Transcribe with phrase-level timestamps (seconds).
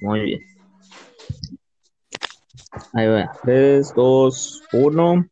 [0.00, 0.40] Muy bien.
[2.92, 3.32] Ahí va.
[3.42, 5.26] 3, 2, 1.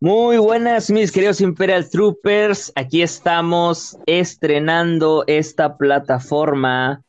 [0.00, 2.72] Muy buenas, mis queridos Imperial Troopers.
[2.74, 7.02] Aquí estamos estrenando esta plataforma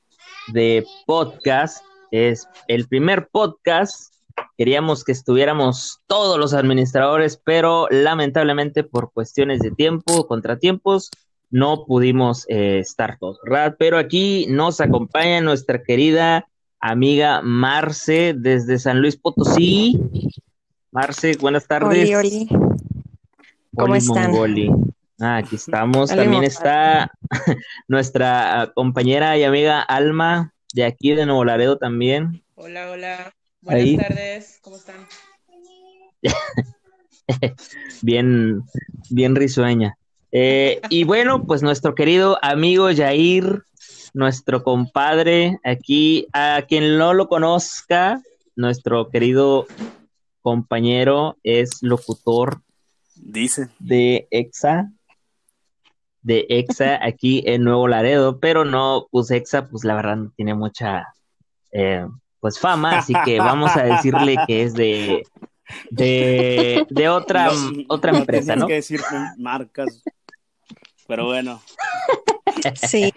[0.49, 1.83] de podcast.
[2.11, 4.13] Es el primer podcast.
[4.57, 11.09] Queríamos que estuviéramos todos los administradores, pero lamentablemente por cuestiones de tiempo, contratiempos,
[11.53, 13.75] no pudimos eh, estar todos, ¿verdad?
[13.77, 16.47] Pero aquí nos acompaña nuestra querida
[16.79, 20.01] amiga Marce desde San Luis Potosí.
[20.91, 22.11] Marce, buenas tardes.
[22.15, 22.47] Oli,
[23.75, 24.33] ¿Cómo están?
[25.21, 26.09] Ah, aquí estamos.
[26.09, 27.11] También está
[27.87, 32.43] nuestra compañera y amiga Alma de aquí de Nuevo Laredo también.
[32.55, 33.35] Hola, hola.
[33.61, 34.59] Buenas tardes.
[34.63, 35.05] ¿Cómo están?
[38.01, 38.63] bien,
[39.11, 39.95] bien risueña.
[40.35, 43.61] Eh, y bueno, pues nuestro querido amigo Jair,
[44.15, 48.19] nuestro compadre aquí, a quien no lo conozca,
[48.55, 49.67] nuestro querido
[50.41, 52.63] compañero es locutor.
[53.15, 53.69] Dice.
[53.77, 54.91] De EXA.
[56.23, 60.55] De EXA aquí en Nuevo Laredo, pero no, pues EXA, pues la verdad no tiene
[60.55, 61.13] mucha,
[61.71, 62.07] eh,
[62.39, 65.27] pues fama, así que vamos a decirle que es de,
[65.91, 67.51] de, de otra,
[67.87, 68.65] otra empresa, ¿no?
[68.65, 68.99] que decir
[69.37, 70.01] marcas
[71.13, 71.61] pero bueno.
[72.73, 73.13] Sí,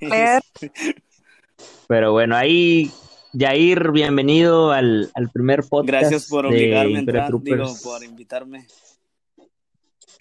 [1.88, 2.88] Pero bueno, ahí,
[3.36, 6.02] Jair, bienvenido al, al primer podcast.
[6.02, 8.68] Gracias por obligarme a entrar, por invitarme.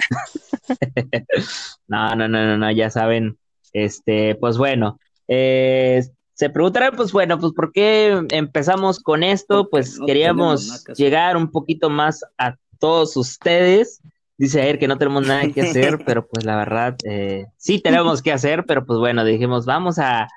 [1.88, 3.38] no, no, no, no, no, ya saben.
[3.72, 6.02] Este, pues bueno, eh,
[6.34, 9.69] se preguntarán, pues bueno, pues ¿por qué empezamos con esto?
[9.69, 14.02] Pues queríamos llegar un poquito más a todos ustedes
[14.42, 18.23] dice ayer que no tenemos nada que hacer, pero pues la verdad, eh, sí tenemos
[18.23, 20.28] que hacer, pero pues bueno, dijimos, vamos a,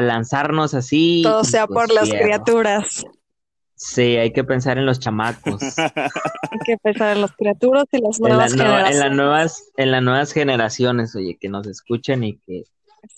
[0.00, 1.20] lanzarnos así.
[1.22, 3.04] Todo sea por las criaturas.
[3.74, 5.60] Sí, hay que pensar en los chamacos.
[5.76, 8.94] hay que pensar en las criaturas y las nuevas en generaciones.
[8.94, 12.64] En las nuevas, en las nuevas generaciones, oye, que nos escuchen y que,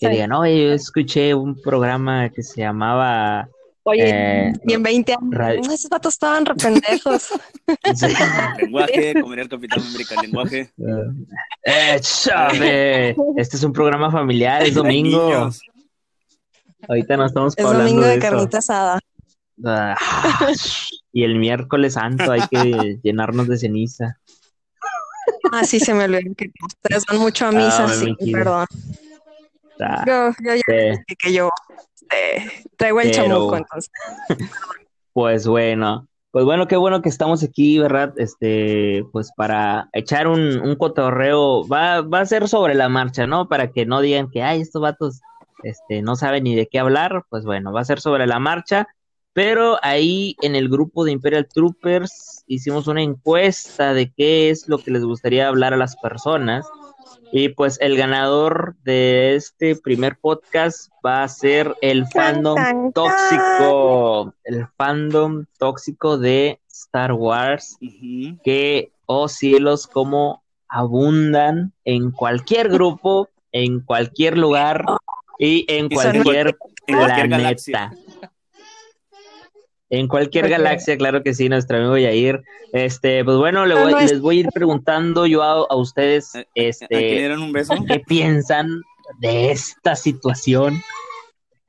[0.00, 3.48] que digan, oye, yo escuché un programa que se llamaba
[3.86, 7.28] Oye, eh, y en 20 años, esos vatos estaban rependejos.
[8.58, 10.72] lenguaje, comer el Capitán América, lenguaje.
[11.64, 13.14] Eh, chave.
[13.36, 15.50] Este es un programa familiar, es domingo.
[16.88, 19.00] Ahorita no estamos es hablando domingo de, de carnita asada.
[19.64, 19.96] Ah,
[21.12, 24.18] y el miércoles santo hay que llenarnos de ceniza.
[25.52, 28.66] Ah, sí, se me olvidó que ustedes van mucho a misa, ah, sí, perdón.
[29.78, 33.90] Yo, yo ya que yo este, traigo el chamuco, entonces.
[35.12, 38.12] Pues bueno, pues bueno, qué bueno que estamos aquí, ¿verdad?
[38.16, 43.48] Este, pues para echar un, un cotorreo, va, va a ser sobre la marcha, ¿no?
[43.48, 45.20] Para que no digan que, ay, estos vatos,
[45.62, 48.88] este, no saben ni de qué hablar, pues bueno, va a ser sobre la marcha.
[49.34, 54.78] Pero ahí en el grupo de Imperial Troopers hicimos una encuesta de qué es lo
[54.78, 56.66] que les gustaría hablar a las personas.
[57.32, 64.66] Y pues el ganador de este primer podcast va a ser el fandom tóxico, el
[64.76, 67.76] fandom tóxico de Star Wars,
[68.44, 74.84] que, oh cielos, como abundan en cualquier grupo, en cualquier lugar
[75.38, 76.74] y en cualquier planeta.
[76.86, 77.92] En cualquier galaxia,
[80.96, 82.42] claro que sí, nuestro amigo Yair.
[82.72, 87.52] Este, pues bueno, les voy a ir preguntando yo a, ustedes, eh, eh, este, un
[87.52, 87.74] beso?
[87.86, 88.82] ¿qué piensan
[89.20, 90.82] de esta situación?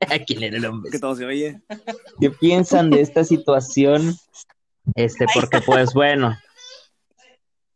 [0.00, 0.92] ¿A quién le dieron un beso?
[0.92, 1.60] Que todo se oye.
[2.20, 4.16] ¿Qué piensan de esta situación?
[4.94, 6.36] Este, porque pues bueno,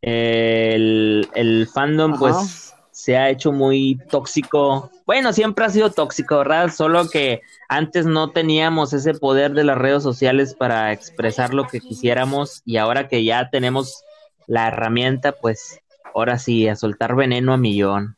[0.01, 2.70] el, el fandom, pues
[3.01, 4.91] se ha hecho muy tóxico.
[5.07, 6.71] Bueno, siempre ha sido tóxico, ¿verdad?
[6.71, 11.79] Solo que antes no teníamos ese poder de las redes sociales para expresar lo que
[11.79, 14.03] quisiéramos y ahora que ya tenemos
[14.45, 15.79] la herramienta, pues
[16.13, 18.17] ahora sí, a soltar veneno a millón.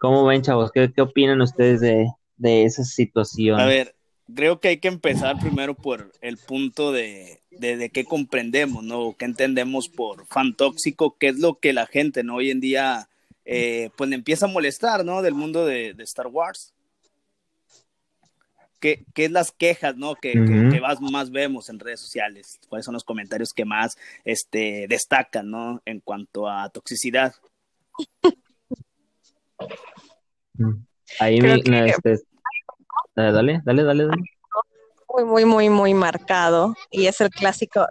[0.00, 0.72] ¿Cómo ven, chavos?
[0.72, 3.60] ¿Qué, qué opinan ustedes de, de esa situación?
[3.60, 3.94] A ver,
[4.34, 9.14] creo que hay que empezar primero por el punto de, de, de qué comprendemos, ¿no?
[9.16, 11.16] ¿Qué entendemos por fan tóxico?
[11.16, 12.36] ¿Qué es lo que la gente, ¿no?
[12.36, 13.08] Hoy en día
[13.50, 15.22] eh, pues le empieza a molestar, ¿no?
[15.22, 16.74] Del mundo de, Star Wars.
[18.78, 20.16] ¿Qué, ¿Qué, es las quejas, ¿no?
[20.16, 20.34] Que,
[21.10, 22.60] más, vemos en redes sociales.
[22.68, 25.80] ¿Cuáles son los comentarios que más este, destacan, ¿no?
[25.86, 27.34] En cuanto a toxicidad.
[31.18, 32.18] Ahí me, este, eh,
[33.14, 34.22] dale, dale, dale, dale.
[35.08, 36.74] Muy, muy, muy, muy marcado.
[36.90, 37.86] Y es el clásico.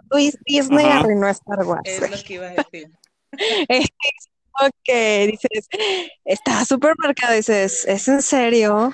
[0.46, 1.82] Disney arruinó Star Wars.
[1.84, 2.92] Es lo que iba a decir.
[4.84, 5.68] que dices,
[6.24, 8.92] está súper marcado, dices, ¿es en serio?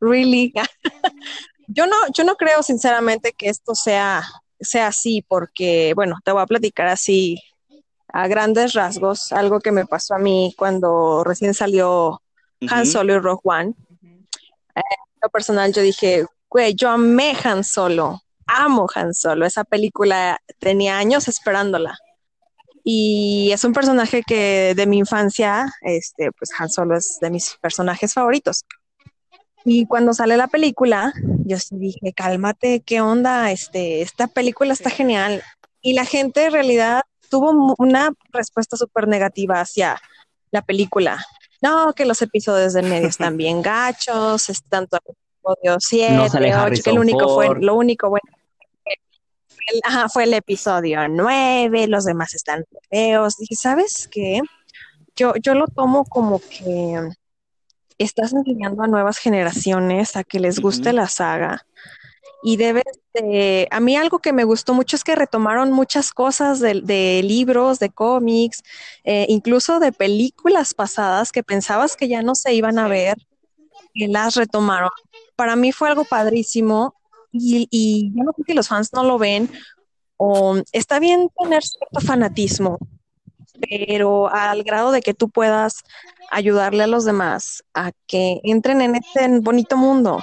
[0.00, 0.52] really.
[1.68, 4.22] yo no, yo no creo sinceramente que esto sea,
[4.60, 7.40] sea así, porque, bueno, te voy a platicar así
[8.12, 12.22] a grandes rasgos, algo que me pasó a mí cuando recién salió
[12.70, 13.74] Han Solo y Rogue One.
[14.74, 14.80] Eh,
[15.22, 20.96] lo personal, yo dije, güey, yo amé Han Solo, amo Han Solo, esa película tenía
[20.96, 21.98] años esperándola.
[22.90, 27.58] Y es un personaje que de mi infancia, este, pues Han Solo es de mis
[27.60, 28.64] personajes favoritos.
[29.62, 31.12] Y cuando sale la película,
[31.44, 33.50] yo sí dije, cálmate, ¿qué onda?
[33.50, 35.42] Este, esta película está genial.
[35.82, 40.00] Y la gente en realidad tuvo una respuesta súper negativa hacia
[40.50, 41.22] la película.
[41.60, 46.82] No, que los episodios del medio están bien gachos, es tanto el episodio 7, 8,
[46.82, 48.37] que el único fue, lo único bueno
[49.84, 53.36] ajá, fue el episodio 9, los demás están feos.
[53.36, 54.40] Dije, ¿sabes qué?
[55.16, 57.10] Yo, yo lo tomo como que
[57.98, 61.66] estás enseñando a nuevas generaciones a que les guste la saga.
[62.42, 62.84] Y debes
[63.14, 67.80] de, a mí algo que me gustó mucho es que retomaron muchas cosas de, libros,
[67.80, 68.62] de cómics,
[69.02, 73.16] eh, incluso de películas pasadas que pensabas que ya no se iban a ver,
[73.92, 74.90] y las retomaron.
[75.34, 76.94] Para mí fue algo padrísimo
[77.32, 79.50] y, yo no sé si los fans no lo ven,
[80.16, 82.78] o está bien tener cierto fanatismo,
[83.68, 85.82] pero al grado de que tú puedas
[86.30, 90.20] ayudarle a los demás a que entren en este bonito mundo,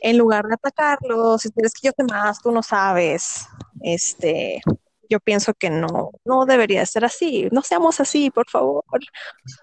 [0.00, 3.46] en lugar de atacarlos, si tienes que yo te más, tú no sabes,
[3.82, 4.60] este,
[5.12, 8.84] yo pienso que no, no debería ser así, no seamos así, por favor.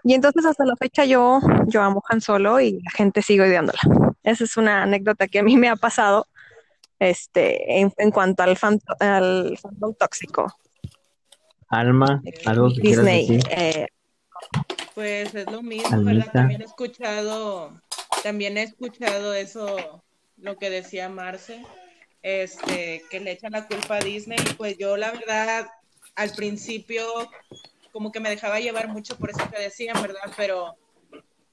[0.03, 3.79] Y entonces hasta la fecha yo, yo amo Han Solo y la gente sigue odiándola.
[4.23, 6.27] Esa es una anécdota que a mí me ha pasado
[6.99, 8.57] este, en, cuanto al,
[8.99, 10.53] al fandom tóxico.
[11.69, 13.43] Alma, algo que Disney, decir?
[13.51, 13.87] Eh,
[14.95, 16.31] pues es lo mismo, ¿verdad?
[16.33, 17.73] También he escuchado,
[18.23, 20.03] también he escuchado eso,
[20.37, 21.63] lo que decía Marce,
[22.21, 25.69] este, que le echan la culpa a Disney, pues yo la verdad,
[26.15, 27.05] al principio,
[27.91, 30.33] como que me dejaba llevar mucho por eso que decían, ¿verdad?
[30.35, 30.75] Pero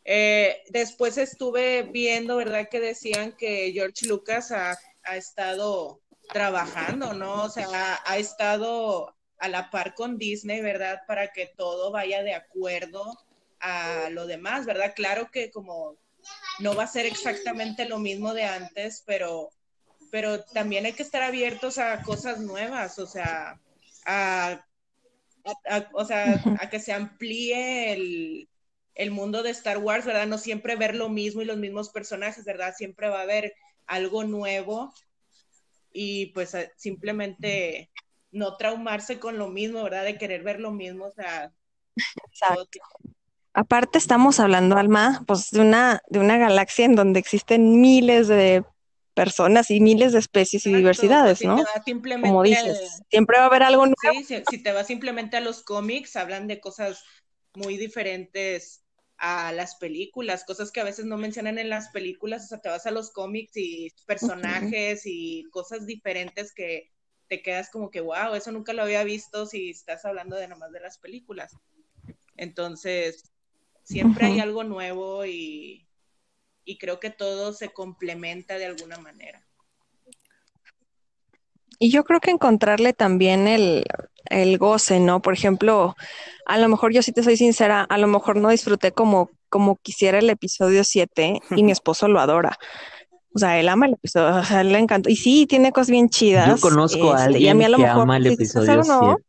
[0.05, 2.69] eh, después estuve viendo, ¿verdad?
[2.71, 6.01] Que decían que George Lucas ha ha estado
[6.33, 7.45] trabajando, ¿no?
[7.45, 11.03] O sea, ha, estado a la par con Disney, ¿verdad?
[11.07, 13.17] Para que todo vaya de acuerdo
[13.61, 14.93] a lo demás, ¿verdad?
[14.95, 15.97] Claro que como
[16.59, 19.51] no va a ser exactamente lo mismo de antes, pero,
[20.11, 23.61] pero también hay que estar abiertos a cosas nuevas, o sea,
[24.05, 24.65] a,
[25.93, 28.49] o sea, a que se amplíe el,
[28.95, 30.27] el mundo de Star Wars, ¿verdad?
[30.27, 32.75] No siempre ver lo mismo y los mismos personajes, ¿verdad?
[32.77, 33.55] Siempre va a haber
[33.87, 34.93] algo nuevo
[35.93, 37.91] y pues simplemente
[38.31, 40.05] no traumarse con lo mismo, ¿verdad?
[40.05, 41.53] De querer ver lo mismo, o sea.
[42.29, 42.79] Exacto.
[43.55, 48.65] Aparte estamos hablando, Alma, pues de una, de una galaxia en donde existen miles de
[49.15, 51.65] personas y miles de especies y diversidades, ¿no?
[52.21, 54.27] Como dices, siempre va a haber algo nuevo.
[54.27, 57.03] Sí, si te vas simplemente a los cómics, hablan de cosas
[57.55, 58.85] muy diferentes
[59.19, 62.69] a las películas, cosas que a veces no mencionan en las películas, o sea, te
[62.69, 66.93] vas a los cómics y personajes y cosas diferentes que
[67.29, 70.73] te quedas como que, wow, eso nunca lo había visto si estás hablando de nomás
[70.73, 71.53] de las películas.
[72.37, 73.33] Entonces,
[73.83, 75.89] siempre hay algo nuevo y,
[76.65, 79.46] y creo que todo se complementa de alguna manera.
[81.79, 83.85] Y yo creo que encontrarle también el,
[84.31, 85.21] el goce, ¿no?
[85.21, 85.97] Por ejemplo,
[86.47, 89.77] a lo mejor yo sí te soy sincera, a lo mejor no disfruté como, como
[89.77, 92.59] quisiera el episodio 7 y mi esposo lo adora.
[93.35, 95.11] O sea, él ama el episodio, o sea, le encantó.
[95.11, 96.49] Y sí, tiene cosas bien chidas.
[96.49, 98.83] Yo conozco a alguien este, y a, mí a lo que mejor, ama el episodio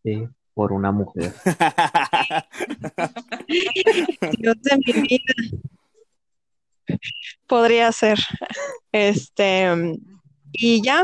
[0.03, 1.33] 7 por una mujer.
[4.37, 5.33] Dios de mi vida.
[7.47, 8.17] Podría ser.
[8.93, 9.97] Este,
[10.53, 11.03] y ya,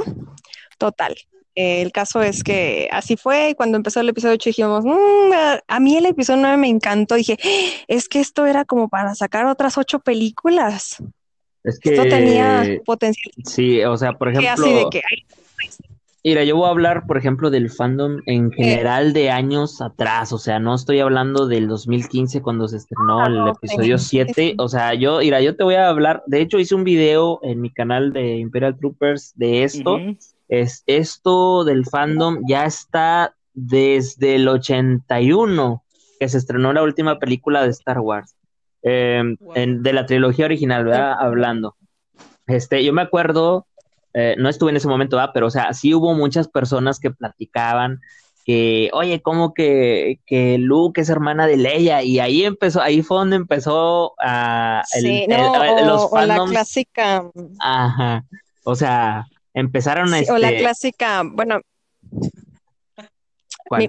[0.77, 1.17] total
[1.55, 5.33] el caso es que así fue y cuando empezó el episodio 8 dijimos, mm,
[5.67, 7.15] a mí el episodio 9 me encantó.
[7.15, 7.37] Dije,
[7.87, 10.97] es que esto era como para sacar otras ocho películas.
[11.63, 13.31] Es que esto tenía potencial.
[13.45, 14.89] Sí, o sea, por ejemplo...
[16.25, 20.37] Mira, yo voy a hablar, por ejemplo, del fandom en general de años atrás, o
[20.37, 24.93] sea, no estoy hablando del 2015 cuando se estrenó ah, el episodio 7, o sea,
[24.93, 28.13] yo, mira, yo te voy a hablar, de hecho hice un video en mi canal
[28.13, 29.99] de Imperial Troopers de esto,
[30.61, 35.83] es esto del fandom ya está desde el 81
[36.19, 38.35] que se estrenó la última película de Star Wars,
[38.83, 41.15] em, de la trilogía original, ¿verdad?
[41.19, 41.75] Hablando.
[42.45, 43.65] Este, yo me acuerdo,
[44.13, 45.31] eh, no estuve en ese momento, ¿verdad?
[45.33, 47.99] Pero, o sea, sí hubo muchas personas que platicaban
[48.45, 52.03] que, oye, ¿cómo que, que Luke es hermana de Leia?
[52.03, 57.25] Y ahí empezó, ahí fue donde empezó a sí, no, o, la clásica.
[57.59, 58.25] Ajá.
[58.65, 60.19] O sea, empezaron a.
[60.29, 61.61] O la este clásica, bueno,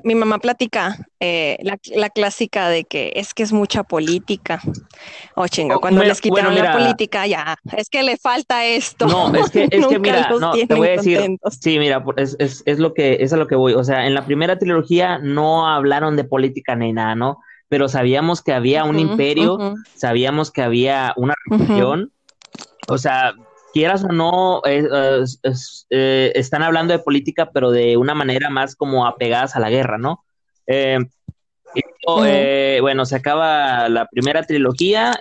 [0.04, 4.60] mi, mamá platica eh, la, clásica de que es que es mucha política.
[5.34, 9.06] Oh, chingo, oh, cuando les quitaron la política, ya, es que le falta esto.
[9.06, 12.62] No, es que, es que mira, no, te voy a decir, sí, mira, es, es,
[12.66, 13.74] es, lo que, es a lo que voy.
[13.74, 17.38] O sea, en la primera trilogía no hablaron de política ni nada, ¿no?
[17.68, 22.12] Pero sabíamos que había un imperio, sabíamos que había una religión.
[22.88, 23.34] O sea,
[23.74, 29.56] quieras o no, eh, están hablando de política, pero de una manera más como apegadas
[29.56, 30.24] a la guerra, ¿no?
[30.68, 31.00] Eh,
[32.24, 35.18] eh, bueno, se acaba la primera trilogía,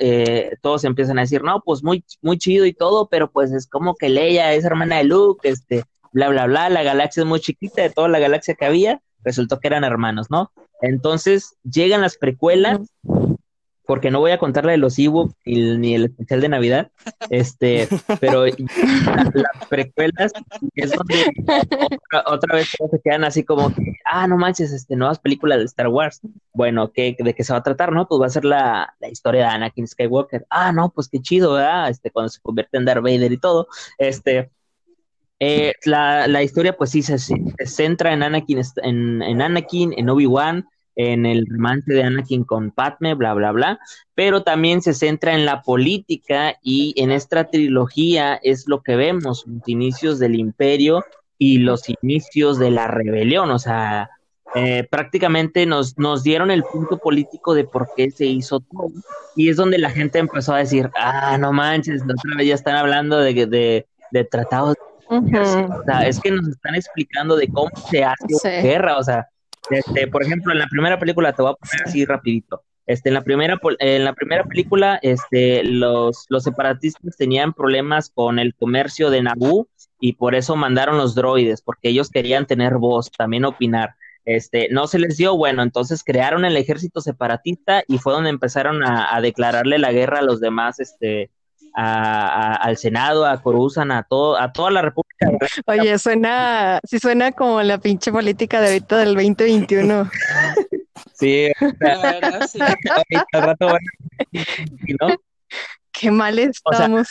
[0.62, 3.96] todos empiezan a decir, no, pues muy, muy chido y todo, pero pues es como
[3.96, 7.82] que Leia es hermana de Luke, este, bla, bla, bla, la galaxia es muy chiquita,
[7.82, 10.52] de toda la galaxia que había, resultó que eran hermanos, ¿no?
[10.80, 12.82] Entonces llegan las precuelas,
[13.86, 16.92] porque no voy a contar la de los ebooks ni el especial de Navidad,
[17.30, 17.88] este,
[18.22, 20.32] pero las precuelas
[20.76, 21.16] es donde
[22.26, 25.88] otra, vez se quedan así como que, ah, no manches, este, nuevas películas de Star
[25.88, 26.22] Wars.
[26.54, 28.08] Bueno, ¿qué, ¿de qué se va a tratar, no?
[28.08, 30.46] Pues va a ser la, la historia de Anakin Skywalker.
[30.50, 31.90] Ah, no, pues qué chido, ¿verdad?
[31.90, 33.68] Este, cuando se convierte en Darth Vader y todo.
[33.98, 34.52] Este,
[35.40, 37.36] eh, la, la, historia, pues sí, se, se
[37.66, 43.16] centra en Anakin, en, en Anakin, en Obi-Wan, en el romance de Anakin con Padme,
[43.16, 43.80] bla, bla, bla,
[44.16, 49.46] pero también se centra en la política y en esta trilogía es lo que vemos,
[49.48, 51.04] los inicios del imperio
[51.38, 54.10] y los inicios de la rebelión, o sea,
[54.56, 58.92] eh, prácticamente nos, nos dieron el punto político de por qué se hizo todo.
[59.36, 62.76] Y es donde la gente empezó a decir, ah, no manches, otra vez ya están
[62.76, 64.76] hablando de, de, de tratados.
[65.08, 69.28] O sea, es que nos están explicando de cómo se hace una guerra, o sea,
[69.70, 72.64] este, por ejemplo, en la primera película, te voy a poner así rapidito.
[72.86, 78.40] Este, en la primera, en la primera película, este, los, los separatistas tenían problemas con
[78.40, 79.70] el comercio de Naboo
[80.02, 83.96] y por eso mandaron los droides, porque ellos querían tener voz, también opinar.
[84.26, 88.84] Este, no se les dio, bueno, entonces crearon el ejército separatista y fue donde empezaron
[88.84, 91.30] a, declararle la guerra a los demás, este,
[91.74, 95.03] a, al Senado, a Coruzan, a todo, a toda la República.
[95.68, 100.10] Oye, suena, sí suena como la pinche política de ahorita del 2021.
[101.14, 101.48] sí,
[102.52, 102.60] sí.
[103.34, 103.68] al rato
[105.00, 105.08] ¿no?
[105.92, 107.08] Qué mal estamos.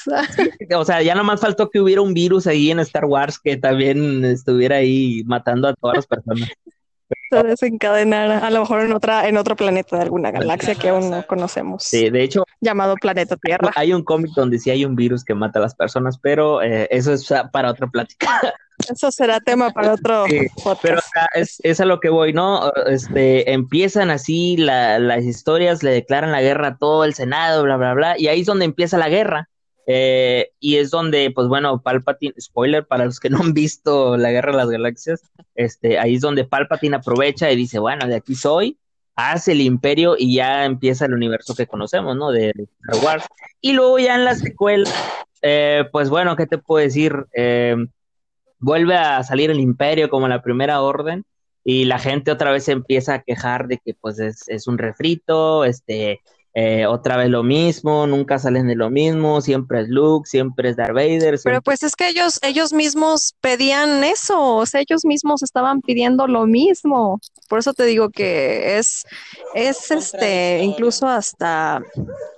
[0.75, 4.25] O sea, ya nomás faltó que hubiera un virus ahí en Star Wars que también
[4.25, 6.49] estuviera ahí matando a todas las personas
[7.43, 11.27] desencadenar a lo mejor en otra en otro planeta de alguna galaxia que aún no
[11.27, 11.85] conocemos.
[11.85, 13.71] Sí, de hecho, llamado planeta Tierra.
[13.77, 16.89] Hay un cómic donde sí hay un virus que mata a las personas, pero eh,
[16.91, 18.29] eso es para otra plática.
[18.89, 20.25] Eso será tema para otro
[20.83, 20.99] Pero
[21.35, 22.73] es, es, a lo que voy, ¿no?
[22.87, 27.95] Este, empiezan así las historias, le declaran la guerra a todo el Senado, bla, bla,
[27.95, 29.49] bla, y ahí es donde empieza la guerra.
[29.87, 34.31] Eh, y es donde, pues bueno, Palpatine, spoiler para los que no han visto la
[34.31, 35.23] Guerra de las Galaxias,
[35.55, 38.79] este, ahí es donde Palpatine aprovecha y dice, bueno, de aquí soy,
[39.15, 42.31] hace el imperio y ya empieza el universo que conocemos, ¿no?
[42.31, 43.27] De, Star Wars.
[43.61, 44.91] Y luego ya en la secuela,
[45.43, 47.27] eh, pues bueno, ¿qué te puedo decir?
[47.35, 47.77] Eh,
[48.59, 51.25] vuelve a salir el imperio como la primera orden
[51.65, 55.65] y la gente otra vez empieza a quejar de que pues es, es un refrito,
[55.65, 56.21] este,
[56.55, 60.77] eh, otra vez lo mismo, nunca salen de lo mismo, siempre es Luke, siempre es
[60.77, 61.41] Darth Vader.
[61.43, 66.27] Pero pues es que ellos, ellos mismos pedían eso, o sea, ellos mismos estaban pidiendo
[66.27, 67.21] lo mismo.
[67.49, 69.05] Por eso te digo que es,
[69.55, 71.83] es este, incluso hasta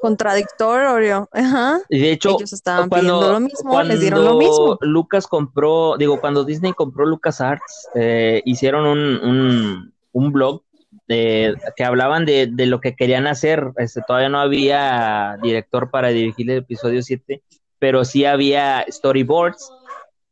[0.01, 1.29] contradictorio.
[1.33, 1.81] Ajá.
[1.89, 4.79] Y de hecho, ellos estaban pidiendo lo mismo, les dieron lo mismo.
[4.81, 10.63] Lucas compró, digo, cuando Disney compró LucasArts, eh, hicieron un, un, un blog
[11.07, 13.73] que hablaban de, de, lo que querían hacer.
[13.77, 17.43] Este, todavía no había director para dirigir el episodio 7,
[17.79, 19.71] pero sí había storyboards.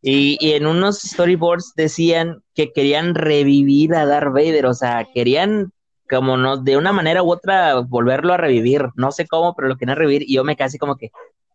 [0.00, 5.73] Y, y, en unos storyboards decían que querían revivir a Darth Vader, o sea, querían
[6.12, 8.88] como no, de una manera u otra volverlo a revivir.
[8.97, 10.23] No sé cómo, pero lo querían revivir.
[10.23, 11.11] Y yo me casi como que,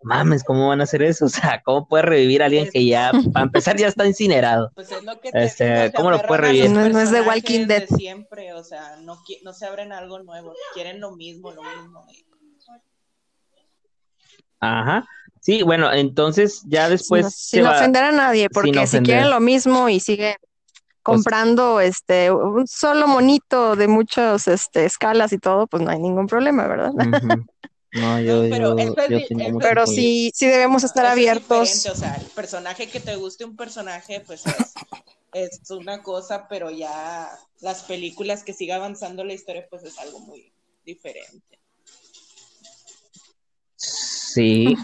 [0.07, 1.25] mames, ¿cómo van a hacer eso?
[1.27, 4.71] O sea, ¿cómo puede revivir a alguien que ya, para empezar, ya está incinerado?
[4.75, 6.71] Pues es lo que te este, ¿Cómo lo puede revivir?
[6.71, 7.85] No, es de Walking Dead.
[7.87, 12.05] siempre, o sea, no, no se abren algo nuevo, quieren lo mismo, lo mismo.
[14.59, 15.05] Ajá.
[15.41, 17.33] Sí, bueno, entonces ya después.
[17.33, 22.67] Sin, ofender a nadie, porque si quieren lo mismo y siguen pues comprando este un
[22.67, 26.91] solo monito de muchas este, escalas y todo, pues no hay ningún problema, ¿verdad?
[27.99, 28.75] No, yo, pero,
[29.59, 31.85] pero sí, sí debemos estar abiertos.
[31.85, 34.75] O sea, el personaje que te guste un personaje, pues es,
[35.33, 37.29] es una cosa, pero ya
[37.61, 40.51] las películas que siga avanzando la historia, pues es algo muy
[40.85, 41.59] diferente.
[43.75, 44.75] Sí.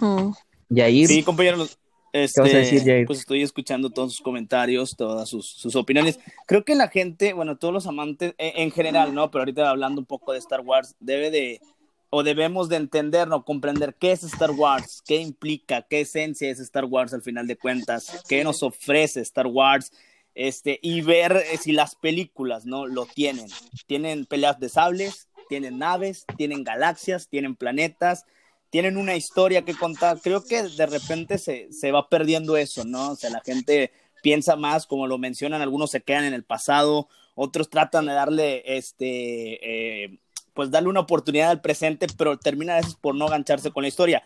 [0.69, 1.07] Y ahí.
[1.07, 1.77] Sí, compañeros.
[2.13, 6.19] Este, pues estoy escuchando todos sus comentarios, todas sus, opiniones.
[6.45, 9.31] Creo que la gente, bueno, todos los amantes e, en, general, ¿no?
[9.31, 11.59] Pero ahorita hablando un poco de Star Wars, debe de,
[12.15, 13.43] o debemos de entender, ¿no?
[13.43, 17.57] Comprender qué es Star Wars, qué implica, qué esencia es Star Wars al final de
[17.57, 19.91] cuentas, qué nos ofrece Star Wars,
[20.35, 22.85] este, y ver eh, si las películas, ¿no?
[22.85, 23.47] Lo tienen.
[23.87, 28.27] Tienen peleas de sables, tienen naves, tienen galaxias, tienen planetas,
[28.69, 30.19] tienen una historia que contar.
[30.21, 33.13] Creo que de repente se, se va perdiendo eso, ¿no?
[33.13, 33.91] O sea, la gente
[34.21, 38.77] piensa más, como lo mencionan, algunos se quedan en el pasado, otros tratan de darle,
[38.77, 40.19] este, eh,
[40.53, 43.89] pues darle una oportunidad al presente, pero termina a veces por no gancharse con la
[43.89, 44.23] historia.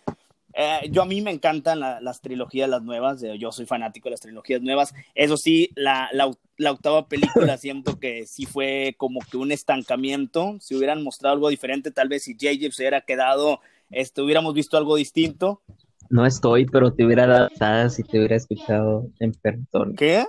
[0.54, 4.22] Eh, yo a mí me encantan las trilogías, las nuevas, yo soy fanático de las
[4.22, 4.94] trilogías nuevas.
[5.14, 10.58] Eso sí, la, la, octava película siento que sí fue como que un estancamiento.
[10.60, 14.78] Si hubieran mostrado algo diferente, tal vez si JJ se hubiera quedado este, hubiéramos visto
[14.78, 15.62] algo distinto.
[16.10, 19.94] No estoy, pero te hubiera dado si te hubiera escuchado en persona.
[19.98, 20.26] ¿Qué?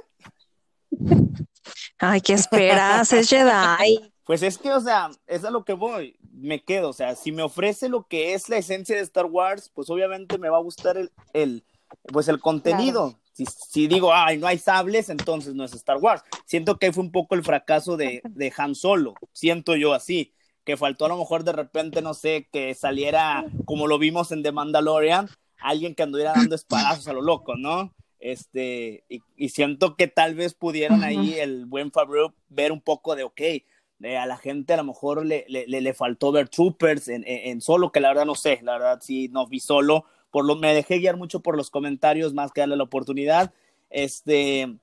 [1.98, 3.12] Ay, ¿qué esperas?
[3.12, 4.12] Es Jedi.
[4.28, 6.18] Pues es que, o sea, es a lo que voy.
[6.35, 9.70] Me quedo, o sea, si me ofrece lo que es la esencia de Star Wars,
[9.75, 11.64] pues obviamente me va a gustar el, el
[12.12, 13.18] pues el contenido.
[13.32, 16.23] Si, si, digo, ay, no hay sables, entonces no es Star Wars.
[16.44, 19.14] Siento que fue un poco el fracaso de, de Han Solo.
[19.32, 20.35] Siento yo así
[20.66, 24.42] que faltó a lo mejor de repente, no sé, que saliera como lo vimos en
[24.42, 27.94] The Mandalorian, alguien que anduviera dando espadazos a lo loco, ¿no?
[28.20, 33.23] Este, y, siento que tal vez pudieran ahí el buen Favreau ver un poco de,
[33.23, 33.40] ok,
[34.00, 37.90] a la gente a lo mejor le, le, le faltó ver Troopers en, en, solo,
[37.90, 40.98] que la verdad no sé, la verdad sí no vi solo, por lo, me dejé
[40.98, 43.52] guiar mucho por los comentarios más que darle la oportunidad,
[43.90, 44.76] este,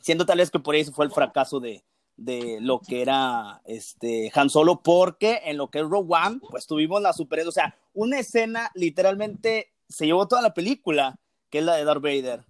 [0.00, 1.82] siento tal vez que por ahí fue el fracaso de,
[2.16, 6.66] de lo que era este Han Solo, porque en lo que es Rogue One, pues
[6.66, 11.18] tuvimos la super, o sea, una escena literalmente se llevó toda la película,
[11.50, 12.44] que es la de Darth Vader.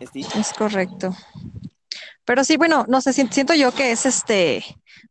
[0.00, 1.10] ¿Es, correcto.
[2.24, 4.64] Pero sí, bueno, no sé, siento yo que es este,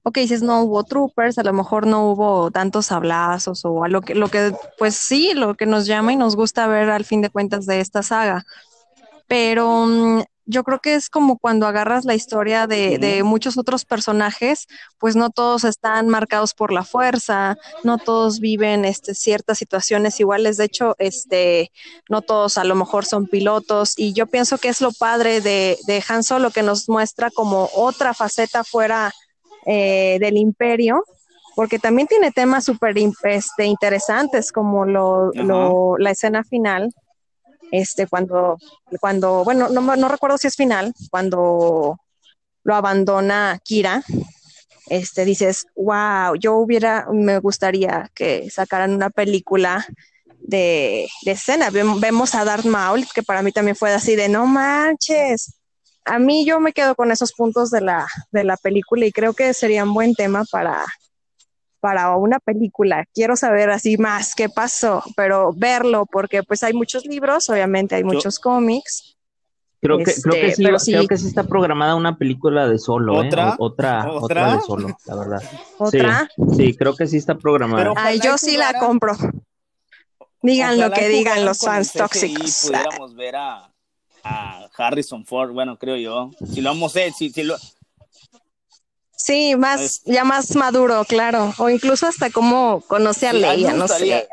[0.04, 4.02] ok, dices no hubo troopers, a lo mejor no hubo tantos hablazos o a lo
[4.02, 7.21] que, lo que, pues sí, lo que nos llama y nos gusta ver al fin
[7.21, 8.45] de cuentas de esta saga
[9.28, 14.67] pero mm, yo creo que es como cuando agarras la historia de, muchos otros personajes,
[14.99, 20.58] pues no todos están marcados por la fuerza, no todos viven este, ciertas situaciones iguales,
[20.58, 21.71] de hecho, este,
[22.10, 25.77] no todos a lo mejor son pilotos, y yo pienso que es lo padre de,
[25.88, 29.12] de Han Solo que nos muestra como otra faceta fuera
[29.65, 31.03] eh, del imperio,
[31.55, 35.31] porque también tiene temas súper este, interesantes como lo,
[35.97, 36.93] la escena final
[37.71, 38.58] este, cuando,
[38.99, 41.97] cuando bueno, no, no recuerdo si es final, cuando
[42.63, 44.04] lo abandona Kira,
[44.88, 49.86] este, dices, wow, yo hubiera, me gustaría que sacaran una película
[50.39, 51.69] de, de escena.
[51.71, 55.56] Vemos a Darth Maul, que para mí también fue así de, no manches.
[56.06, 59.34] A mí yo me quedo con esos puntos de la, de la película y creo
[59.34, 60.86] que sería un buen tema para,
[61.86, 63.06] para una película.
[63.13, 68.04] Quiero saber así más qué pasó, pero verlo, porque pues hay muchos libros, obviamente hay
[68.04, 69.15] muchos cómics.
[69.82, 73.21] Creo que, creo, que este, sí, creo que sí está programada una película de solo,
[73.21, 73.28] ¿eh?
[73.28, 73.56] ¿Otra?
[73.60, 74.56] otra, ¿Otra?
[74.56, 75.43] de solo, la verdad.
[75.78, 76.28] ¿Otra?
[76.58, 77.93] Sí, creo que sí está programada.
[77.98, 79.15] Ay, yo sí la compro.
[80.41, 82.71] Digan lo que digan los fans tóxicos.
[82.71, 83.71] pudiéramos ver a,
[84.24, 86.32] a Harrison Ford, bueno, creo yo.
[86.52, 87.56] Si lo vamos a ver, si, si lo,
[89.25, 91.51] Sí, más, ya más maduro, claro.
[91.57, 94.27] O incluso hasta cómo conoce a Leia, no sé.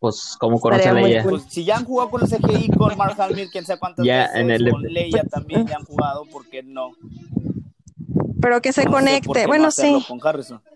[0.00, 1.22] Pues como conoce a Leia.
[1.22, 4.22] Pues, si ya han jugado con el CGI, con Mark Hamill, quién sabe cuántas ya,
[4.22, 4.70] veces, en el...
[4.72, 6.96] con Leia también ya han jugado, ¿por qué no?
[8.40, 9.46] Pero que se conecte.
[9.46, 10.04] bueno, sí.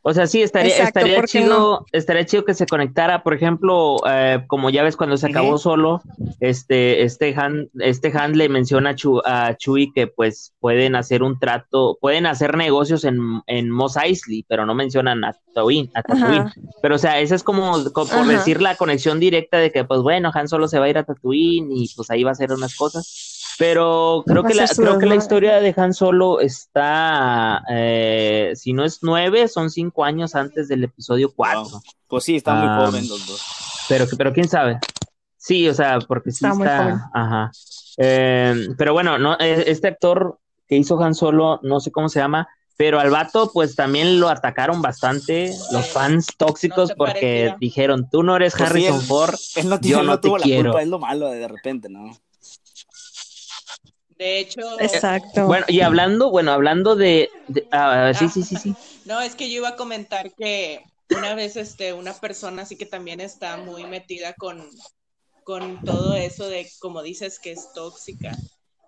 [0.02, 4.70] O sea, sí, estaría, estaría chido, estaría chido que se conectara, por ejemplo, eh, como
[4.70, 6.02] ya ves cuando se acabó solo,
[6.40, 11.22] este, este Han, este Han le menciona a, Chu, a Chuy que pues pueden hacer
[11.22, 16.02] un trato, pueden hacer negocios en, en Mos Eisley, pero no mencionan a Tatooine, a
[16.02, 16.52] Tatooine.
[16.82, 20.30] Pero o sea, esa es como, por decir la conexión directa de que pues bueno,
[20.34, 22.74] Han solo se va a ir a Tatooine y pues ahí va a hacer unas
[22.74, 23.31] cosas.
[23.58, 28.84] Pero creo que, la, creo que la historia de Han Solo está, eh, si no
[28.84, 31.80] es nueve, son cinco años antes del episodio cuatro.
[32.08, 33.42] Pues sí, están muy jóvenes los dos.
[33.88, 34.78] Pero, pero quién sabe.
[35.36, 37.10] Sí, o sea, porque sí está.
[37.12, 37.50] ajá.
[37.98, 42.48] Eh, pero bueno, no, este actor que hizo Han Solo, no sé cómo se llama,
[42.76, 48.36] pero al vato pues también lo atacaron bastante los fans tóxicos porque dijeron, tú no
[48.36, 49.34] eres pues Harrison Ford,
[49.82, 50.78] yo no, te quiero.
[50.78, 52.10] es lo malo de repente, ¿no?
[54.22, 55.46] De hecho, exacto.
[55.46, 57.28] Bueno, y hablando, bueno, hablando de,
[57.72, 58.76] ah, sí, sí, sí, sí.
[59.04, 60.80] No, es que yo iba a comentar que
[61.10, 64.70] una vez este una persona así que también está muy metida con
[65.42, 68.38] con todo eso de como dices que es tóxica.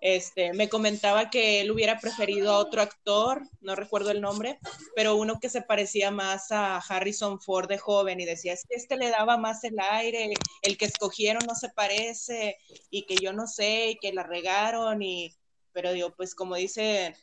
[0.07, 4.59] Este, me comentaba que él hubiera preferido a otro actor, no recuerdo el nombre,
[4.95, 8.75] pero uno que se parecía más a Harrison Ford de joven y decía, es que
[8.75, 12.59] este le daba más el aire, el que escogieron no se parece
[12.91, 15.33] y que yo no sé y que la regaron y,
[15.71, 17.15] pero digo, pues como dice,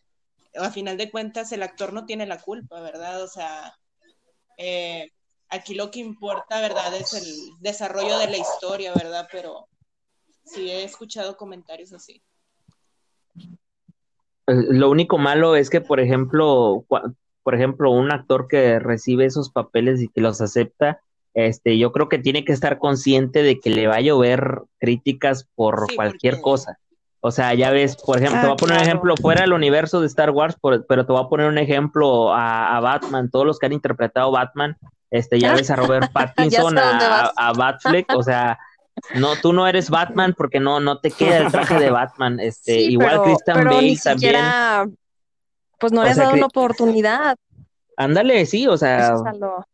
[0.57, 3.23] a final de cuentas el actor no tiene la culpa, ¿verdad?
[3.23, 3.79] O sea,
[4.59, 5.13] eh,
[5.51, 6.93] aquí lo que importa, ¿verdad?
[6.97, 9.29] Es el desarrollo de la historia, ¿verdad?
[9.31, 9.69] Pero
[10.45, 12.21] sí he escuchado comentarios así.
[14.47, 16.85] Eh, lo único malo es que, por ejemplo,
[17.43, 21.01] por ejemplo, un actor que recibe esos papeles y que los acepta,
[21.35, 25.49] este, yo creo que tiene que estar consciente de que le va a llover críticas
[25.55, 26.79] por cualquier cosa.
[27.21, 30.01] O sea, ya ves, por ejemplo, te voy a poner un ejemplo fuera del universo
[30.01, 33.67] de Star Wars, pero te voy a poner un ejemplo a, Batman, todos los que
[33.67, 34.77] han interpretado Batman,
[35.11, 38.59] este, ya ves a Robert Pattinson, a, a Batfleck, o sea,
[39.15, 42.41] no, tú no eres Batman porque no, no te queda el traje de Batman.
[42.41, 44.37] Este, igual Christian Bale también.
[45.79, 47.37] Pues no le has dado una oportunidad.
[47.97, 49.15] Ándale, sí, o sea,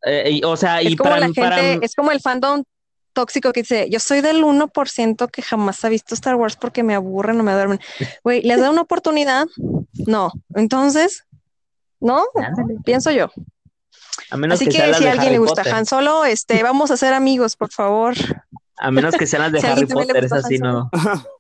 [0.04, 2.64] eh, o sea, es como la gente, es como el fandom
[3.12, 6.94] tóxico que dice, yo soy del 1% que jamás ha visto Star Wars porque me
[6.94, 7.80] aburren, no me duermen.
[8.22, 9.46] Güey, ¿les da una oportunidad?
[10.06, 10.32] No.
[10.54, 11.24] Entonces,
[12.00, 12.24] no,
[12.84, 13.30] pienso yo.
[14.30, 17.14] A menos Así que, si a alguien le gusta Han Solo, este, vamos a ser
[17.14, 18.14] amigos, por favor.
[18.80, 20.90] A menos que sean las de Harry Potter, es así, ¿no?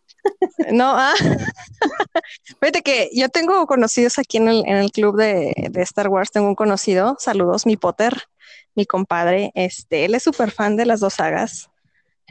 [0.72, 1.14] No, ah.
[2.60, 6.30] Fíjate que yo tengo conocidos aquí en el, en el club de, de, Star Wars,
[6.30, 8.24] tengo un conocido, saludos, mi Potter,
[8.74, 11.70] mi compadre, este, él es súper fan de las dos sagas,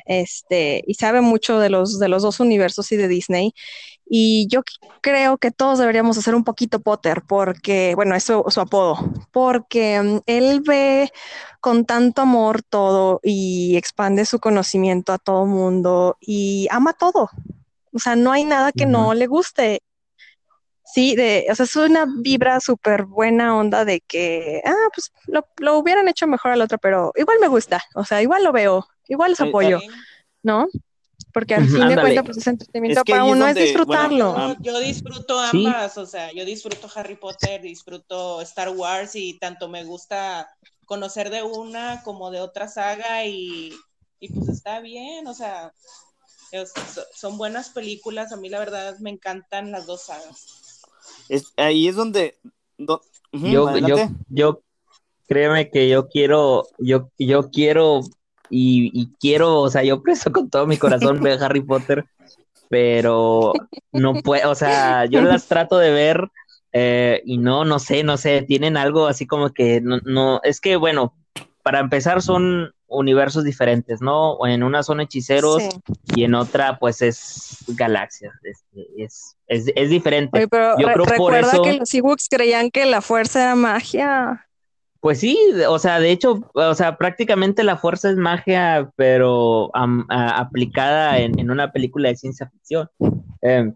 [0.05, 3.53] este, y sabe mucho de los, de los dos universos y de Disney.
[4.09, 4.61] Y yo
[5.01, 8.97] creo que todos deberíamos hacer un poquito Potter, porque, bueno, eso es su apodo,
[9.31, 11.11] porque mm, él ve
[11.59, 17.29] con tanto amor todo y expande su conocimiento a todo mundo y ama todo.
[17.91, 19.81] O sea, no hay nada que no le guste.
[20.85, 25.45] Sí, de, o sea, es una vibra súper buena onda de que, ah, pues lo,
[25.57, 28.87] lo, hubieran hecho mejor al otro, pero igual me gusta, o sea, igual lo veo,
[29.09, 29.79] igual los apoyo,
[30.43, 30.67] ¿no?
[31.37, 34.55] Porque al fin de cuentas, pues es entretenimiento para uno, es disfrutarlo.
[34.59, 39.83] yo disfruto ambas, o sea, yo disfruto Harry Potter, disfruto Star Wars y tanto me
[39.83, 40.49] gusta
[40.85, 43.71] conocer de una como de otra saga y,
[44.19, 45.71] pues está bien, o sea,
[47.13, 50.81] son buenas películas, a mí la verdad me encantan las dos sagas.
[51.55, 52.39] ahí es donde...
[52.79, 52.99] yo,
[53.31, 54.63] yo, yo,
[55.27, 58.01] créeme que yo quiero, yo, yo quiero
[58.49, 62.05] y, quiero, o sea, yo preso con todo mi corazón ver Harry Potter,
[62.69, 63.53] pero
[63.91, 66.29] no puedo, o sea, yo las trato de ver
[66.73, 70.59] eh, y no, no sé, no sé, tienen algo así como que no, no, es
[70.61, 71.15] que bueno,
[71.63, 74.37] para empezar son universos diferentes, ¿no?
[74.45, 75.63] En una son hechiceros
[76.15, 80.47] y en otra pues es galaxias, es, es, es, diferente.
[80.47, 81.61] pero yo creo recuerda por eso...
[81.63, 84.46] que los Ewoks creían que la fuerza era magia.
[85.07, 85.39] Pues sí,
[85.69, 89.71] o sea, de hecho, o sea, prácticamente la fuerza es magia, pero
[90.09, 92.89] aplicada en, una película de ciencia ficción.
[93.41, 93.73] Em,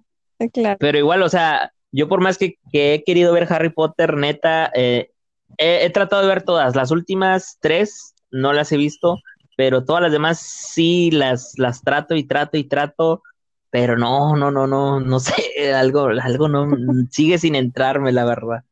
[0.51, 0.75] claro.
[0.77, 5.11] Pero igual, o sea, yo por más que, he querido ver Harry Potter, neta, eh,
[5.57, 6.75] he, tratado de ver todas.
[6.75, 9.15] Las últimas tres no las he visto,
[9.55, 13.23] pero todas las demás sí las, las trato y trato y trato.
[13.69, 16.67] Pero no, no, no, no, no sé, algo, algo no
[17.09, 18.65] sigue sin entrarme, la verdad.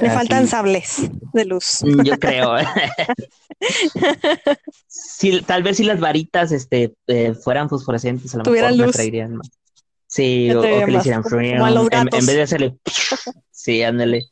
[0.00, 1.80] Le faltan sables de luz.
[2.04, 2.56] Yo creo.
[5.46, 9.50] tal vez si las varitas este, eh, fueran fosforescentes, a lo mejor me traerían más.
[10.06, 12.76] Sí, o, que le hicieran en, en, vez de hacerle.
[13.50, 14.26] sí, ándale.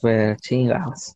[0.00, 1.14] Pues chingados.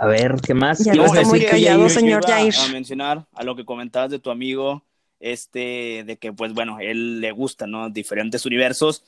[0.00, 0.84] A ver, ¿qué más?
[0.84, 2.54] Ya está muy callado, señor Jair.
[2.58, 4.84] A mencionar a lo que comentabas de tu amigo,
[5.20, 7.88] este, de que, pues bueno, él le gusta, ¿no?
[7.90, 9.04] Diferentes universos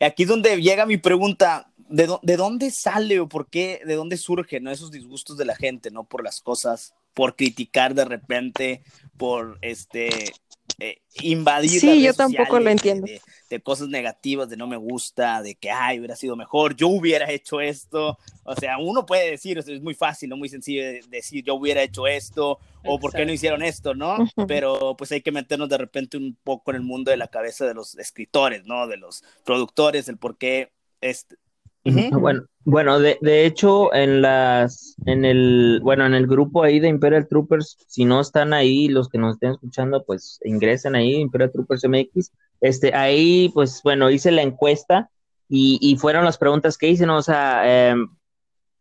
[0.00, 4.16] aquí es donde llega mi pregunta, ¿de, ¿de, dónde sale o por qué, de dónde
[4.16, 6.04] surgen esos disgustos de la gente, ¿no?
[6.04, 8.82] Por las cosas, por criticar de repente,
[9.16, 10.32] por este
[10.78, 11.80] eh, invadir.
[11.80, 13.06] Sí, yo tampoco lo entiendo.
[13.06, 17.30] De, cosas negativas, de no me gusta, de que, ay, hubiera sido mejor, yo hubiera
[17.30, 18.18] hecho esto.
[18.42, 22.08] O sea, uno puede decir, es muy fácil, no muy sencillo decir, yo hubiera hecho
[22.08, 24.16] esto, o por qué no hicieron esto, ¿no?
[24.48, 27.64] Pero pues hay que meternos de repente un poco en el mundo de la cabeza
[27.64, 28.88] de los escritores, ¿no?
[28.88, 31.36] De los productores, el por qué Este,
[31.84, 36.88] Bueno, bueno, de, de, hecho, en las, en el, bueno, en el grupo ahí de
[36.88, 41.52] Imperial Troopers, si no están ahí, los que nos estén escuchando, pues ingresen ahí, Imperial
[41.52, 42.32] Troopers MX.
[42.62, 45.10] Este, ahí, pues, bueno, hice la encuesta
[45.48, 47.06] y, y fueron las preguntas que hice.
[47.06, 47.96] O sea, eh,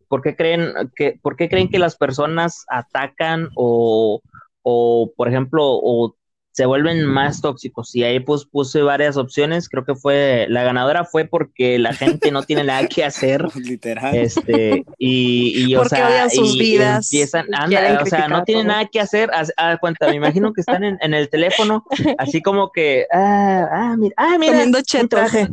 [0.08, 4.22] ¿por qué creen que, por qué creen que las personas atacan o,
[4.62, 6.16] o por ejemplo, o
[6.54, 7.96] se vuelven más tóxicos.
[7.96, 9.68] Y ahí pues puse varias opciones.
[9.68, 13.44] Creo que fue la ganadora fue porque la gente no tiene nada que hacer.
[13.56, 14.16] Literal.
[14.16, 17.12] Este, y, y o porque sea, odian sus y vidas.
[17.12, 19.32] empiezan, anda, o sea, no tienen nada que hacer.
[19.34, 21.86] A, a cuenta, me imagino que están en, en el teléfono,
[22.20, 25.50] así como que, ah, ah, mira, ah, mira, un traje.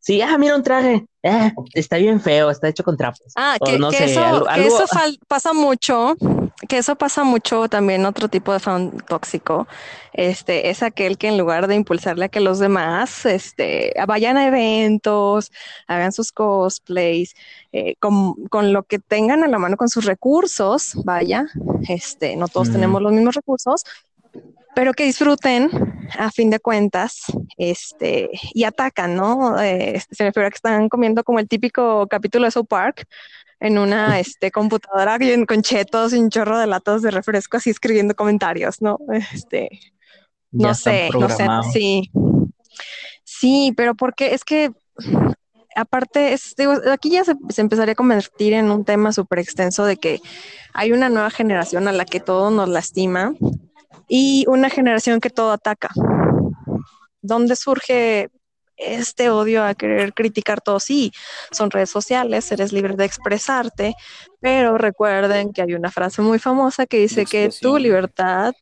[0.00, 1.04] Sí, ah, mira un traje.
[1.22, 3.20] Ah, está bien feo, está hecho con trapos.
[3.36, 4.86] Ah, que, no que sé, eso, algo- que algo- eso
[5.28, 6.16] pasa mucho,
[6.68, 9.68] que eso pasa mucho también otro tipo de fan tóxico,
[10.14, 14.46] este, es aquel que en lugar de impulsarle a que los demás, este, vayan a
[14.46, 15.52] eventos,
[15.86, 17.34] hagan sus cosplays,
[17.72, 21.44] eh, con, con lo que tengan a la mano con sus recursos, vaya,
[21.90, 22.78] este, no todos Ujú.
[22.78, 23.84] tenemos los mismos recursos,
[24.74, 25.68] pero que disfruten
[26.18, 27.22] a fin de cuentas,
[27.56, 29.60] este, y atacan, ¿no?
[29.60, 33.06] Eh, se me figura que están comiendo como el típico capítulo de South Park
[33.60, 38.14] en una este, computadora con chetos y un chorro de latas de refresco así escribiendo
[38.14, 38.98] comentarios, ¿no?
[39.32, 39.68] Este,
[40.50, 42.10] ya no sé, no sé, sí.
[43.24, 44.72] Sí, pero porque es que
[45.76, 49.84] aparte, es, digo, aquí ya se, se empezaría a convertir en un tema súper extenso
[49.84, 50.20] de que
[50.74, 53.34] hay una nueva generación a la que todo nos lastima
[54.08, 55.90] y una generación que todo ataca.
[57.22, 58.30] ¿Dónde surge
[58.76, 60.80] este odio a querer criticar todo?
[60.80, 61.12] Sí,
[61.50, 63.94] son redes sociales, eres libre de expresarte,
[64.40, 68.54] pero recuerden que hay una frase muy famosa que dice que tu libertad,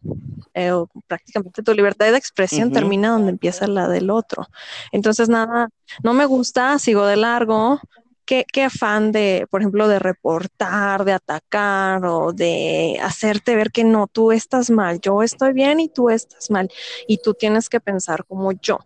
[0.55, 4.49] eh, o prácticamente tu libertad de expresión termina donde empieza la del otro.
[4.91, 5.69] Entonces, nada,
[6.03, 7.81] no me gusta, sigo de largo.
[8.29, 13.85] ¿Qué, qué afán de, por ejemplo, de reportar, de atacar o de hacerte ver que
[13.85, 16.71] no, tú estás mal, yo estoy bien y tú estás mal
[17.07, 18.81] y tú tienes que pensar como yo.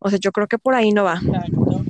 [0.00, 1.84] O sea, yo creo que por ahí no va, Exacto.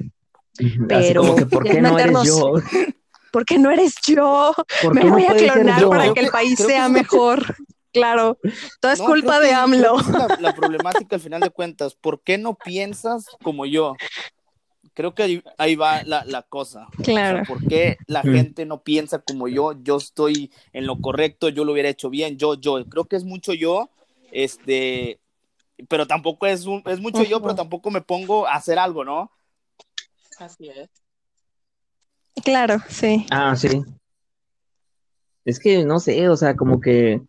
[0.86, 2.52] Pero que, ¿por qué no eres yo?
[3.32, 4.52] porque no eres yo.
[4.82, 7.56] ¿Por Me qué no voy a clonar para Creo que el país que sea mejor.
[7.94, 8.38] Claro,
[8.80, 9.98] todo es No, culpa de AMLO.
[10.40, 11.94] la problemática al final de cuentas.
[11.94, 13.96] ¿Por qué no piensas como yo?
[14.94, 16.88] Creo que ahí, ahí va la, la cosa.
[16.98, 17.44] O sea, Claro.
[17.46, 18.32] ¿Por qué la Mm.
[18.32, 19.72] gente no piensa como yo?
[19.82, 22.84] Yo estoy en lo correcto, yo lo hubiera hecho bien, yo, yo.
[22.86, 23.88] Creo que es mucho yo,
[24.32, 25.18] este,
[25.88, 29.30] pero tampoco es, un, es mucho yo, pero tampoco me pongo a hacer algo, ¿no?
[30.38, 30.90] Así es.
[32.44, 33.26] Claro, sí.
[33.30, 33.82] Ah, sí.
[35.44, 37.20] Es que no sé, o sea, como que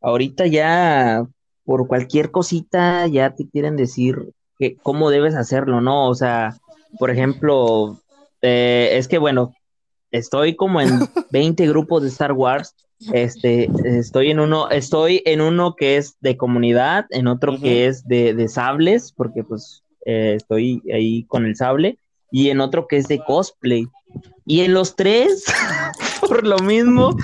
[0.00, 1.26] ahorita ya
[1.64, 6.08] por cualquier cosita ya te quieren decir que cómo debes hacerlo, ¿no?
[6.08, 6.56] O sea,
[6.98, 8.00] por ejemplo,
[8.42, 9.54] eh, es que bueno,
[10.10, 10.90] estoy como en
[11.30, 12.74] 20 grupos de Star Wars.
[13.12, 17.62] Este, estoy en uno, estoy en uno que es de comunidad, en otro Ujú.
[17.62, 21.98] que es de, de sables, porque pues eh, estoy ahí con el sable,
[22.30, 23.86] y en otro que es de cosplay.
[24.46, 25.44] Y en los tres,
[26.28, 27.14] por lo mismo,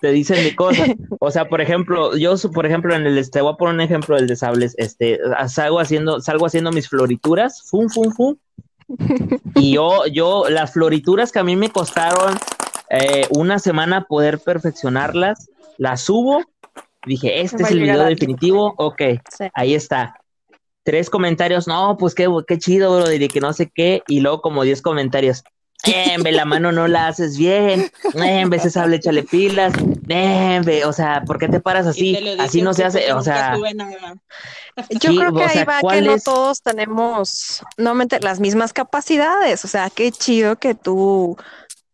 [0.00, 0.90] te dicen de cosas.
[1.20, 4.16] O sea, por ejemplo, yo, por ejemplo, en el, este, voy a poner un ejemplo
[4.16, 8.36] del de sables, este, salgo haciendo, salgo haciendo mis florituras, fum, fum, fum.
[9.54, 12.36] Y yo, yo, las florituras que a mí me costaron
[12.90, 16.42] eh, una semana poder perfeccionarlas, las subo.
[17.06, 18.74] Dije, este es el video definitivo.
[18.76, 19.46] Ok, Sí.
[19.54, 20.16] ahí está.
[20.84, 24.02] Tres comentarios, no, pues qué, qué chido, bro, y que no sé qué.
[24.08, 25.42] Y luego como diez comentarios.
[25.84, 27.90] Embe, la mano no la haces bien.
[28.14, 29.72] Embe, ese sable, échale pilas.
[30.08, 32.12] Embe, o sea, ¿por qué te paras así?
[32.12, 33.56] te Así no se hace, o sea.
[33.56, 38.72] Yo Sí, creo que o ahí va que ¿cuál no todos tenemos nuevamente las mismas
[38.72, 39.64] capacidades.
[39.64, 41.36] O sea, qué chido que tú,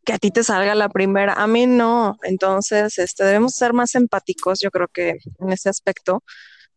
[0.05, 1.33] que a ti te salga la primera.
[1.33, 2.19] A mí no.
[2.23, 6.23] Entonces, este, debemos ser más empáticos, yo creo que en ese aspecto,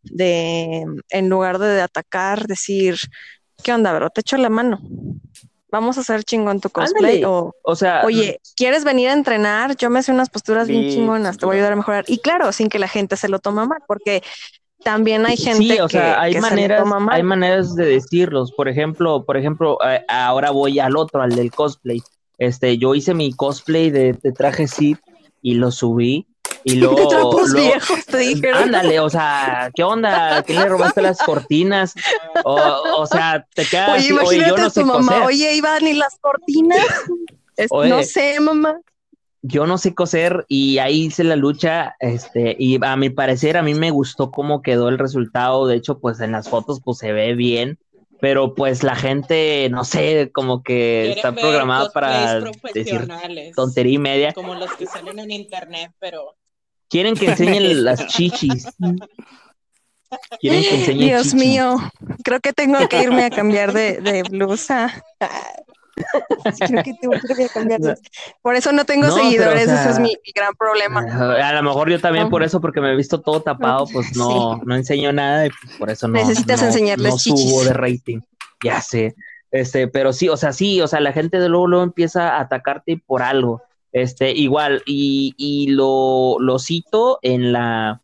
[0.04, 2.95] de en lugar de atacar, decir,
[3.63, 4.10] ¿qué onda, bro?
[4.10, 4.80] Te echo la mano.
[5.72, 7.24] Vamos a hacer chingón tu cosplay.
[7.24, 7.26] Ándale.
[7.26, 9.78] O, o sea, oye, ¿quieres venir a entrenar?
[9.78, 11.82] Yo me sé unas posturas bien chingonas, te voy a ayudar a claro.
[11.82, 12.06] mejorar.
[12.08, 14.22] Y claro, sin que la gente se lo tome mal, porque
[14.84, 17.16] también hay gente Sí, o sea, que, hay que se lo maneras, toma mal.
[17.16, 18.52] hay maneras de decirlos.
[18.52, 22.02] Por ejemplo, por ejemplo, eh, ahora voy al otro, al del cosplay.
[22.38, 25.00] Este, yo hice mi cosplay de, de traje Sith
[25.42, 26.28] y lo subí
[26.63, 28.63] y luego, trapos luego- viejos, te dijeron.
[28.63, 30.38] ándale, o sea, ¿qué onda?
[30.38, 31.93] ¿A quién le robaste las cortinas?
[32.43, 32.56] O,
[32.97, 35.28] o sea, te quedas Oye, así, oye, imagínate yo no a sé tu mamá, coser.
[35.28, 36.86] oye, Iván, ¿y las cortinas?
[37.58, 37.89] Es- Oye.
[37.89, 38.80] no sé, mamá.
[39.43, 43.63] yo no sé coser y ahí hice la lucha, este, y a mi parecer a
[43.63, 47.12] mí me gustó cómo quedó el resultado, de hecho, pues en las fotos pues se
[47.12, 47.78] ve bien,
[48.19, 52.39] pero pues la gente, no sé, como que está programada para
[52.74, 53.08] decir
[53.56, 54.34] tontería y media.
[54.34, 56.36] Como los que salen en internet, pero...
[56.91, 58.67] Quieren que enseñen las chichis.
[60.41, 61.77] Quieren que enseñen Dios mío,
[62.23, 65.01] creo que tengo que irme a cambiar de, de blusa.
[66.67, 67.97] Creo que tengo que cambiar.
[68.41, 71.01] Por eso no tengo seguidores, ese es mi, gran problema.
[71.41, 74.62] A lo mejor yo también por eso, porque me he visto todo tapado, pues no,
[74.65, 76.15] no enseño nada y pues por eso no.
[76.15, 78.19] Necesitas enseñarles no subo de rating.
[78.63, 79.15] Ya sé.
[79.51, 82.41] Este, pero sí, o sea, sí, o sea, la gente de luego, luego empieza a
[82.41, 83.62] atacarte por algo.
[83.91, 88.01] Este, igual, y, y lo, lo cito en la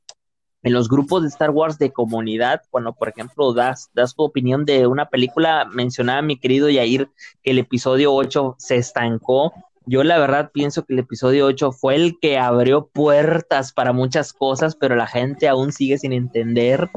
[0.68, 4.66] en los grupos de Star Wars de comunidad, cuando por ejemplo das, das tu opinión
[4.66, 7.10] de una película, mencionaba mi querido Yair
[7.42, 9.54] que el episodio 8 se estancó.
[9.86, 14.34] Yo la verdad pienso que el episodio 8 fue el que abrió puertas para muchas
[14.34, 16.90] cosas, pero la gente aún sigue sin entender.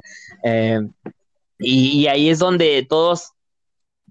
[0.43, 0.81] Eh,
[1.61, 3.35] y, ahí es donde todos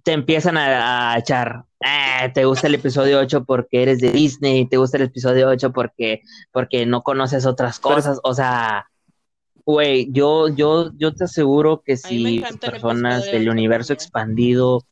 [0.03, 4.77] te empiezan a, echar, ah, te gusta el episodio 8 porque eres de Disney, te
[4.77, 8.87] gusta el episodio 8 porque, porque no conoces otras cosas, o sea,
[9.69, 14.83] Güey, yo, yo, yo te aseguro que si personas del universo expandido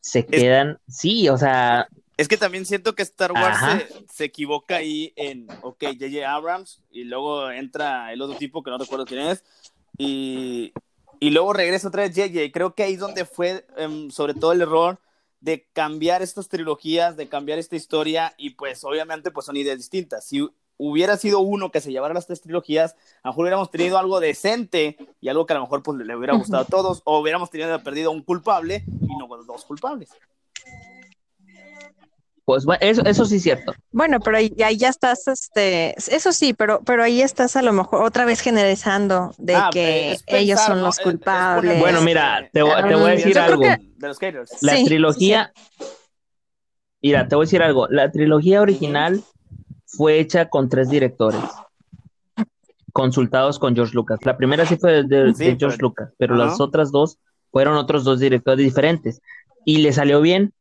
[0.00, 1.88] se quedan, sí, o sea.
[2.18, 3.56] Es que también siento que Star Wars
[4.12, 6.30] se, equivoca ahí en, ok, J.J.
[6.30, 9.42] Abrams, y luego entra el otro tipo que no recuerdo quién es,
[9.96, 10.74] y,
[11.18, 12.52] y luego regresa otra vez J.J.
[12.52, 14.98] Creo que ahí es donde fue em, sobre todo el error
[15.40, 20.24] de cambiar estas trilogías, de cambiar esta historia, y pues obviamente pues son ideas distintas.
[20.26, 20.46] Si
[20.78, 24.20] hubiera sido uno que se llevara las tres trilogías, a lo mejor hubiéramos tenido algo
[24.20, 27.50] decente y algo que a lo mejor pues, le hubiera gustado a todos, o hubiéramos
[27.50, 30.10] tenido perdido un culpable y no dos culpables.
[32.46, 33.74] Pues bueno, eso, eso sí es cierto.
[33.90, 38.04] Bueno, pero ahí, ya estás, este, eso sí, pero, pero ahí estás a lo mejor
[38.04, 41.80] otra vez generalizando de ah, que ellos son los culpables.
[41.80, 43.64] bueno, mira, te, voy a decir algo.
[44.60, 45.52] La trilogía,
[47.02, 47.88] mira, te voy a decir algo.
[47.88, 49.24] La trilogía original
[49.84, 51.42] fue hecha con tres directores
[52.92, 54.20] consultados con George Lucas.
[54.22, 57.18] La primera sí fue de, George Lucas, pero las otras dos
[57.50, 59.20] fueron otros dos directores diferentes
[59.64, 60.54] y le salió bien.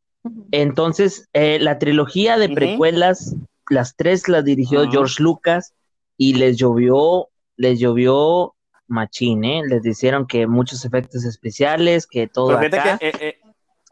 [0.52, 3.36] Entonces, eh, la trilogía de precuelas,
[3.70, 5.74] las tres las dirigió George Lucas
[6.18, 8.56] y les llovió, les llovió
[8.88, 9.64] machín, ¿eh?
[9.68, 12.98] Les dijeron que muchos efectos especiales, que todo acá.
[13.02, 13.36] Eh, eh,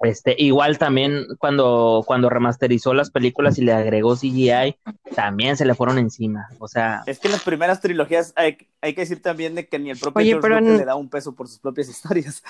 [0.02, 4.76] este, igual también cuando, cuando remasterizó las películas y le agregó CGI,
[5.16, 6.50] también se le fueron encima.
[6.60, 7.04] O sea.
[7.06, 10.42] Es que en las primeras trilogías hay, que decir también de que ni el propio
[10.42, 12.44] George le da un peso por sus propias historias.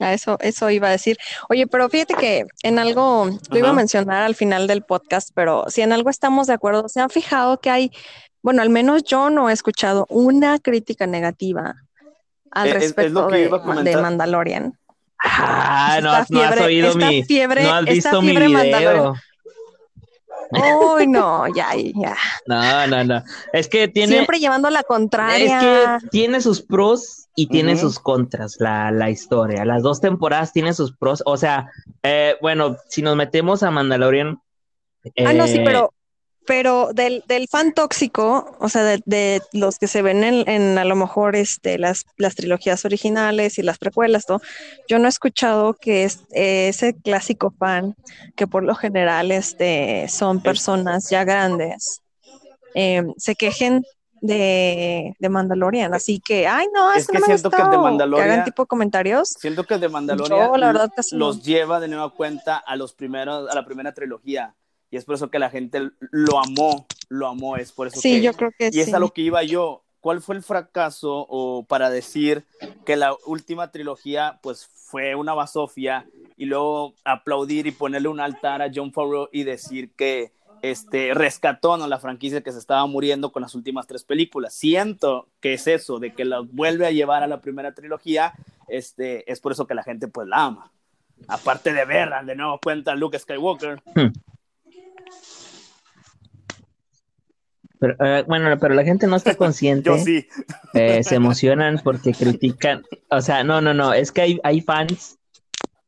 [0.00, 1.16] A eso, eso iba a decir.
[1.48, 5.64] Oye, pero fíjate que en algo, lo iba a mencionar al final del podcast, pero
[5.68, 7.92] si en algo estamos de acuerdo, ¿se han fijado que hay,
[8.42, 11.76] bueno, al menos yo no he escuchado una crítica negativa
[12.52, 14.78] al respecto de, Mandalorian.
[15.24, 17.22] Ah, no, has oído mi.
[17.24, 19.14] Fiebre, no has visto mi video.
[20.52, 22.16] Uy, no, ya, ya.
[22.46, 23.22] No, no, no.
[23.52, 24.12] Es que tiene.
[24.12, 25.58] Siempre llevando la contraria.
[25.58, 29.64] Es que tiene sus pros y tiene sus contras la, la, historia.
[29.64, 31.22] Las dos temporadas tienen sus pros.
[31.24, 31.70] O sea,
[32.02, 34.40] eh, bueno, si nos metemos a Mandalorian.
[35.24, 35.92] ah, no, sí, eh, pero
[36.46, 40.96] pero del, del fan tóxico, o sea, de, los que se ven en, a lo
[40.96, 44.40] mejor este, las, las trilogías originales y las precuelas, ¿no?
[44.88, 47.94] yo no he escuchado que es, ese clásico fan,
[48.36, 52.00] que por lo general este, son personas ya grandes,
[52.74, 53.84] em, se quejen
[54.20, 55.92] de, de, Mandalorian.
[55.94, 58.30] Así que, ay, no, es que no siento que el de Mandalorian.
[58.30, 59.30] hagan tipo comentarios.
[59.38, 63.64] Siento que el de Mandalorian los lleva de nueva cuenta a los primeros, a la
[63.64, 64.54] primera trilogía
[64.92, 68.20] y es por eso que la gente lo amó, lo amó, es por eso sí,
[68.20, 69.82] yo creo que y es a lo que iba yo.
[70.00, 72.44] ¿Cuál fue el fracaso o para decir
[72.84, 78.60] que la última trilogía pues fue una basofia y luego aplaudir y ponerle un altar
[78.60, 81.86] a John Favreau y decir que este, rescató ¿no?
[81.86, 84.52] la franquicia que se estaba muriendo con las últimas tres películas.
[84.52, 88.34] Siento que es eso, de que la vuelve a llevar a la primera trilogía,
[88.68, 90.72] este, es por eso que la gente pues la ama.
[91.28, 93.80] Aparte de ver de nuevo cuenta Luke Skywalker.
[97.82, 99.90] Pero, eh, bueno, pero la gente no está consciente.
[99.90, 100.24] Yo sí.
[100.72, 102.84] Eh, se emocionan porque critican.
[103.10, 103.92] O sea, no, no, no.
[103.92, 105.18] Es que hay, hay fans.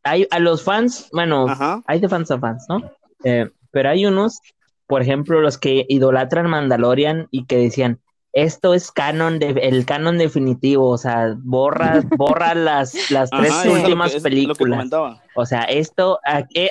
[0.02, 1.46] Hay a los fans, bueno,
[1.86, 2.82] hay de fans a fans, ¿no?
[3.22, 4.40] Eh, pero hay unos,
[4.86, 8.00] por ejemplo, los que idolatran Mandalorian y que decían,
[8.34, 14.12] esto es canon, de, el canon definitivo, o sea, borra, borra las, las tres últimas
[14.16, 14.90] películas.
[15.36, 16.68] o sea, esto, aquí,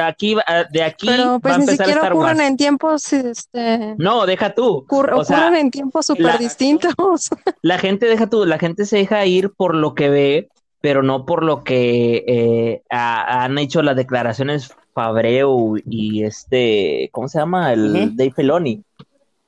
[0.00, 0.36] aquí
[0.70, 3.94] de aquí Pero pues ni siquiera ocurren en tiempos, este...
[3.96, 4.84] No, deja tú.
[4.88, 6.94] ocurren en tiempos súper distintos.
[7.62, 10.48] La gente, deja tú, la gente se deja ir por lo que ve,
[10.82, 17.38] pero no por lo que eh, han hecho las declaraciones Fabreu y este, ¿cómo se
[17.38, 17.72] llama?
[17.72, 18.84] El Dave Feloni,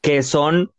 [0.01, 0.71] que son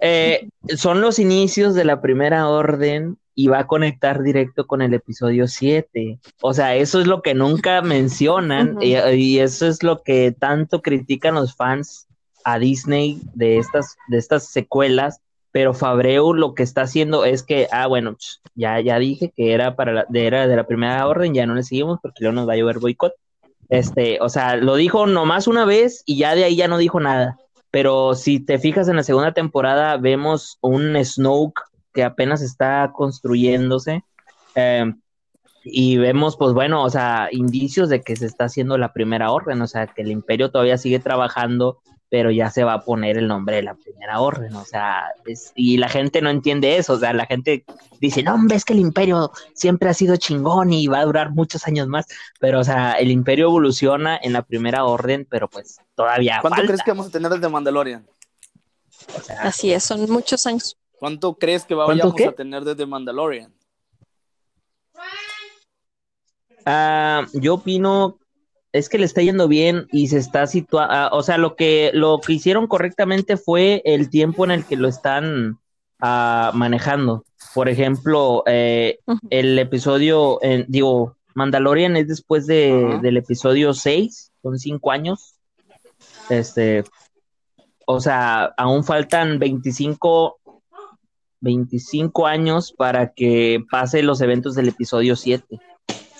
[0.00, 4.94] eh, son los inicios de la primera orden y va a conectar directo con el
[4.94, 6.18] episodio 7.
[6.42, 11.34] O sea, eso es lo que nunca mencionan y, eso es lo que tanto critican
[11.34, 12.06] los fans
[12.44, 15.20] a Disney de estas, de estas secuelas.
[15.52, 18.16] Pero Fabreu lo que está haciendo es que, ah, bueno,
[18.54, 21.54] ya, ya dije que era para la, de, era de la primera orden, ya no
[21.54, 23.14] le seguimos porque luego nos va a llover boicot.
[23.68, 27.00] Este, o sea, lo dijo nomás una vez y ya de ahí ya no dijo
[27.00, 27.38] nada.
[27.70, 31.62] Pero si te fijas en la segunda temporada, vemos un Snoke
[31.92, 34.04] que apenas está construyéndose.
[34.54, 34.92] Eh,
[35.64, 39.60] y vemos, pues bueno, o sea, indicios de que se está haciendo la primera orden,
[39.60, 41.80] o sea, que el imperio todavía sigue trabajando
[42.10, 45.04] pero ya se va a poner el nombre de la primera orden, o sea,
[45.54, 47.64] y la gente no entiende eso, o sea, la gente
[48.00, 51.66] dice, no, ves que el imperio siempre ha sido chingón y va a durar muchos
[51.68, 52.06] años más,
[52.40, 56.82] pero, o sea, el imperio evoluciona en la primera orden, pero pues todavía ¿Cuánto crees
[56.82, 58.04] que vamos a tener desde Mandalorian?
[59.40, 60.76] Así es, son muchos años.
[60.98, 63.54] ¿Cuánto crees que vamos a tener desde Mandalorian?
[66.66, 68.19] Ah, yo opino
[68.72, 71.90] es que le está yendo bien y se está situando, ah, o sea, lo que,
[71.92, 75.58] lo que hicieron correctamente fue el tiempo en el que lo están
[76.00, 77.24] ah, manejando.
[77.54, 78.98] Por ejemplo, eh,
[79.30, 85.34] el episodio, digo, Mandalorian es después de, del episodio 6, son cinco años.
[86.28, 86.84] Este,
[87.86, 90.38] o sea, aún faltan 25,
[91.40, 95.60] 25 años para que pase los eventos del episodio 7.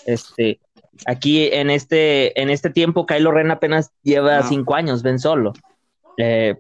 [0.07, 0.59] Este,
[1.07, 5.53] Aquí en este, en este tiempo, Kylo Ren apenas lleva cinco años, ven solo.
[6.18, 6.57] Eh,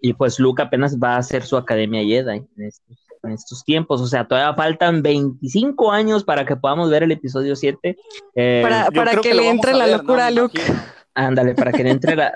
[0.00, 4.00] y pues Luke apenas va a hacer su academia Jedi en estos, tiempos.
[4.00, 7.96] O sea, todavía faltan 25 años para que podamos ver el episodio 7.
[8.34, 10.60] Eh, para, que, le entre la locura a Luke.
[11.14, 12.32] Ándale, para que le entre la.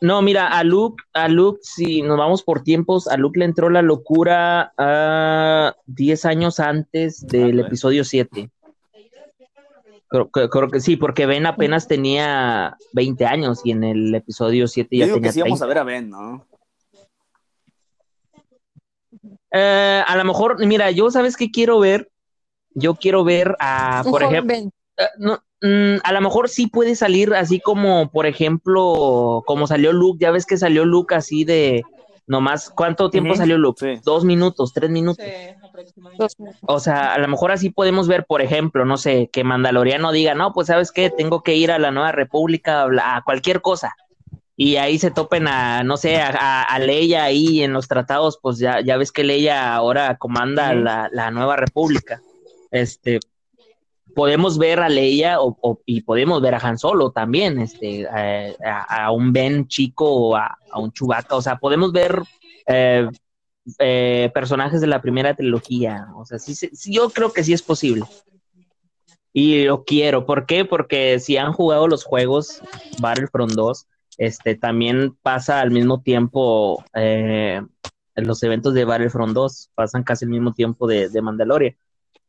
[0.00, 0.20] No.
[0.20, 3.82] mira, a Luke, a Luke, si nos vamos por tiempos, a Luke le entró la
[3.82, 8.50] locura a 10 años antes del episodio 7.
[10.08, 10.30] Creo,
[10.70, 15.20] que sí, porque Ben apenas tenía 20 años y en el episodio 7 ya tenía
[15.20, 16.46] que sí vamos a ver a Ben, ¿no?
[19.50, 22.10] Eh, a lo mejor, mira, yo sabes qué quiero ver.
[22.74, 25.08] Yo quiero ver a, por ejemplo, eh,
[25.62, 30.18] mm, a lo mejor sí puede salir así como, por ejemplo, como salió Luke.
[30.20, 31.82] Ya ves que salió Luke así de,
[32.28, 34.00] Nomás, ¿cuánto tiempo salió Luke?
[34.04, 35.24] Dos minutos, tres minutos.
[36.66, 40.34] O sea, a lo mejor así podemos ver, por ejemplo, no sé, que Mandaloriano diga,
[40.34, 43.94] no, pues sabes qué, tengo que ir a la Nueva República, a cualquier cosa.
[44.56, 48.82] Y ahí se topen a, no sé, a, Leia ahí en los tratados, pues ya,
[48.82, 52.20] ya ves que Leia ahora comanda la, la Nueva República.
[52.70, 53.20] Este,
[54.18, 59.12] podemos ver a Leia o, y podemos ver a Han Solo también, este, eh, a,
[59.12, 62.20] un Ben chico o a, un Chewbacca, o sea, podemos ver
[62.66, 63.08] eh,
[63.78, 67.62] eh, personajes de la primera trilogía, o sea, sí, sí, yo creo que sí es
[67.62, 68.06] posible.
[69.32, 70.64] Y lo quiero, ¿por qué?
[70.64, 72.60] Porque si han jugado los juegos
[72.98, 76.84] Battlefront 2, este, también pasa al mismo tiempo
[78.16, 81.76] los eventos de Battlefront 2, pasan casi al mismo tiempo de, de Mandalorian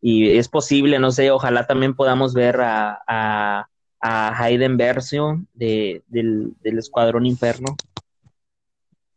[0.02, 3.68] y es posible, no sé, ojalá también podamos ver a, a,
[4.02, 7.76] Hayden Versio de, del, Escuadrón Inferno.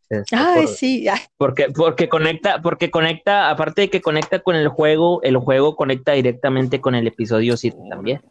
[0.09, 1.05] Este, Ay, sí.
[1.37, 6.11] Porque, porque conecta, porque conecta, aparte de que conecta con el juego, el juego conecta
[6.11, 8.21] directamente con el episodio 7 también.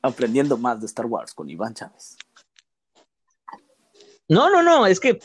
[0.00, 2.16] Aprendiendo más de Star Wars con Iván Chávez.
[4.28, 5.20] No, no, no, es que,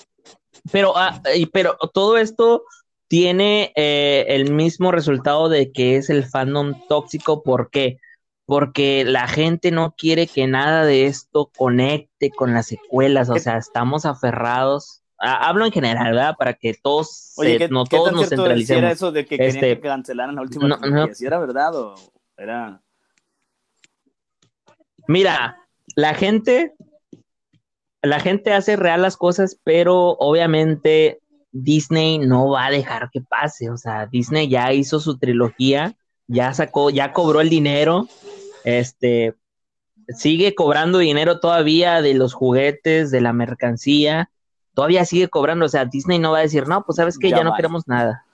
[0.71, 2.63] pero, ah, pero todo esto
[3.13, 7.43] tiene eh, el mismo resultado de que es el fandom tóxico.
[7.43, 7.99] ¿Por qué?
[8.47, 13.57] Porque la gente no quiere que nada de esto conecte con las secuelas, o sea,
[13.57, 15.03] estamos aferrados.
[15.19, 16.35] hablo en general, ¿verdad?
[16.39, 17.35] Para que todos,
[17.69, 18.81] no todos nos centralicemos.
[18.81, 21.93] ¿Era eso de que querían este, que cancelaran la última no, ¿Si era verdad o
[22.35, 22.81] era...?
[25.07, 25.59] Mira,
[25.95, 26.73] la gente,
[28.01, 31.19] la gente hace real las cosas, pero obviamente
[31.53, 33.69] Disney no va a dejar que pase.
[33.69, 35.95] O sea, Disney ya hizo su trilogía,
[36.27, 38.07] ya sacó, ya cobró el dinero,
[38.65, 39.35] este,
[40.09, 44.31] sigue cobrando dinero todavía de los juguetes, de la mercancía,
[44.73, 45.65] todavía sigue cobrando.
[45.65, 48.25] O sea, Disney no va a decir, no, pues sabes que ya, no queremos nada.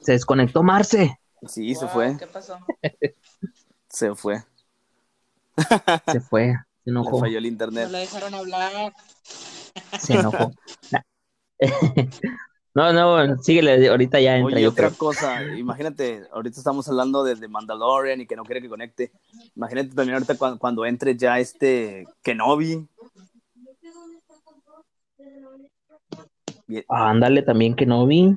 [0.00, 1.18] Se desconectó Marce.
[1.46, 2.16] Sí, se fue.
[2.18, 2.58] ¿Qué pasó?
[3.88, 4.42] se fue.
[6.10, 6.54] Se fue.
[6.84, 7.16] Se enojó.
[7.16, 7.88] Le falló el internet.
[7.90, 8.92] No dejaron hablar.
[9.98, 10.52] Se enojó.
[12.72, 14.56] No, no, síguele, ahorita ya entra.
[14.56, 19.10] Oye, otra cosa, imagínate, ahorita estamos hablando de, Mandalorian y que no quiere que conecte.
[19.56, 22.86] Imagínate también ahorita cuando, entre ya este Kenobi.
[26.88, 28.36] ándale también Kenobi.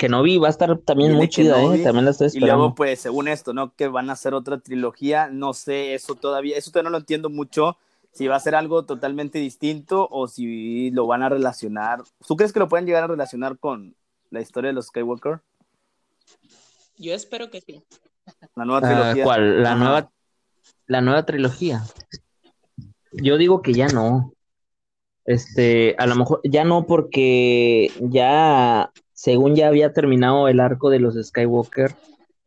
[0.00, 1.78] Kenobi va a estar también muy chida, ¿eh?
[1.84, 2.54] También la estoy esperando.
[2.54, 3.72] Y luego, pues, según esto, ¿no?
[3.76, 5.28] Que van a hacer otra trilogía.
[5.28, 7.78] No sé, eso todavía, eso todavía no lo entiendo mucho
[8.18, 12.02] si va a ser algo totalmente distinto o si lo van a relacionar.
[12.26, 13.94] ¿Tú crees que lo pueden llegar a relacionar con
[14.30, 15.40] la historia de los Skywalker?
[16.96, 17.80] Yo espero que sí.
[18.56, 19.24] La nueva ah, trilogía.
[19.24, 19.62] ¿Cuál?
[19.62, 20.10] La nueva,
[20.88, 21.84] la nueva trilogía.
[23.12, 24.32] Yo digo que ya no.
[25.24, 30.98] Este, a lo mejor ya no porque ya, según ya había terminado el arco de
[30.98, 31.94] los Skywalker,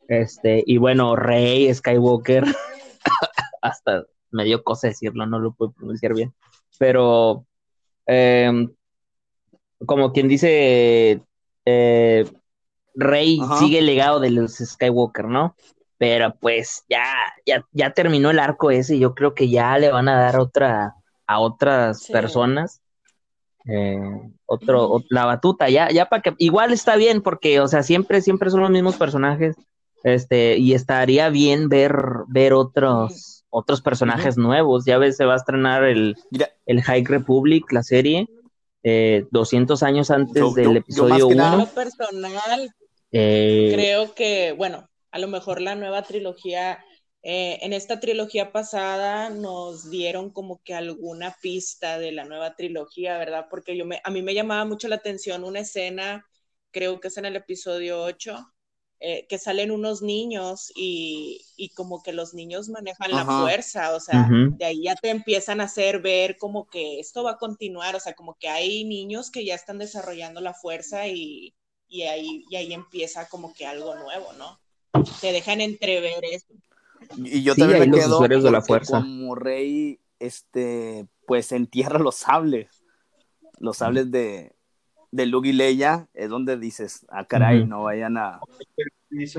[0.10, 2.44] este, y bueno, Rey Skywalker,
[3.62, 6.34] hasta me dio cosa decirlo, no lo puedo pronunciar bien,
[6.78, 7.46] pero
[8.06, 8.70] em,
[9.86, 11.22] como quien dice,
[11.66, 12.26] eh,
[12.94, 15.56] Rey sigue el legado de los Skywalker, ¿no?
[15.98, 17.06] Pero pues ya,
[17.46, 20.40] ya, ya terminó el arco ese y yo creo que ya le van a dar
[20.40, 20.96] otra
[21.32, 22.82] a otras personas.
[23.66, 24.00] Eh,
[24.46, 28.50] otro, la batuta, ya, ya para que, igual está bien, porque, o sea, siempre, siempre
[28.50, 29.56] son los mismos personajes,
[30.04, 31.96] este, y estaría bien ver,
[32.28, 34.86] ver otros, otros personajes nuevos.
[34.86, 36.16] Ya ves, se va a estrenar el,
[36.66, 38.28] el High Republic, la serie,
[38.84, 41.68] 200 eh, años antes del episodio 1.
[41.76, 42.74] personal,
[43.12, 46.84] eh, creo que, bueno, a lo mejor la nueva trilogía,
[47.22, 53.18] eh, en esta trilogía pasada nos dieron como que alguna pista de la nueva trilogía,
[53.20, 53.46] ¿verdad?
[53.50, 56.26] Porque yo me, a mí me llamaba mucho la atención una escena,
[56.72, 58.36] creo que es en el episodio 8,
[59.04, 61.44] eh, que salen unos niños y,
[61.76, 65.64] como que los niños manejan la fuerza, o sea, de ahí ya te empiezan a
[65.64, 69.44] hacer ver como que esto va a continuar, o sea, como que hay niños que
[69.44, 71.56] ya están desarrollando la fuerza y,
[72.08, 74.60] ahí, y ahí empieza como que algo nuevo, ¿no?
[75.20, 76.54] Te dejan entrever eso.
[77.18, 79.00] Y yo también me quedo de la fuerza.
[79.00, 82.84] como rey, este, pues entierra los sables,
[83.58, 84.54] los sables de,
[85.12, 88.40] de Luke y Leia es donde dices, ah, caray, no vayan a.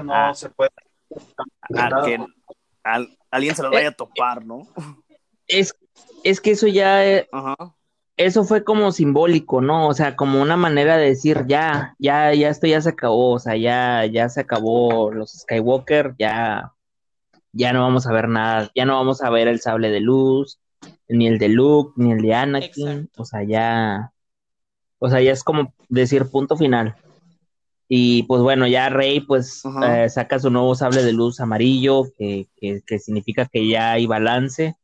[0.05, 0.71] no se puede.
[1.75, 2.19] A que
[3.31, 4.69] alguien se lo vaya a topar, ¿no?
[5.47, 5.75] Es,
[6.25, 7.07] es que eso ya.
[7.07, 7.29] Eh,
[8.17, 9.89] eso fue como simbólico, ¿no?
[9.89, 13.39] O sea, como una manera de decir, ya, ya, ya esto ya se acabó, o
[13.39, 16.73] sea, ya, ya se acabó los Skywalker, ya,
[17.53, 20.61] ya no vamos a ver nada, ya no vamos a ver el sable de luz,
[21.09, 24.12] ni el de Luke, ni el de Anakin, o sea, ya,
[25.03, 26.95] o sea, ya es como decir punto final.
[27.89, 32.47] Y pues bueno, ya Rey pues eh, saca su nuevo sable de luz amarillo, que,
[33.01, 34.77] significa que ya hay balance.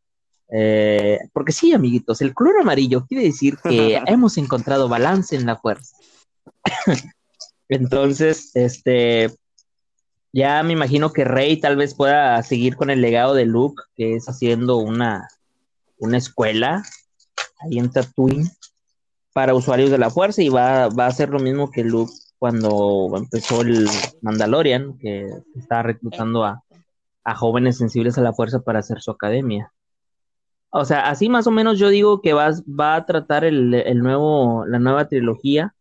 [0.51, 5.57] Eh, porque sí, amiguitos, el color amarillo quiere decir que hemos encontrado balance en la
[5.57, 5.97] fuerza.
[7.69, 9.31] Entonces, este,
[10.33, 14.17] ya me imagino que Rey tal vez pueda seguir con el legado de Luke, que
[14.17, 15.29] es haciendo una,
[15.99, 16.83] una escuela
[17.61, 18.51] ahí en Tatooine
[19.39, 23.61] para usuarios de la fuerza y va, a ser lo mismo que Luke cuando empezó
[23.61, 23.87] el
[24.21, 26.65] Mandalorian, que estaba reclutando a,
[27.37, 29.73] jóvenes sensibles a la fuerza para hacer su academia.
[30.71, 33.71] O sea, así más o menos yo digo que va, va a tratar el,
[34.03, 35.73] nuevo, la nueva trilogía,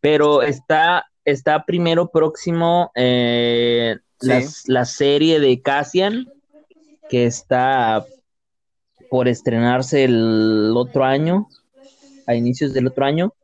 [0.00, 6.28] pero está, está primero próximo eh, la serie de Cassian,
[7.08, 8.06] que está
[9.10, 11.48] por estrenarse el otro año
[12.30, 13.34] a inicios del otro año.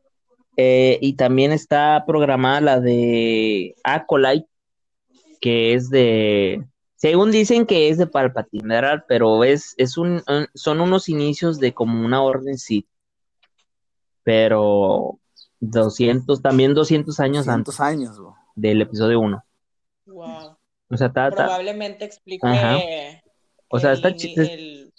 [0.55, 4.47] Eh, y también está programada la de Acolyte,
[5.39, 6.65] que es de,
[6.95, 9.05] según dicen que es de Palpatine, ¿verdad?
[9.07, 10.23] Pero es, es un,
[10.55, 12.87] son unos inicios de como una orden sí
[14.23, 15.19] Pero
[15.59, 17.79] 200, también 200 años antes.
[17.79, 18.19] años,
[18.55, 19.45] Del episodio 1.
[20.07, 20.57] Wow.
[20.89, 23.21] O sea, Probablemente explique.
[23.69, 24.15] O sea, está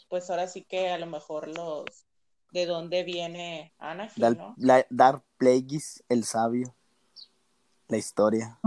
[0.09, 2.07] Pues ahora sí que a lo mejor los
[2.51, 4.57] de dónde viene Anakin, ¿no?
[4.90, 6.74] Dark Plagueis, el sabio,
[7.88, 8.59] la historia.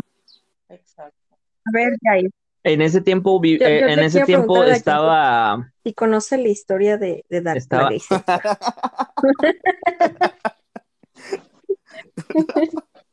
[0.70, 1.18] Exacto.
[1.66, 2.32] A ver, Jair.
[2.64, 5.74] En ese tiempo, eh, en ese tiempo estaba.
[5.84, 7.88] Y conoce la historia de, de Dark estaba...
[7.88, 8.08] Plagueis.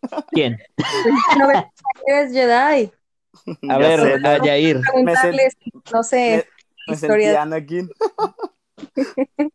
[0.33, 0.59] ¿Quién?
[1.39, 1.51] No
[2.07, 2.93] es Jedi.
[3.69, 4.81] A ver, a Jair.
[5.93, 6.47] no sé,
[6.87, 7.43] me, historia.
[7.43, 7.91] Anakin.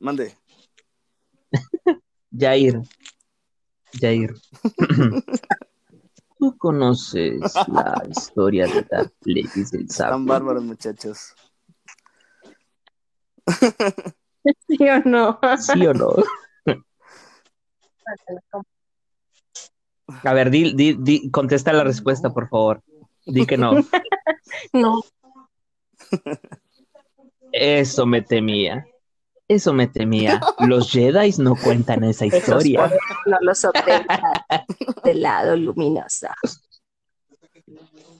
[0.00, 0.34] Mande.
[2.32, 2.82] Jair.
[4.00, 4.34] Jair.
[6.38, 10.24] ¿Tú conoces la historia de Dark Ladies del Están Sapo?
[10.24, 11.34] bárbaros, muchachos.
[14.68, 15.38] ¿Sí o no?
[15.58, 16.14] ¿Sí o no?
[20.24, 22.82] A ver, di, di, di- contesta la respuesta, por favor.
[23.26, 23.72] Di que no.
[24.72, 25.02] No,
[27.52, 28.86] Eso me temía.
[29.50, 30.40] Eso me temía.
[30.60, 32.88] Los Jedi no cuentan esa historia.
[33.26, 34.44] no los obtenga
[35.04, 36.28] del lado luminoso.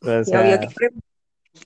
[0.03, 0.61] O sea,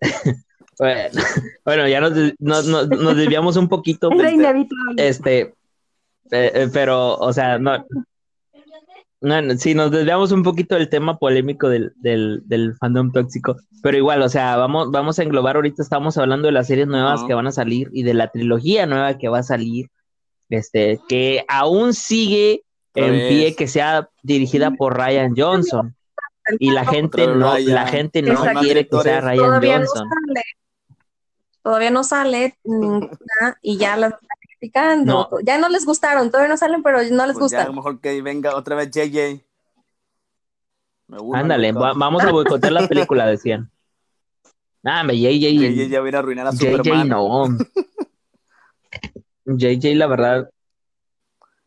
[0.79, 1.21] bueno,
[1.65, 4.11] bueno, ya nos, nos- nos- nos desviamos un poquito.
[4.13, 5.09] era inevitable.
[5.09, 5.41] Este,
[6.31, 7.87] eh, eh, pero, o sea, no.
[9.25, 13.57] No, no, sí, nos desviamos un poquito del tema polémico del, del, del fandom tóxico,
[13.83, 17.25] pero igual, o sea, vamos, vamos a englobar, ahorita estamos hablando de las series nuevas
[17.25, 19.87] que van a salir y de la trilogía nueva que va a salir,
[20.51, 23.29] este, que aún sigue Otra en vez.
[23.29, 25.97] pie que sea dirigida por Ryan Johnson.
[26.59, 27.75] Y la gente Otra no, Ryan.
[27.75, 28.61] la gente no Exacto.
[28.61, 30.09] quiere que sea Ryan Todavía no Johnson.
[30.27, 30.43] sale.
[31.63, 33.09] Todavía no sale ninguna
[33.63, 34.13] y ya las
[35.05, 35.29] No.
[35.43, 37.75] Ya no les gustaron, todavía no salen, pero no les Pues ya a lo gustan.
[37.77, 39.43] mejor que venga otra vez JJ.
[41.07, 43.71] Me Ándale, va- vamos a boicotear la película, decían.
[44.87, 47.09] Ah, hombre, JJ, JJ ya va a ir a arruinar a JJ Superman.
[47.09, 47.49] no.
[49.47, 50.51] JJ, la verdad,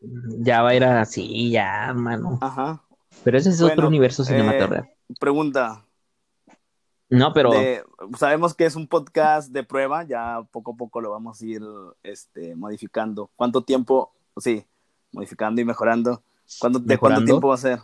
[0.00, 2.38] ya va a ir así, ya, mano.
[2.40, 2.82] Ajá.
[3.24, 4.94] Pero ese es Bueno, otro universo eh, cinematográfico.
[5.18, 5.84] Pregunta.
[7.10, 7.82] No, pero de-
[8.18, 11.62] sabemos que es un podcast de prueba, ya poco a poco lo vamos a ir
[12.02, 13.30] este, modificando.
[13.34, 14.12] ¿Cuánto tiempo?
[14.36, 14.64] Sí,
[15.12, 16.22] modificando y mejorando.
[16.60, 17.80] ¿Cuánto, ¿De cuánto tiempo va a ser?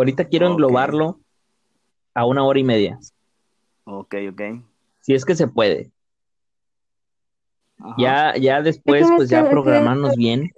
[0.00, 1.20] ahorita quiero englobarlo
[2.14, 2.98] a una hora y media.
[3.84, 4.42] Ok, ok.
[5.00, 5.90] Si es que se puede.
[7.78, 7.94] Ajá.
[7.98, 10.50] Ya, ya después, pues ya programarnos bien.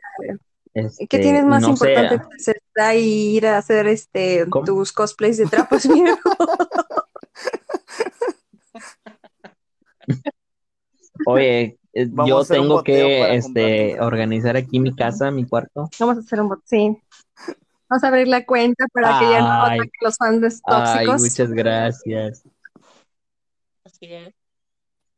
[0.75, 2.63] Este, ¿Qué tienes más no sé, importante que hacer?
[2.77, 4.65] Ahí ir a hacer este ¿Cómo?
[4.65, 6.19] tus cosplays de trapos viejos?
[11.27, 15.89] Oye, eh, Vamos yo tengo que este, organizar aquí mi casa, mi cuarto.
[16.01, 16.99] Vamos a hacer un bot, sí.
[17.89, 19.81] Vamos a abrir la cuenta para que ya no Ay.
[19.81, 21.21] ataquen los fans Ay, tóxicos.
[21.21, 22.43] muchas gracias.
[23.85, 24.35] Así es.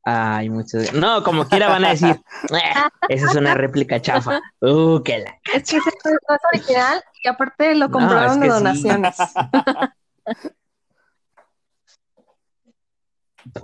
[0.06, 2.20] Ay, muchas No, como quiera van a decir,
[2.52, 4.40] "Ah, esa es una réplica chafa.
[4.60, 5.38] Uh, que la...
[5.54, 8.52] Es que ese no es original y aparte lo No, compraron es de sí.
[8.52, 9.16] donaciones.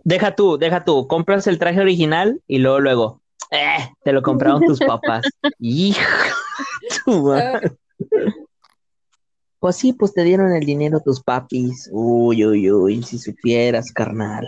[0.05, 4.63] Deja tú, deja tú, compras el traje original y luego, luego, eh, te lo compraron
[4.67, 5.25] tus papás.
[5.59, 6.03] Hijo,
[7.07, 7.61] tu.
[9.59, 11.89] Pues sí, pues te dieron el dinero tus papis.
[11.93, 14.47] Uy, uy, uy, si supieras, carnal.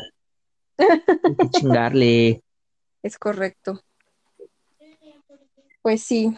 [1.25, 2.43] Hay que chingarle.
[3.03, 3.81] Es correcto.
[5.83, 6.37] Pues sí,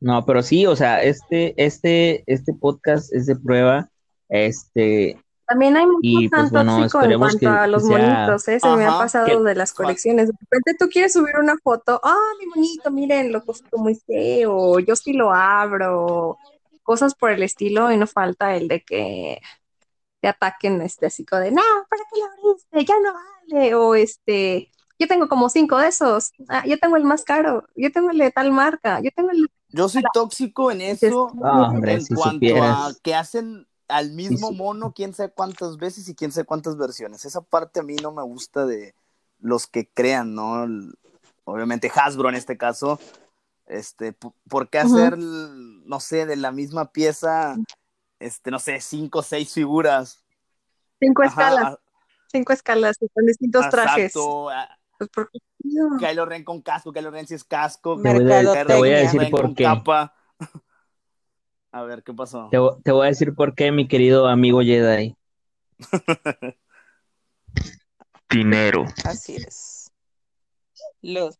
[0.00, 3.88] No, pero sí, o sea, este, este, este podcast es de prueba.
[4.28, 7.86] Este, también hay mucho Y, pues, fan bueno, tóxico en esperemos cuanto que- a los
[7.86, 8.60] sea- monitos, ¿eh?
[8.60, 10.28] Se me ha pasado que- de las colecciones.
[10.28, 14.78] De repente tú quieres subir una foto, ah, mi monito, miren, lo costó muy feo,
[14.80, 16.36] yo sí lo abro,
[16.82, 19.40] cosas por el estilo, y no falta el de que
[20.24, 21.60] te ataquen este así como de, no,
[21.90, 22.84] ¿para qué lo abriste?
[22.86, 27.04] Ya no vale, o este, yo tengo como cinco de esos, ah, yo tengo el
[27.04, 30.80] más caro, yo tengo el de tal marca, yo tengo el Yo soy tóxico en
[30.80, 31.30] eso.
[31.44, 32.90] Ah, hombre, en si cuanto supieras.
[32.90, 34.56] a que hacen al mismo sí.
[34.56, 37.26] mono quién sabe cuántas veces y quién sabe cuántas versiones.
[37.26, 38.94] Esa parte a mí no me gusta de
[39.40, 40.64] los que crean, ¿no?
[40.64, 40.94] El-
[41.44, 42.98] obviamente Hasbro en este caso.
[43.66, 44.14] Este,
[44.48, 47.56] ¿por qué hacer, no sé, de la misma pieza,
[48.24, 50.24] este, no sé, cinco o seis figuras?
[51.00, 51.78] cinco Ajá, escalas, a-
[52.28, 54.04] cinco escalas y con distintos trajes.
[54.04, 54.68] exacto, a-
[54.98, 55.38] Pues porque.
[55.98, 58.96] Kylo Ren con casco, Kylo Ren si es casco, Te voy a- te voy a
[58.96, 59.64] Ren decir por qué.
[59.64, 60.14] capa.
[61.72, 62.48] A ver, ¿qué pasó?
[62.50, 65.16] te, vo- te voy a decir por qué, mi querido amigo Jedi.
[68.30, 68.84] Dinero.
[69.04, 69.90] Así es.
[71.02, 71.38] Los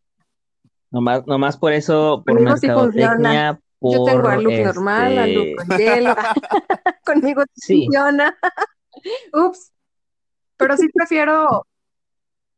[0.91, 5.78] Nomás, nomás por eso, por mercadotecnia, por Yo tengo a Luke normal, a este, con
[5.78, 6.16] hielo.
[7.05, 8.37] Conmigo sí funciona.
[9.32, 9.72] Ups.
[10.57, 11.66] Pero sí prefiero.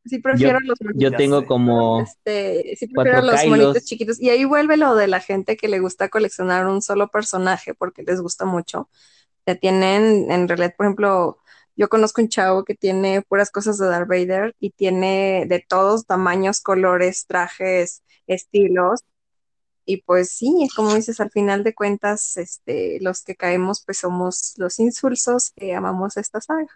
[0.05, 1.01] Sí prefiero los monitos.
[1.01, 4.21] yo tengo como Este, sí prefiero los monitos chiquitos.
[4.21, 8.03] Y ahí vuelve lo de la gente que le gusta coleccionar un solo personaje porque
[8.03, 8.89] les gusta mucho.
[9.45, 11.39] Ya tienen, en realidad, por ejemplo,
[11.75, 16.05] yo conozco un chavo que tiene puras cosas de Darth Vader y tiene de todos
[16.05, 19.03] tamaños, colores, trajes, estilos.
[19.89, 24.53] Y pues sí, como dices, al final de cuentas, este, los que caemos, pues somos
[24.57, 26.67] los insulsos que amamos esta saga.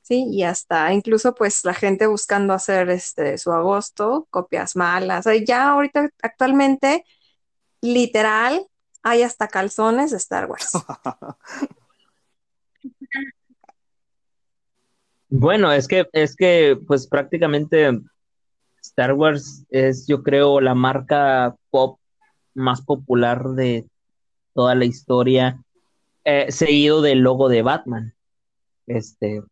[0.00, 5.26] Sí, y hasta incluso pues la gente buscando hacer este su agosto, copias malas.
[5.26, 7.04] O ya ahorita actualmente,
[7.82, 8.66] literal,
[9.02, 10.72] hay hasta calzones de Star Wars.
[15.32, 17.92] Bueno, es que, es que, pues prácticamente
[18.82, 21.98] Star Wars es, yo creo, la marca pop
[22.54, 23.86] más popular de
[24.54, 25.62] toda la historia,
[26.24, 28.14] eh, seguido del logo de Batman.
[28.86, 29.42] Este,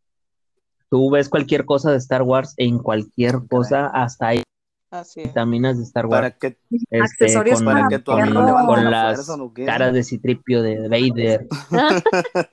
[0.91, 4.43] tú ves cualquier cosa de Star Wars en cualquier cosa, hasta ahí
[4.91, 5.27] Así es.
[5.29, 6.17] vitaminas de Star Wars.
[6.19, 9.53] Para que, este, Accesorios con, para que tu con- amigo con la las fuerza, ¿no
[9.53, 9.65] qué?
[9.67, 11.47] caras de Citripio de Vader.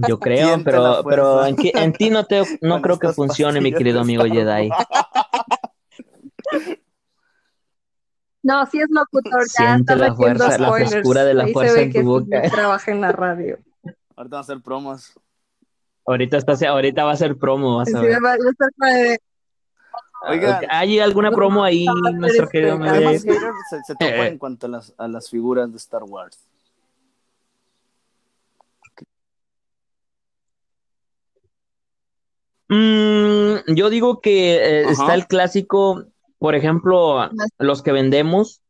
[0.08, 3.60] Yo creo, Siente pero, pero en, ti- en ti no te no creo que funcione,
[3.60, 4.70] mi querido amigo Jedi.
[8.42, 11.92] No, sí es locutor, ya Siente la fuerza, la frescura de la Ahí fuerza en
[11.92, 12.50] que tu sí boca.
[12.50, 13.58] trabaja en la radio.
[14.16, 15.12] Ahorita van a hacer promos.
[16.06, 18.36] Ahorita está, ahorita va a ser promo, vas a va va a
[20.70, 22.78] ¿Hay alguna promo ahí, nuestro este, querido
[23.68, 24.26] se, se Eh.
[24.28, 26.38] en cuanto a las, a las figuras de Star Wars?
[32.74, 36.04] Mm, yo digo que eh, está el clásico,
[36.38, 38.60] por ejemplo, los que vendemos,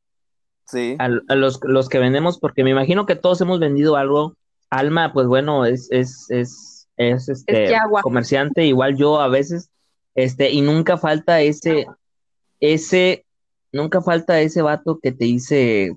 [0.66, 0.96] Sí.
[0.98, 4.34] a, a los, los que vendemos, porque me imagino que todos hemos vendido algo.
[4.70, 9.68] Alma, pues bueno, es, es, es, es este Es comerciante, igual yo a veces,
[10.14, 11.86] este, y nunca falta ese,
[12.61, 13.24] ese,
[13.72, 15.96] nunca falta ese vato que te dice,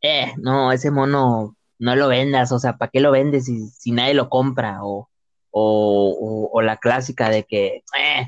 [0.00, 3.90] eh, no, ese mono no lo vendas, o sea, ¿para qué lo vendes si, si
[3.90, 4.78] nadie lo compra?
[4.84, 5.08] O,
[5.52, 8.26] o, o, o la clásica de que, eh,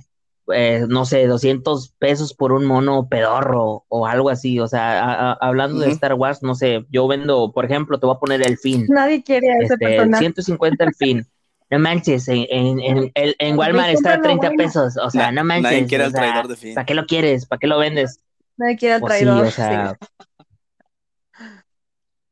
[0.55, 4.61] eh, no sé, 200 pesos por un mono pedorro o algo así.
[4.61, 5.91] O sea, a- a- hablando de.
[5.91, 8.85] Star Wars, no sé, yo vendo, por ejemplo, te voy a poner el fin.
[8.89, 10.18] Nadie quiere a ese Este, personaje.
[10.20, 11.27] 150 el fin.
[11.70, 14.62] No manches, en, en, en, en- en Walmart está a cómpralo, 30 bueno.
[14.62, 14.97] pesos.
[15.03, 15.72] O sea, no manches.
[15.72, 16.75] nadie quiere o al traidor de fin.
[16.75, 17.47] ¿Para qué lo quieres?
[17.47, 18.20] ¿Para qué lo vendes?
[18.59, 19.47] Nadie quiere al Pues sí, traidor.
[19.47, 20.07] o sea, sí.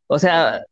[0.07, 0.65] o sea,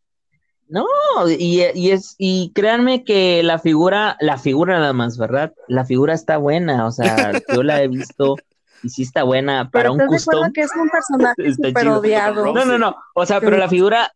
[0.70, 0.86] no,
[1.28, 5.52] y, y es, y créanme que la figura, la figura nada más, ¿verdad?
[5.68, 8.36] La figura está buena, o sea, yo la he visto
[8.82, 10.52] y sí está buena para Pero un ¿estás de acuerdo custom.
[10.52, 11.98] que es un personaje súper chido.
[11.98, 12.52] odiado?
[12.52, 14.12] No, no, no, o sea, pero la figura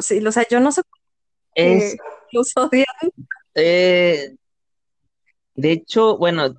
[0.00, 0.82] sí, o sea, yo no sé
[1.54, 1.96] es,
[2.32, 2.86] los odian.
[3.54, 4.36] eh,
[5.56, 6.54] de hecho, bueno,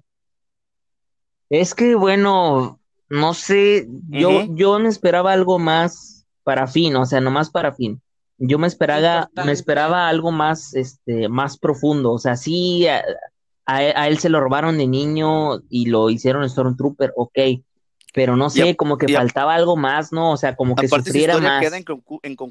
[1.49, 2.79] es que, bueno,
[3.09, 8.01] no sé, yo, yo me esperaba algo más para fin, o sea, nomás para fin.
[8.43, 12.11] Yo me esperaba, me esperaba algo más, este, más profundo.
[12.11, 13.03] O sea, sí, a,
[13.67, 17.37] a, a él se lo robaron de niño y lo hicieron Stormtrooper, ok.
[18.13, 20.31] Pero no sé, a- como que faltaba algo más, ¿no?
[20.31, 21.61] O sea, como que sufriera más.
[21.61, 21.77] queda.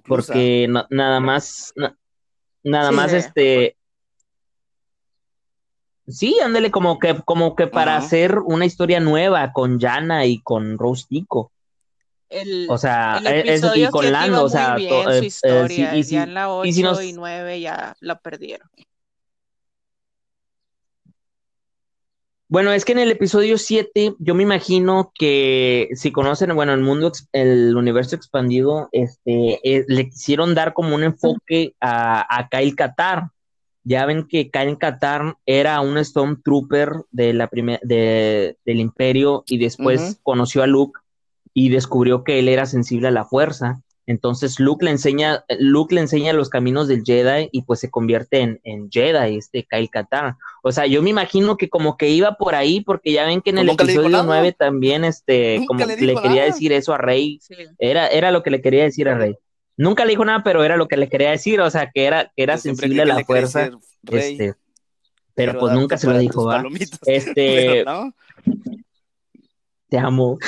[0.09, 1.97] Porque no- nada más, na-
[2.63, 2.95] nada Sí.
[2.95, 3.77] más, este.
[6.07, 10.79] Sí, ándale, como que, como que para hacer una historia nueva con Yana y con
[10.79, 11.53] Rose Tico.
[12.31, 15.25] El, O sea, el eh, eso, y con Lando, o sea, to- bien eh, su
[15.25, 18.19] eh, historia, sí, y si- ya en la 8 y si nos- 9 ya la
[18.21, 18.69] perdieron.
[22.49, 26.81] Bueno, es que en el episodio 7 yo me imagino que si conocen, bueno, el
[26.81, 32.75] mundo, el universo expandido, este, eh, le quisieron dar como un enfoque a, a Kyle
[32.75, 33.31] Katarn.
[33.85, 39.59] Ya ven que Kyle Katarn era un Stormtrooper de la primer, de, del Imperio y
[39.59, 41.00] después conoció a Luke
[41.55, 43.81] y descubrió que él era sensible a la fuerza.
[44.07, 48.41] Entonces Luke le enseña, Luke le enseña los caminos del Jedi y pues se convierte
[48.41, 50.37] en, en Jedi, este Kyle Katarn.
[50.65, 53.51] O sea, yo me imagino que como que iba por ahí, porque ya ven que
[53.51, 54.25] en el episodio nada.
[54.25, 56.45] 9 también, este, Nunca como le le, quería nada.
[56.47, 57.55] decir eso a Rey, Sí.
[57.79, 59.37] era, era lo que le quería decir a Rey.
[59.77, 62.33] Nunca le dijo nada, pero era lo que le quería decir, o sea, que era,
[62.37, 64.55] que era Yo sensible a la fuerza, decir, "Rey, este,
[65.35, 66.57] pero pues nunca se lo dijo, ¿va?
[66.57, 66.99] palomitas".
[67.07, 68.15] Este, Pero no,
[69.91, 70.39] te amo,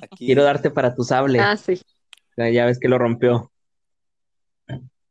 [0.00, 1.40] aquí- quiero darte para tu sable.
[1.40, 1.80] Ah, sí.
[2.36, 3.50] ya ves que lo rompió.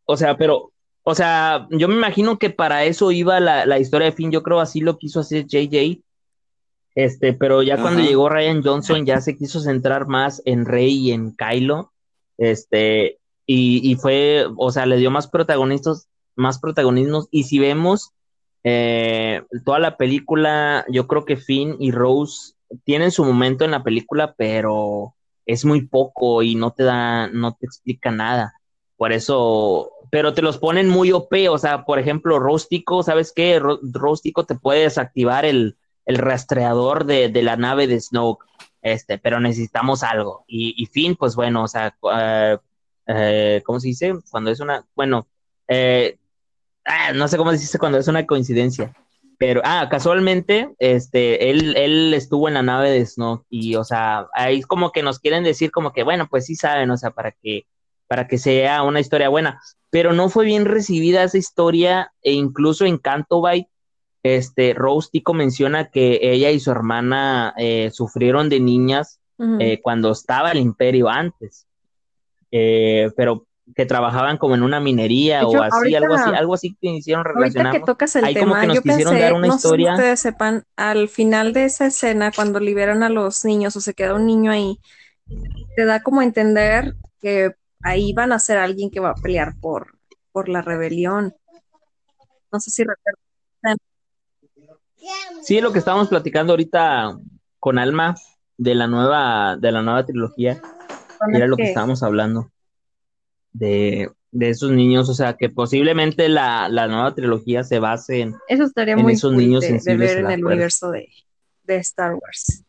[0.05, 0.71] O sea, pero,
[1.03, 4.31] o sea, yo me imagino que para eso iba la, la historia de Finn.
[4.31, 6.01] Yo creo así lo quiso hacer JJ.
[6.93, 11.11] Este, pero ya cuando llegó Ryan Johnson ya se quiso centrar más en Rey y
[11.11, 11.93] en Kylo.
[12.37, 17.27] Este, y, y fue, o sea, le dio más protagonistas, más protagonismos.
[17.31, 18.11] Y si vemos
[18.63, 22.53] eh, toda la película, yo creo que Finn y Rose
[22.83, 27.53] tienen su momento en la película, pero es muy poco y no te da, no
[27.55, 28.53] te explica nada.
[28.97, 33.59] Por eso, pero te los ponen muy OP, o sea, por ejemplo, Róstico, ¿sabes qué?
[33.59, 38.45] Ro- Róstico te puede desactivar el, el rastreador de, de la nave de Snoke,
[38.81, 40.43] este, pero necesitamos algo.
[40.47, 42.57] Y, Finn, pues bueno, o sea, eh,
[43.07, 44.13] eh, ¿cómo se dice?
[44.29, 45.27] Cuando es una, bueno,
[45.67, 46.17] eh,
[46.91, 48.93] ah, no sé cómo decirse cuando es una coincidencia,
[49.41, 54.27] pero, ah, casualmente, este, él, él estuvo en la nave de Snow y, o sea,
[54.35, 57.31] ahí como que nos quieren decir como que, bueno, pues sí saben, o sea, para
[57.31, 57.65] que,
[58.07, 62.85] para que sea una historia buena, pero no fue bien recibida esa historia e incluso
[62.85, 63.41] en Canto
[64.21, 69.19] este, Rose Tico menciona que ella y su hermana eh, sufrieron de niñas
[69.59, 71.65] eh, cuando estaba el imperio antes,
[72.51, 76.89] eh, pero que trabajaban como en una minería o así, algo así, algo así que
[76.89, 77.67] hicieron relacionar.
[77.67, 79.91] Ahorita que tocas el tema, yo pensé, dar una no historia.
[79.91, 83.81] Sé si ustedes sepan, al final de esa escena, cuando liberan a los niños o
[83.81, 84.79] se queda un niño ahí,
[85.75, 89.55] te da como a entender que ahí van a ser alguien que va a pelear
[89.59, 89.97] por,
[90.31, 91.35] por la rebelión.
[92.51, 93.77] No sé si recuerdan.
[95.41, 97.17] Sí, lo que estábamos platicando ahorita
[97.59, 98.15] con Alma
[98.57, 100.61] de la nueva, de la nueva trilogía,
[101.33, 102.51] era lo que estábamos hablando
[103.53, 108.97] de, esos niños, o sea, que posiblemente la, nueva trilogía se base en, Eso estaría
[108.97, 111.07] muy esos niños de, ver en el universo de,
[111.67, 112.63] Star Wars.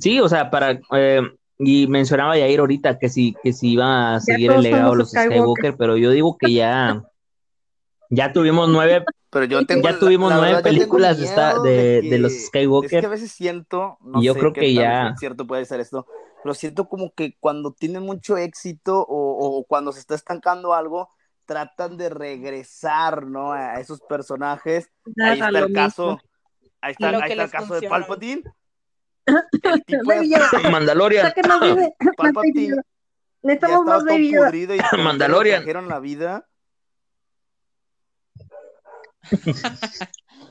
[0.00, 1.22] Sí, o sea, para eh,
[1.58, 5.10] y mencionaba Yair ahorita que si que si iba a seguir el legado de los
[5.10, 7.02] Skywalker, pero yo digo que ya
[8.10, 12.98] ya tuvimos nueve pero yo tengo, ya tuvimos nueve películas de, de, los Skywalker.
[12.98, 16.06] Es que a veces siento, no yo creo que ya cierto puede ser esto,
[16.42, 21.10] pero siento como que cuando tienen mucho éxito o, cuando se está estancando algo,
[21.44, 23.52] tratan de regresar, ¿no?
[23.52, 24.88] A esos personajes.
[25.22, 26.18] ahí está el caso,
[26.80, 28.42] ahí está, ahí está el caso de Palpatine.
[29.26, 30.10] El tipo
[30.62, 30.70] de...
[30.70, 31.32] Mandalorian.
[32.16, 32.76] Palpatine.
[33.42, 34.52] Necesitamos más bebidas.
[34.98, 35.88] Mandalorian.
[35.88, 36.48] la vida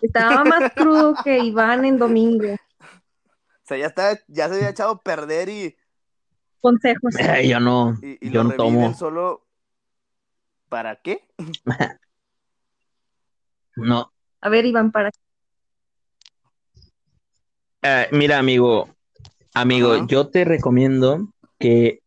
[0.01, 2.53] estaba más crudo que Iván en domingo.
[2.53, 5.75] O sea, ya, está, ya se había echado a perder y.
[6.61, 7.15] Consejos.
[7.19, 8.93] Eh, yo no, yo no tomo.
[8.93, 9.45] solo.
[10.69, 11.27] ¿Para qué?
[13.75, 14.11] no.
[14.41, 15.19] A ver, Iván, ¿para qué?
[17.81, 18.89] Eh, mira, amigo,
[19.53, 22.01] amigo, yo te recomiendo que,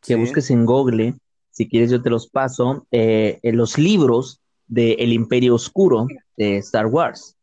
[0.00, 1.14] que busques en Google,
[1.50, 6.06] si quieres yo te los paso, eh, en los libros de El Imperio Oscuro
[6.36, 7.36] de Star Wars.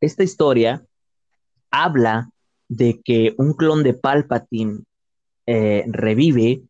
[0.00, 0.84] Esta historia
[1.70, 2.30] habla
[2.68, 4.80] de que un clon de Palpatine
[5.46, 6.62] eh, revive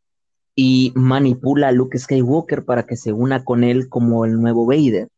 [0.56, 5.08] y manipula a Luke Skywalker para que se una con él como el nuevo Vader.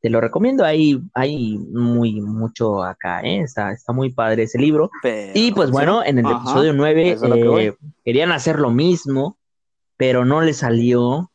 [0.00, 3.40] Te lo recomiendo, hay, hay muy mucho acá, ¿eh?
[3.40, 4.90] está, muy padre ese libro.
[5.32, 7.74] y pues bueno, en el episodio 9 eh,
[8.04, 9.38] querían hacer lo mismo,
[9.96, 11.30] pero no le salió.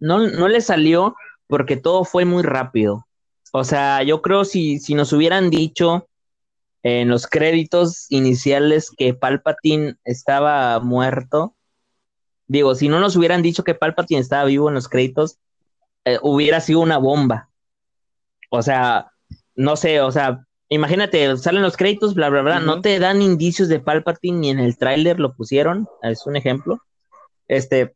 [0.00, 1.14] No, no le salió
[1.52, 3.06] porque todo fue muy rápido.
[3.52, 6.08] O sea, yo creo si, si nos hubieran dicho
[6.82, 11.54] en los créditos iniciales que Palpatine estaba muerto,
[12.46, 15.40] digo, si no nos hubieran dicho que Palpatine estaba vivo en los créditos,
[16.06, 17.50] eh, hubiera sido una bomba.
[18.50, 19.12] O sea,
[19.54, 23.68] no sé, o sea, imagínate, salen los créditos, bla, bla, bla, no te dan indicios
[23.68, 26.78] de Palpatine ni en el tráiler lo pusieron, es un ejemplo.
[27.46, 27.94] Este,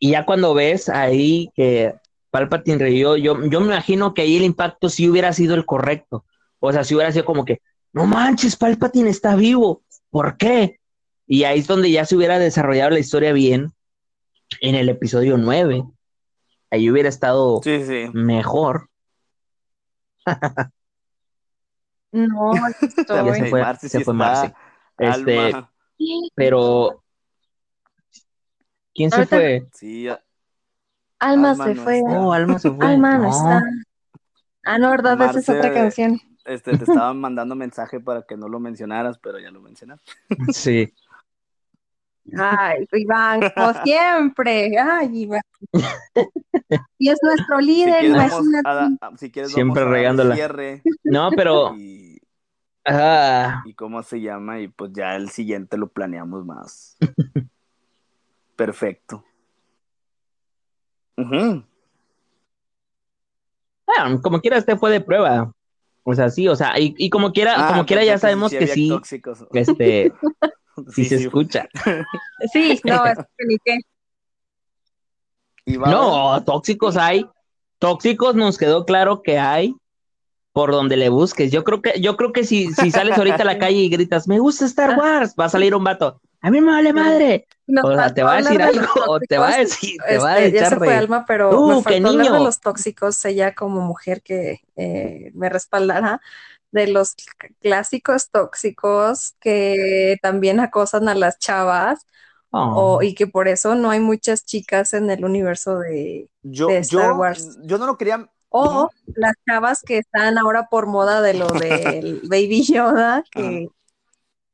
[0.00, 1.94] y ya cuando ves ahí que
[2.36, 6.26] Palpatine revivió, yo, yo me imagino que ahí el impacto sí hubiera sido el correcto.
[6.60, 7.62] O sea, si hubiera sido como que,
[7.94, 10.78] no manches, Palpatine está vivo, ¿por qué?
[11.26, 13.72] Y ahí es donde ya se hubiera desarrollado la historia bien
[14.60, 15.82] en el episodio 9.
[16.70, 17.62] Ahí hubiera estado
[18.12, 18.90] mejor.
[22.12, 22.52] no,
[23.34, 24.52] se fue, se fue Marcy.
[24.98, 25.52] Este,
[26.34, 27.02] pero
[28.94, 29.66] ¿quién se fue?
[29.72, 30.06] Sí,
[31.18, 32.02] Alma, se fue.
[32.04, 32.86] Oh, Alma se fue.
[32.86, 33.62] Alma no, está.
[34.64, 35.20] Ah, no, ¿verdad?
[35.30, 36.20] Esa es otra canción.
[36.44, 40.12] Este, te estaban mandando mensaje para que no lo mencionaras, pero ya lo mencionaste.
[40.52, 40.92] Sí.
[42.36, 44.76] Ay, Iván, como siempre.
[44.78, 45.42] Ay, Iván.
[46.98, 49.16] Y es nuestro líder, si imagínate.
[49.16, 50.36] si quieres, siempre regándola.
[51.04, 51.76] No, pero.
[51.76, 52.20] Y,
[52.84, 53.62] ah.
[53.64, 56.96] y cómo se llama, y pues ya el siguiente lo planeamos más.
[58.56, 59.25] Perfecto
[64.22, 65.52] como quiera, este fue de prueba.
[66.04, 68.96] O sea, sí, o sea, y, como quiera, ah, como quiera ya sabemos que sí,
[69.52, 70.12] este,
[70.94, 71.68] sí, se escucha.
[72.52, 73.78] Sí, no, es que ni qué.
[75.66, 77.26] No, tóxicos hay,
[77.78, 79.74] tóxicos nos quedó claro que hay
[80.52, 81.50] por donde le busques.
[81.50, 84.28] Yo creo que, yo creo que si, si sales ahorita a la calle y gritas,
[84.28, 87.48] me gusta Star Wars, va a salir un vato a mí me vale madre.
[87.82, 90.38] o sea, te va a decir algo, o te va a decir, te va a
[90.38, 93.52] este, echar ya se fue Alma, pero uh, me faltó hablar de los tóxicos, ella
[93.56, 96.20] como mujer que eh, me respaldará,
[96.70, 97.16] de los
[97.60, 102.06] clásicos tóxicos que también acosan a las chavas,
[102.50, 106.78] o, y que por eso no hay muchas chicas en el universo de, Yo, de
[106.78, 107.58] Star yo, Wars.
[107.64, 108.30] yo no lo quería.
[108.50, 113.68] O las chavas que están ahora por moda de lo del Baby Yoda, que,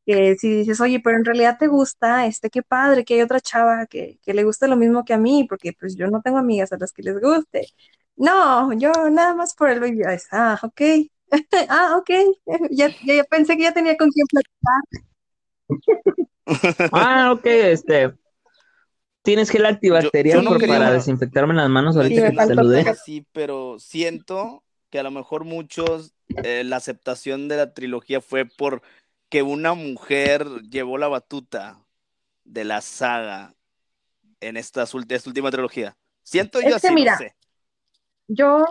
[0.07, 3.41] que si dices, oye, pero en realidad te gusta, este, qué padre que hay otra
[3.41, 6.39] chava que, que le gusta lo mismo que a mí, porque pues yo no tengo
[6.39, 7.69] amigas a las que les guste.
[8.17, 10.03] No, yo nada más por el Baby.
[10.33, 10.81] Ah, ok.
[11.71, 12.11] Ah, ok.
[12.47, 14.83] Ya, ya, ya pensé que ya tenía con quién platicar.
[16.93, 18.13] Ah, ok, este.
[19.23, 22.47] ¿Tienes gel antibacterial Yo- yo no por- quería- para desinfectarme las manos ahorita que te
[22.47, 22.95] saludé?
[23.05, 28.45] Sí, pero siento que a lo mejor muchos, eh, la aceptación de la trilogía fue
[28.45, 28.83] por
[29.33, 31.83] que una mujer llevó la batuta
[32.45, 33.55] de la saga
[34.41, 35.97] en esta última trilogía.
[36.23, 37.35] Siento yo Es que así, mira, no sé.
[38.29, 38.67] Yo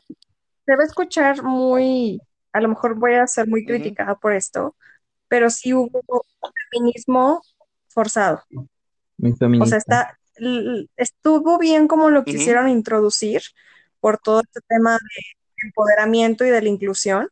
[0.64, 2.22] se va a escuchar muy,
[2.54, 4.76] a lo mejor voy a ser muy criticada por esto,
[5.28, 6.00] pero sí hubo
[6.70, 7.42] feminismo
[7.88, 8.44] forzado.
[9.60, 10.20] O sea, está,
[10.96, 13.42] estuvo bien como lo quisieron introducir
[14.00, 17.30] por todo este tema de empoderamiento y de la inclusión,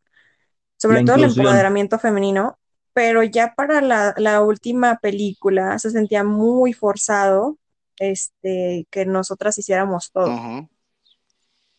[0.78, 2.58] sobre La todo el empoderamiento femenino,
[3.00, 7.58] pero ya para la, la última película se sentía muy forzado
[7.98, 10.44] este, que nosotras hiciéramos todo.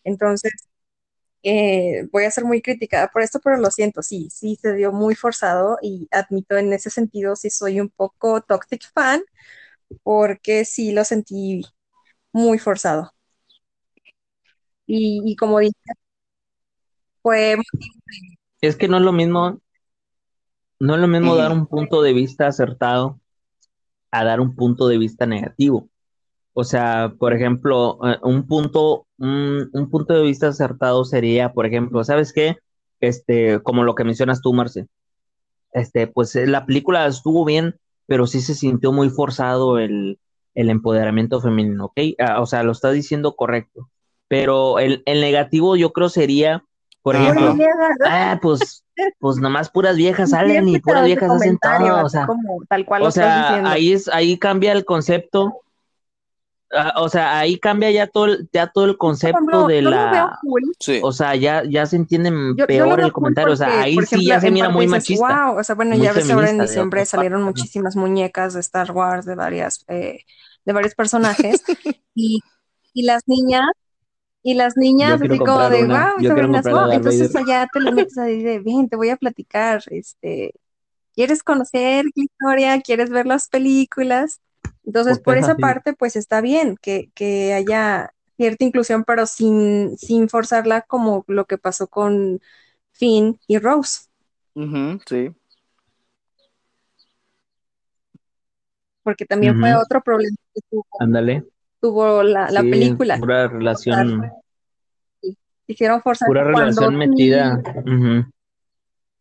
[0.03, 0.51] Entonces,
[1.43, 4.91] eh, voy a ser muy criticada por esto, pero lo siento, sí, sí se dio
[4.93, 9.22] muy forzado y admito en ese sentido sí soy un poco toxic fan
[10.03, 11.63] porque sí lo sentí
[12.34, 13.11] muy forzado.
[14.88, 15.74] Y, y como dije,
[17.22, 17.55] fue
[18.61, 19.59] Es que no es lo mismo,
[20.82, 23.20] no es lo mismo dar un punto de vista acertado
[24.12, 25.90] a dar un punto de vista negativo.
[26.54, 31.66] O sea, por ejemplo, eh, un punto, un, un punto de vista acertado sería, por
[31.66, 32.58] ejemplo, ¿sabes qué?
[33.00, 34.88] Este, como lo que mencionas tú, Marce.
[35.74, 37.76] Este, pues eh, la película estuvo bien,
[38.08, 40.20] pero sí se sintió muy forzado el,
[40.56, 42.00] el empoderamiento femenino, ¿ok?
[42.20, 43.90] Ah, o sea, lo está diciendo correcto.
[44.28, 46.66] Pero el, el negativo yo creo sería,
[47.02, 47.56] por ejemplo,
[48.06, 48.84] ah, pues,
[49.20, 52.86] pues nomás puras viejas salen y puras viejas hacen comentario, todo, o sea, como tal
[52.86, 55.62] cual o sea, ahí es, ahí cambia el concepto,
[56.74, 59.89] ah, o sea, ahí cambia ya todo, el- ya todo el concepto ejemplo, de yo
[59.89, 60.64] lo veo la, cool.
[61.04, 63.68] O sea, ya, ya se entiende Yo, yo peor veo el cool comentario, o sea,
[63.68, 65.95] porque, ahí por sí ejemplo, ya se mira muy dices, machista, wow, o sea, bueno,
[65.95, 70.20] ya ves ahora en diciembre salieron muchísimas muñecas de Star Wars, de varias, eh,
[70.66, 71.64] de varios personajes,
[72.16, 72.39] y,
[72.93, 73.66] y las niñas,
[74.44, 77.92] y las niñas así como de, una, wow, comprar a wow, entonces allá te le
[77.92, 80.54] metes ahí de, bien, te voy a platicar, este,
[81.16, 82.82] ¿quieres conocer la historia?
[82.82, 84.42] ¿Quieres ver las películas?
[84.86, 85.62] Entonces, ¿Por esa así?
[85.62, 91.46] parte, pues está bien que, que haya cierta inclusión, pero sin, sin forzarla como lo
[91.46, 92.42] que pasó con
[92.94, 94.08] Finn y Rose,
[94.56, 95.36] Ujú, sí.
[99.04, 101.46] porque también fue otro problema que tuvo, ándale,
[101.82, 103.18] tuvo la, la sí, película.
[103.18, 104.32] pura Forzar, relación,
[105.22, 105.38] sí.
[105.68, 108.32] Hicieron forzar pura cuando relación metida, sí, ujú.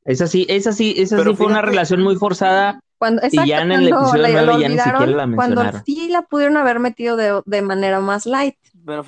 [0.04, 3.62] Esa sí, esa sí, esa Pero sí fue una relación muy forzada cuando, y ya
[3.62, 5.84] en el cuando episodio la, 9 lo ya ni siquiera la cuando mencionaron.
[5.84, 9.04] sí la pudieron haber metido de, de manera más light, pero,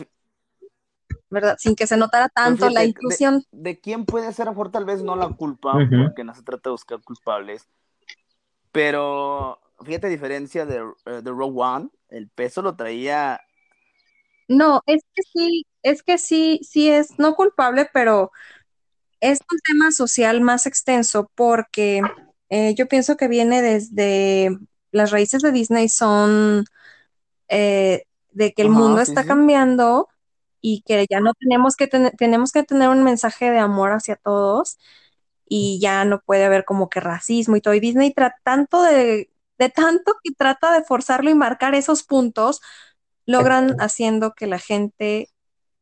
[1.31, 1.57] ¿verdad?
[1.59, 3.45] Sin que se notara tanto la fíjate, de, inclusión.
[3.53, 6.73] de quién puede ser a tal vez no la culpa, porque no se trata de
[6.73, 7.69] buscar culpables,
[8.71, 10.77] pero fíjate a diferencia de,
[11.07, 13.41] eh, de Rogue One, el peso lo traía
[14.49, 18.31] No, es que sí, es que sí, sí es no culpable, pero
[19.21, 22.03] es un tema social más extenso porque
[22.51, 24.59] eh, yo pienso que viene desde
[24.93, 26.67] las raíces de Disney son
[27.49, 29.27] eh, de que el Ajá, mundo sí, está sí.
[29.27, 30.09] cambiando
[30.63, 34.17] y que ya no tenemos que tener, tenemos que tener un mensaje de amor hacia
[34.17, 34.79] todos
[35.49, 37.75] y ya no puede haber como que racismo y todo.
[37.75, 42.61] Y Disney trata tanto de, de tanto que trata de forzarlo y marcar esos puntos,
[43.27, 45.29] logran haciendo que la gente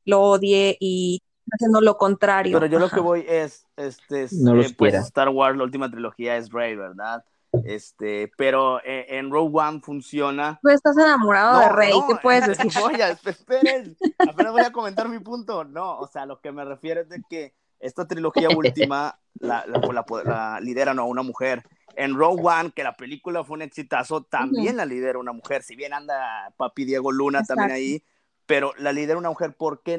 [0.05, 2.66] lo odie y haciendo lo Pero contrario.
[2.66, 4.95] yo lo que voy es, este, es, No eh, pues.
[4.95, 7.25] Star Wars, la última trilogía es Rey, ¿verdad?
[7.64, 10.59] Este, pero eh, en Rogue One funciona.
[10.62, 12.81] Tú estás enamorado de No, Rey, ¿qué no, puedes es decir?
[12.81, 15.64] voy a, esperen, apenas voy a comentar mi punto.
[15.64, 19.81] No, o sea, lo que me refiero es de que esta trilogía última la, la,
[19.93, 21.64] la, la lidera no, una mujer.
[21.97, 24.76] En Rogue One, que la película fue un exitazo, también Ujú.
[24.76, 25.62] la lidera una mujer.
[25.62, 27.74] Si bien anda papi Diego Luna también Exacto.
[27.74, 28.05] ahí,
[28.47, 29.55] pero la lidera una mujer.
[29.57, 29.97] ¿Por qué?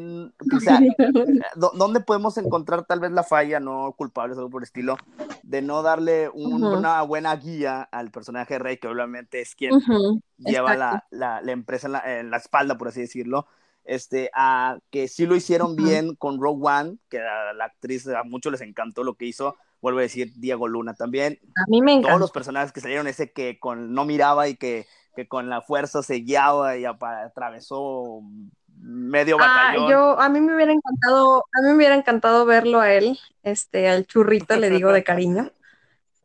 [0.56, 0.80] O sea,
[1.56, 4.98] ¿dó- ¿dónde podemos encontrar tal vez la falla, no culpables, algo por el estilo,
[5.44, 6.78] de no darle un- Ujú.
[6.78, 10.80] una buena guía al personaje Rey, que obviamente es quien Ujú, lleva exacto.
[10.80, 13.48] la, la, la empresa en la, en la espalda, por así decirlo,
[13.86, 18.24] este, a que sí lo hicieron bien con Rogue One, que a la actriz a
[18.24, 21.94] muchos les encantó lo que hizo, vuelvo a decir Diego Luna también, A mí me
[21.94, 22.20] todos encanta.
[22.20, 26.04] los personajes que salieron, ese que con no miraba y que que con la fuerza
[26.04, 28.22] se guiaba y atravesó
[28.78, 29.92] medio Ah, batallón.
[29.92, 33.90] yo, a mí me hubiera encantado, a mí me hubiera encantado verlo a él, este,
[33.90, 35.52] al churrito, le digo de cariño.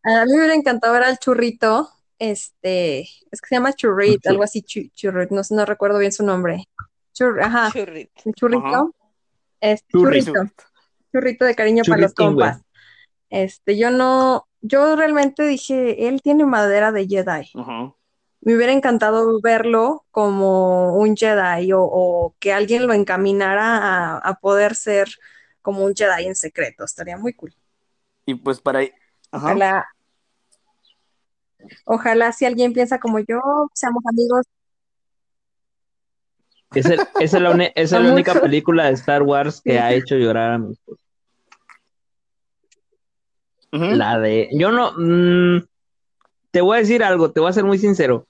[0.05, 1.91] A mí me hubiera encantado ver al churrito,
[2.21, 6.13] este, es que se llama churrit, Chu- algo así, chu- churrit, no, no recuerdo bien
[6.13, 6.69] su nombre.
[7.17, 8.13] Chur- ajá, Churrito.
[8.27, 8.85] el churrito, Ajá.
[9.89, 10.35] churrito,
[11.13, 12.61] churrito de cariño para los compas.
[13.31, 17.51] Este, yo no, yo realmente dije, él tiene madera de Jedi.
[17.55, 17.95] Ajá.
[18.43, 24.35] Me hubiera encantado verlo como un Jedi o, o que alguien lo encaminara a, a
[24.35, 25.09] poder ser
[25.63, 26.85] como un Jedi en secreto.
[26.85, 27.55] Estaría muy cool.
[28.27, 28.93] Y pues para ahí.
[29.33, 29.87] Ojalá,
[31.85, 33.41] ojalá si alguien piensa como yo,
[33.73, 34.45] seamos amigos.
[36.81, 36.87] Es
[37.21, 37.39] esa
[37.75, 41.03] es la única película de Star Wars que ha hecho llorar a mi esposa.
[43.73, 44.49] La de.
[44.53, 44.93] Yo no.
[44.97, 45.65] mm,
[46.51, 48.27] te voy a decir algo, te voy a ser muy sincero.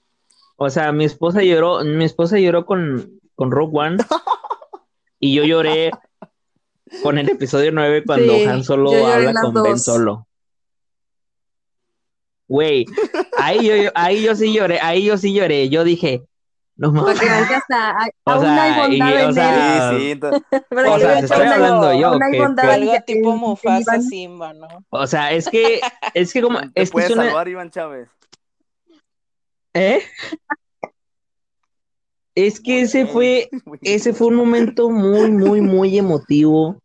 [0.57, 3.97] O sea, mi esposa lloró, mi esposa lloró con, con Rogue One.
[5.19, 5.89] Y yo lloré
[7.01, 9.79] con el episodio 9 cuando Sí, Han Solo habla con Ben.
[9.79, 10.27] Solo.
[12.47, 12.85] Güey,
[13.37, 15.69] ahí yo- ahí yo sí lloré, ahí yo sí lloré.
[15.69, 16.21] Yo dije,
[16.77, 17.19] no Para mames.
[17.19, 19.97] que que hasta hay- O aún sea, hay bondad y- o sea, él.
[19.97, 20.11] Sí, sí.
[20.11, 22.63] entonces- Para O que sea, que estoy aún hay- hablando yo, aún hay que- bondad
[22.63, 24.03] que- en- Algo en- tipo Mufasa Iván.
[24.03, 24.67] Simba, ¿no?
[24.89, 25.81] O sea, es que,
[26.13, 28.09] es que como, Te es que es puedes una, salvar, Iván Chávez.
[29.73, 30.01] ¿eh?
[32.35, 33.49] Es que ese fue,
[33.81, 36.77] ese fue un momento muy, muy, muy emotivo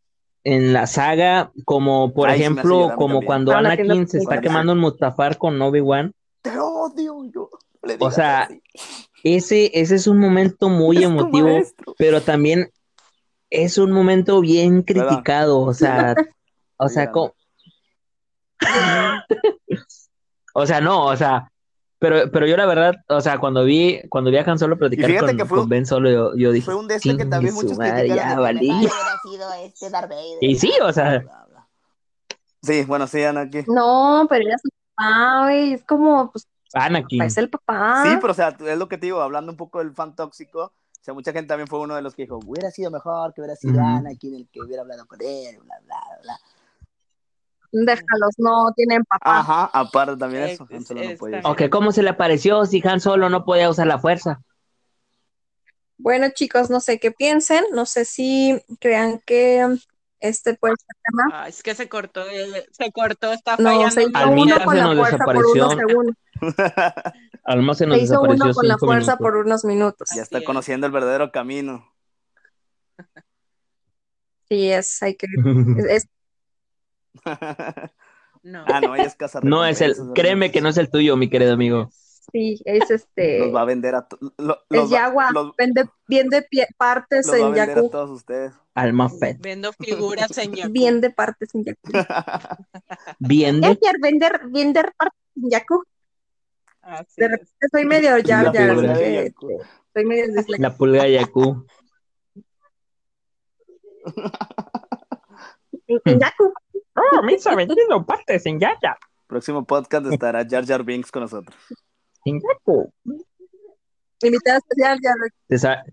[0.45, 3.27] en la saga, como por Ay, ejemplo, a como también.
[3.27, 6.13] cuando que Anakin no- se está quemando en Mustafar con Obi-Wan.
[6.41, 7.51] Te odio, yo.
[7.85, 8.61] Le O sea, así.
[9.25, 11.49] Ese, ese es un momento muy Es emotivo,
[11.99, 12.71] pero también
[13.51, 15.07] es un momento bien ¿Verdad?
[15.09, 16.15] criticado, o sea,
[16.77, 17.13] o sea, grande.
[17.13, 17.35] co-
[20.55, 21.51] o sea, no, o sea,
[21.99, 25.07] pero, pero yo la verdad, o sea, cuando vi, cuando vi a Han Solo platicar
[25.07, 27.17] fíjate con, que fue con Ben Solo, yo, yo dije, Fue un de este que
[27.17, 28.17] "Chingue también muchos madre, criticaron.
[28.17, 28.69] ya de que valí".
[28.69, 30.39] mejor hubiera sido este Darth Vader.
[30.41, 31.23] Y sí, o sea.
[32.63, 33.59] Sí, bueno, sí, Ana, aquí.
[33.67, 35.73] No, pero era su papá, güey.
[35.75, 37.23] Es como, pues, Anakin.
[37.23, 38.03] es el papá.
[38.05, 40.65] Sí, pero o sea, es lo que te digo, hablando un poco del fan tóxico,
[40.65, 43.41] o sea, mucha gente también fue uno de los que dijo, hubiera sido mejor que
[43.41, 43.85] hubiera sido Ujú.
[43.85, 46.39] Anakin el que hubiera hablado con él, bla, bla, bla.
[47.75, 49.39] Déjalos, no tienen papá.
[49.39, 51.41] Ajá, aparte también eso, Han Solo no está podía.
[51.45, 54.43] Ok, ¿cómo se le apareció si Han Solo no podía usar la fuerza?
[55.97, 57.65] Bueno, chicos, no sé qué piensen.
[57.73, 59.67] No sé si crean que
[60.21, 61.43] este puede ser tema.
[61.43, 62.23] Ah, es que se cortó,
[62.73, 63.91] se cortó, está No, fallando.
[63.91, 65.65] se hizo Al uno con se la fuerza por desapareció.
[65.67, 66.17] unos segundos.
[67.45, 69.19] Alma se nos Se hizo desapareció uno con la fuerza minutos.
[69.19, 70.09] por unos minutos.
[70.11, 70.45] ya Así está es.
[70.45, 71.89] conociendo el verdadero camino.
[74.49, 75.27] Sí, es, hay que,
[75.89, 76.07] es,
[78.43, 78.65] No.
[78.67, 81.31] ah, no, ella es casa No es el, créeme que no es el tuyo, mi
[81.31, 81.91] querido amigo.
[82.33, 84.07] sí, es este, Los va a vender a
[84.39, 88.11] lo- es los Yagua, los- vende, vende pie- partes los va a en Yaku, todos
[88.11, 88.53] ustedes.
[88.75, 89.39] Alma Fett.
[89.41, 90.73] Vendo figuras en Yaku.
[90.73, 91.93] vende partes en Yaku.
[93.19, 95.85] Bien de Edgar, vender, vender partes en Yaku.
[96.83, 97.31] Así De es.
[97.31, 99.47] repente soy medio Jar La figura así de que este,
[99.95, 100.59] soy medio disléxica.
[100.69, 101.67] la pulga Yaku.
[106.07, 106.53] Yaku.
[106.95, 108.97] Oh, me hizo vendiendo partes en Yaya.
[109.27, 111.57] Próximo podcast estará Jar Jar Binks con nosotros.
[112.25, 112.93] En Yaku.
[114.23, 115.15] Invitada especial, Jar
[115.59, 115.85] Jar.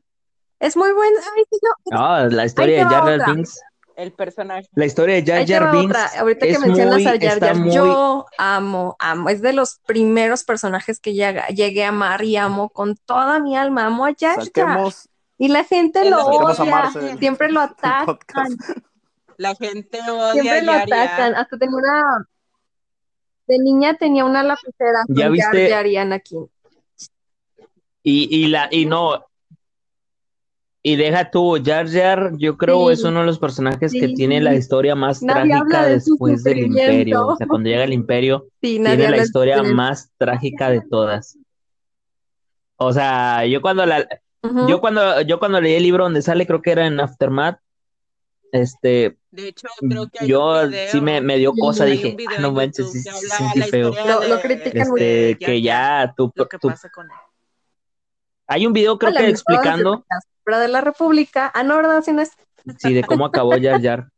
[0.59, 1.19] Es muy buena.
[1.35, 3.33] Ay, sí, yo- No, la historia Ahí de Jar Jar otra.
[3.33, 3.61] Binks.
[3.99, 4.67] El personaje.
[4.75, 6.19] La historia de Jar Jar Binks otra.
[6.21, 9.29] Ahorita que es mencionas muy, a Jar Jar, muy, yo amo, amo.
[9.29, 13.57] Es de los primeros personajes que llega- llegué a amar y amo con toda mi
[13.57, 13.85] alma.
[13.87, 14.45] Amo a Jar Jar.
[14.45, 16.91] Saquemos, Y la gente lo que odia.
[17.19, 18.55] Siempre lo atacan.
[19.37, 20.97] La gente odia Siempre lo Yar Yar.
[21.07, 21.35] atacan.
[21.35, 22.25] Hasta tenía una.
[23.47, 25.69] De niña tenía una lapicera ¿Ya con Jar?
[25.69, 26.49] Jar y Anakin.
[28.03, 29.25] Y, y la, y no.
[30.81, 32.93] Y deja tú, Jar Jar, yo creo Sí.
[32.93, 34.13] es uno de los personajes que Sí.
[34.13, 36.59] tiene la historia más Nadie trágica de después del.
[36.59, 37.27] Imperio.
[37.27, 41.37] O sea, cuando llega el Imperio, Sí, tiene la de historia más trágica de todas.
[42.77, 44.07] O sea, yo cuando la,
[44.69, 47.59] yo cuando, yo cuando leí el libro donde sale, creo que era en Aftermath,
[48.53, 52.15] este, De hecho, creo que hay yo un video, sí me, me dio cosa, dije,
[52.29, 53.91] "Ah, no manches, sí, sí, feo.
[54.07, 55.03] Lo- lo critican de mucho.
[55.03, 57.11] Este, que ya tú, lo que tú- pasa con él.
[58.47, 60.03] hay un video creo Hola, que explicando,
[60.57, 61.51] De la República.
[61.53, 62.01] Ah, no, ¿verdad?
[62.03, 62.31] Sí, no es.
[62.77, 64.09] sí, de cómo acabó Jar Jar.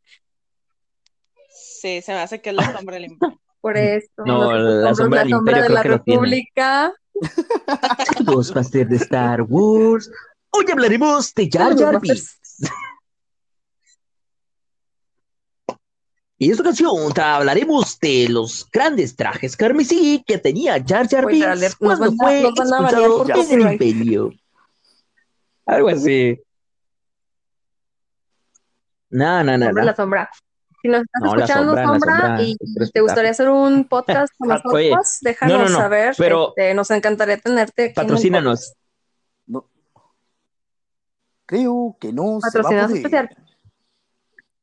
[1.50, 3.42] Sí, se me hace que es la sombra del imperio.
[3.60, 4.24] Por esto.
[4.26, 5.84] No, la sombra la del sombra imperio de creo la.
[5.84, 6.94] República.
[8.26, 10.10] Ghostbusters de Star Wars.
[10.52, 12.00] Hoy hablaremos de Jar Jar.
[12.00, 12.40] Binks.
[16.38, 21.36] Y en esta ocasión hablaremos de los grandes trajes carmesí que tenía Jar Jar Pues,
[21.36, 24.32] Binks nos cuando fue expulsado del imperio.
[25.66, 26.40] Algo así.
[29.10, 29.68] No, no, no.
[29.68, 29.86] Hombre, no.
[29.90, 30.30] la sombra.
[30.82, 32.58] Si nos estás No, escuchando, sombra, sombra, sombra, y
[32.92, 36.16] te gustaría hacer un podcast con nosotros, Oye, déjanos no, no, no, saber.
[36.18, 37.86] pero- este, nos encantaría tenerte.
[37.86, 38.74] aquí Patrocínanos.
[41.46, 42.92] Creo que no poder.
[42.96, 43.30] especial.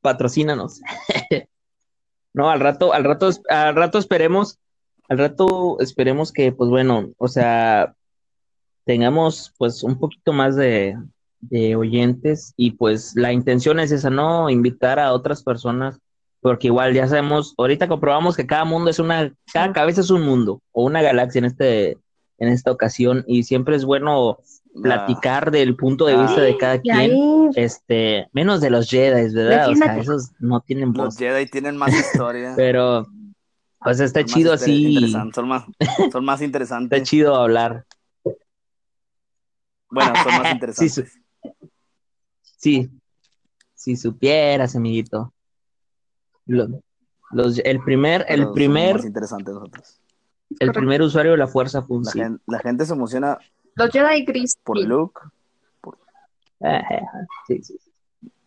[0.01, 0.81] patrocínanos.
[2.33, 4.57] no, al rato, al rato, al rato esperemos,
[5.07, 7.93] al rato esperemos que, pues bueno, o sea,
[8.89, 10.97] tengamos pues un poquito más de,
[11.41, 14.49] de oyentes y pues la intención es esa, ¿no?
[14.49, 15.99] Invitar a otras personas,
[16.41, 20.23] porque igual ya sabemos, ahorita comprobamos que cada mundo es una, cada cabeza es un
[20.23, 21.97] mundo o una galaxia en este,
[22.39, 24.39] en esta ocasión y siempre es bueno
[24.81, 29.69] platicar del punto de vista de cada quien este, menos de los Jedi, ¿verdad?
[29.69, 29.99] O sea, Defiéndete.
[30.01, 31.17] esos no tienen Los voz.
[31.17, 32.53] Jedi tienen más historia.
[32.57, 33.05] Pero,
[33.83, 35.63] pues está Son chido así, Son más,
[36.11, 37.03] son más está interesantes.
[37.03, 37.85] chido hablar.
[39.89, 40.93] Bueno, son más Sí, interesantes.
[40.93, 41.19] su-
[42.41, 42.89] sí,
[43.73, 45.33] si supieras, amiguito.
[46.45, 46.81] Lo-
[47.31, 50.01] los, el primer, el primer, más interesantes nosotros.
[50.59, 52.21] el primer usuario de la fuerza fue un La, Sith.
[52.23, 53.37] gen- la gente se emociona
[53.75, 54.55] los Jedi Gris.
[54.63, 54.83] por sí.
[54.85, 55.21] Luke.
[56.61, 56.99] Ajá,
[57.47, 57.91] sí, sí, sí.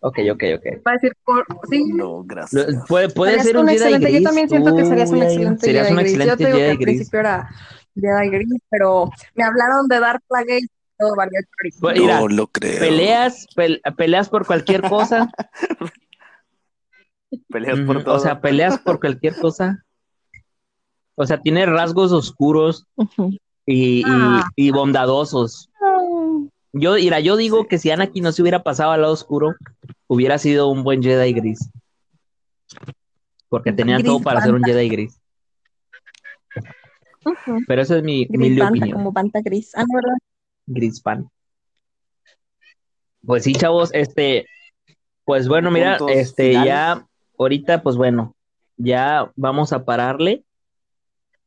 [0.00, 0.66] Ok, ok, ok.
[0.86, 2.66] Va a decir, por, sí, No, gracias.
[2.88, 4.06] Puede puede ser un un Jedi excelente.
[4.08, 4.18] gris.
[4.20, 6.12] Yo también siento que serías un excelente serías Jedi un Gris.
[6.12, 6.96] Yo excelente te digo que Jedi al gris.
[6.96, 7.48] principio era
[7.94, 10.60] Jedi Gris, pero me hablaron de Dark Plague
[11.02, 11.80] todo valió chorizo.
[11.80, 12.78] Pues, mira, lo creo.
[12.80, 15.30] peleas, pel- peleas por cualquier cosa.
[17.48, 18.14] Peleas por todo.
[18.16, 19.84] O sea, peleas por cualquier cosa.
[21.14, 22.86] O sea, tiene rasgos oscuros
[23.66, 24.44] y, Ah.
[24.54, 25.70] y bondadosos.
[26.74, 27.68] Yo, mira, yo digo Sí.
[27.68, 29.54] que si Anakin no se hubiera pasado al lado oscuro,
[30.08, 31.70] hubiera sido un buen Jedi gris.
[33.48, 34.62] Porque tenían Gris todo para ser un.
[34.62, 35.18] Jedi gris.
[37.66, 38.92] Pero esa es mi Gris Banta, opinión.
[38.98, 39.72] como Banta Gris.
[39.74, 40.16] Ah, no, ¿verdad?
[40.72, 41.28] Gris fan.
[43.24, 44.46] Pues sí, chavos, este,
[45.24, 46.68] pues bueno, mira, este, finales.
[46.68, 47.06] ya,
[47.38, 48.34] ahorita, pues bueno,
[48.76, 50.44] ya vamos a pararle.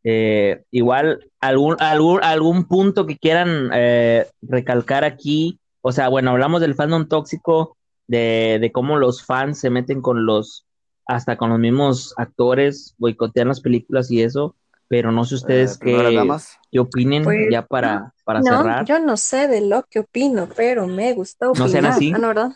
[0.04, 6.62] Eh, igual, algún, algún, algún punto que quieran eh, recalcar aquí, o sea, bueno, hablamos
[6.62, 7.76] del fandom tóxico,
[8.08, 10.66] de, de cómo los fans se meten con los,
[11.08, 14.56] hasta con los mismos actores, boicotean las películas y eso,
[14.88, 18.86] pero no sé ustedes Eh, las qué, qué opinen Pues, ya para, para No, cerrar.
[18.86, 21.68] yo no sé de lo que opino, pero me gusta opinar.
[21.68, 22.12] No sean así.
[22.16, 22.52] Ah, no, ¿verdad?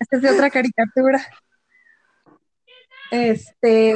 [0.00, 1.24] Esta es de otra caricatura.
[3.10, 3.94] Este,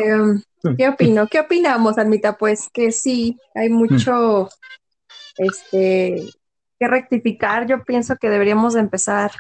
[0.77, 1.27] ¿qué opino?
[1.27, 2.37] ¿Qué opinamos, Almita?
[2.37, 4.49] Pues que sí, hay mucho
[5.39, 6.29] este,
[6.79, 7.67] que rectificar.
[7.67, 9.33] Yo pienso que deberíamos de empezar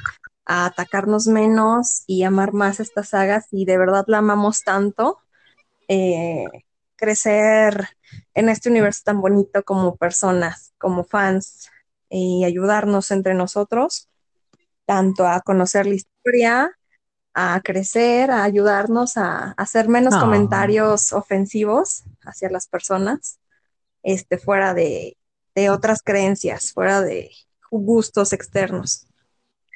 [0.46, 5.18] a atacarnos menos y amar más estas sagas y de verdad la amamos tanto.
[5.88, 6.46] Eh,
[6.96, 7.88] crecer
[8.34, 11.68] en este universo tan bonito como personas, como fans
[12.08, 14.08] y ayudarnos entre nosotros,
[14.86, 16.70] tanto a conocer la historia,
[17.34, 20.20] a crecer, a ayudarnos a, a hacer menos Ah.
[20.20, 23.38] comentarios ofensivos hacia las personas,
[24.02, 25.16] este, fuera de,
[25.54, 27.30] de otras creencias, fuera de
[27.70, 29.06] gustos externos.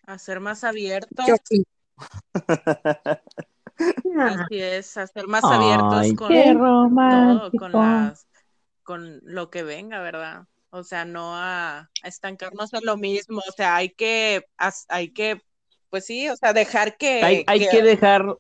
[0.07, 1.27] A ser más abiertos.
[1.27, 1.67] ¿Qué opinas?
[4.21, 8.27] Así es, a ser más Ay, abiertos con todo, con las,
[8.83, 10.45] con lo que venga, ¿verdad?
[10.71, 13.39] O sea, no a, a estancarnos en lo mismo.
[13.49, 14.45] O sea, hay que,
[14.89, 15.43] hay que,
[15.91, 18.37] pues sí, o sea, dejar que, Hay, hay que- dejar,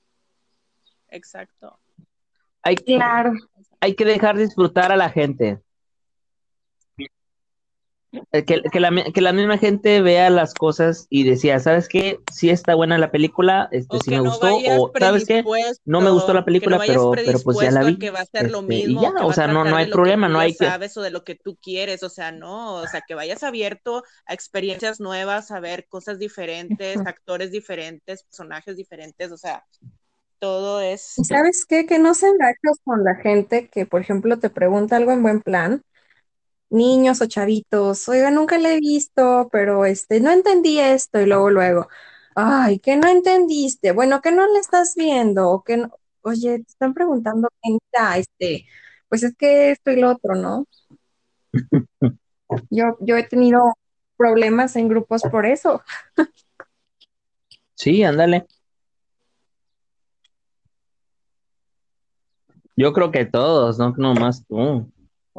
[1.08, 1.78] exacto.
[2.62, 3.32] hay, Claro.
[3.80, 5.60] hay que dejar disfrutar a la gente.
[8.32, 12.19] Eh, Que, que la, que la misma gente vea las cosas y decía, ¿sabes qué?
[12.32, 15.45] Sí está buena la película, este O sí me no gustó, o ¿sabes qué?
[15.85, 17.99] No me gustó la película, no pero, pero pues ya la vi.
[17.99, 19.87] que va a ser lo Este, y mismo, ya, que o sea, no, no hay
[19.87, 22.74] problema, no ya hay que, sabes o de lo que tú quieres, o sea, no,
[22.77, 28.77] o sea, que vayas abierto a experiencias nuevas, a ver cosas diferentes, actores diferentes, personajes
[28.77, 29.65] diferentes, o sea,
[30.39, 31.87] todo es ¿Y sabes qué?
[31.87, 35.41] Que no sean gachos con la gente que, por ejemplo, te pregunta algo en buen
[35.43, 35.82] plan,
[36.70, 41.51] niños o chavitos, oiga, nunca le he visto, pero este, no entendí esto, y luego,
[41.51, 41.88] luego,
[42.34, 45.90] ay, que no entendiste, bueno, que no le estás viendo, o que no,
[46.22, 48.66] oye, te están preguntando qué mira, este,
[49.09, 50.66] pues es que esto y lo otro, ¿no?
[52.70, 53.60] Yo, yo he tenido
[54.16, 55.82] problemas en grupos por eso.
[57.74, 58.47] Sí, ándale.
[62.76, 64.90] Yo creo que todos, no nomás tú.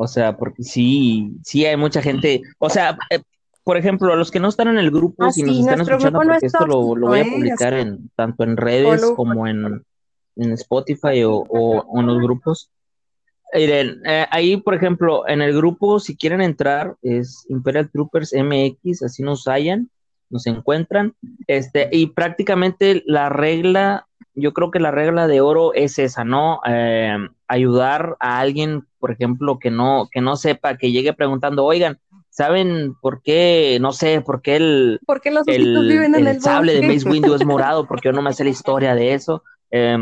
[0.02, 2.42] O sea, porque sí, sí hay mucha gente.
[2.58, 3.22] O sea, eh,
[3.64, 6.24] por ejemplo, los que no están en el grupo, Ah, si nos sí, están escuchando,
[6.24, 7.32] no porque es esto lo, lo voy a ¿eh?
[7.32, 9.86] publicar en tanto en redes como en,
[10.38, 12.72] en Spotify o, o, en los grupos.
[13.54, 19.04] Miren, eh, ahí, por ejemplo, en el grupo, si quieren entrar, es Imperial Troopers MX,
[19.04, 19.88] así nos hallan,
[20.32, 21.14] nos encuentran.
[21.48, 26.62] Este, y prácticamente la regla, yo creo que la regla de oro es esa, ¿no?
[26.68, 27.18] Eh,
[27.48, 32.00] ayudar a alguien, por ejemplo, que no, que no sepa, que llegue preguntando, oigan,
[32.32, 33.78] ¿Saben por qué?
[33.82, 36.88] No sé, por qué el, ¿Por qué los el, viven en el, el sable de
[36.88, 39.44] Mace Windu es morado, porque yo no me sé la historia de eso.
[39.70, 39.98] Eh,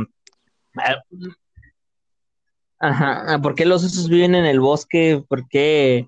[2.77, 5.23] ajá, ¿por qué los osos viven en el bosque?
[5.27, 6.07] ¿Por qué?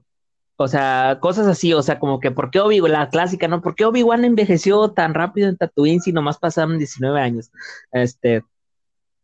[0.62, 3.62] O sea, cosas así, o sea, como que ¿por qué Obi la clásica, ¿no?
[3.62, 7.52] ¿Por qué Obi-Wan envejeció tan rápido en Tatooine si nomás pasaron 19 años?
[7.92, 8.44] Este,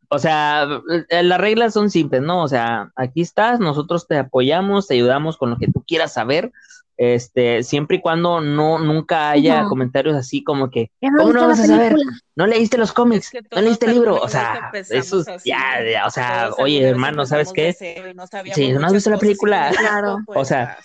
[0.10, 0.68] o sea,
[1.10, 2.44] eh, las reglas son simples, ¿no?
[2.44, 6.52] O sea, aquí estás, nosotros te apoyamos, te ayudamos con lo que tú quieras saber,
[6.98, 11.68] este, siempre y cuando no, nunca haya comentarios así como que, ¿cómo no vas a
[11.68, 11.96] saber?
[12.36, 13.32] ¿No leíste los cómics?
[13.56, 14.16] ¿No leíste el libro?
[14.16, 17.74] O sea, eso ya, o sea, oye, hermano, ¿sabes qué?
[17.74, 19.72] sí, ¿no has visto la película?
[19.78, 20.18] Claro.
[20.28, 20.78] o sea,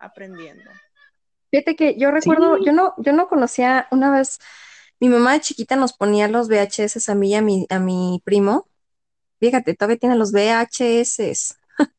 [0.00, 0.70] aprendiendo.
[1.50, 4.38] Fíjate que yo recuerdo, yo no, yo no conocía una vez,
[5.00, 8.20] mi mamá de chiquita nos ponía los VHS a mí y a mi, a mi
[8.24, 8.68] primo.
[9.40, 11.58] Fíjate, todavía tiene los VHS.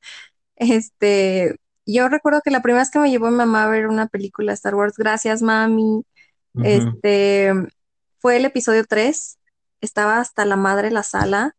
[0.56, 4.07] este, yo recuerdo que la primera vez que me llevó mi mamá a ver una
[4.07, 6.06] película de Star Wars, gracias mami,
[6.64, 7.53] este,
[8.19, 9.40] fue el episodio 3,
[9.82, 11.56] estaba hasta la madre la sala.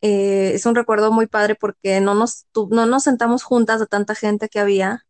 [0.00, 4.14] Eh, es un recuerdo muy padre porque no nos, no nos sentamos juntas de tanta
[4.14, 5.06] gente que había,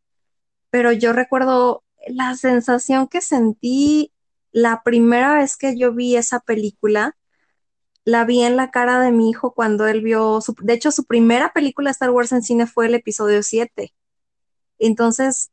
[0.70, 4.12] pero yo recuerdo la sensación que sentí
[4.52, 7.16] la primera vez que yo vi esa película,
[8.04, 11.04] la vi en la cara de mi hijo cuando él vio, su, de hecho su
[11.04, 13.94] primera película de Star Wars en cine fue el episodio 7.
[14.78, 15.50] Entonces,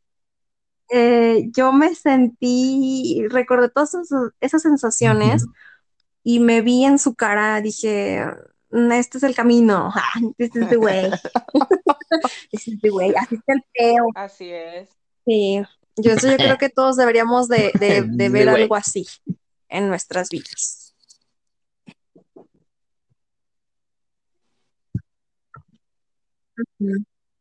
[0.89, 3.95] eh, yo me sentí, recordé todas
[4.39, 5.45] esas, sensaciones
[6.23, 8.23] y me vi en su cara, dije,
[8.69, 9.91] mm, este es el camino,
[10.37, 11.11] este es the way,
[12.51, 14.05] este es the way, así está el peo.
[14.15, 14.89] Así es.
[15.25, 15.61] Sí,
[15.97, 19.05] yo, yo creo que todos deberíamos de, de ver algo así
[19.69, 20.85] en nuestras vidas.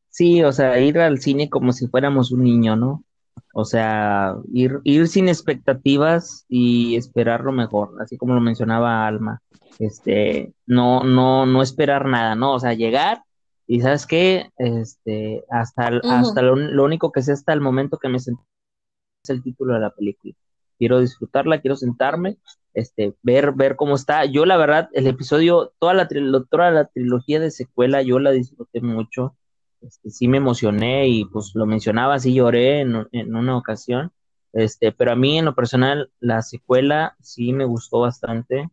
[0.09, 3.05] Sí, o sea, ir al cine como si fuéramos un niño, ¿no?
[3.53, 9.43] O sea, ir, ir sin expectativas y esperar lo mejor, así como lo mencionaba Alma.
[9.79, 12.53] Este, no, no, no esperar nada, ¿no?
[12.55, 13.23] O sea, llegar
[13.67, 14.51] y ¿sabes qué?
[14.59, 18.43] Este, hasta, hasta lo, único que sé hasta el momento que me senté
[19.23, 20.35] es el título de la película.
[20.79, 22.37] Quiero disfrutarla, quiero sentarme,
[22.75, 24.25] este, ver, ver cómo está.
[24.25, 28.81] Yo, la verdad, el episodio, toda la, toda la trilogía de secuela, yo la disfruté
[28.81, 29.37] mucho
[29.87, 34.13] este, sí me emocioné y pues lo mencionaba, sí lloré en, en, una ocasión,
[34.53, 38.71] este, pero a mí en lo personal la secuela sí me gustó bastante,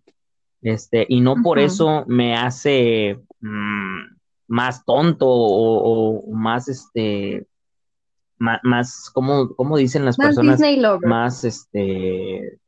[0.61, 4.20] este, y no por eso me hace mm,
[4.51, 7.47] más tonto o, más, este,
[8.37, 10.59] más, como, como dicen las personas,
[11.03, 12.59] más, este,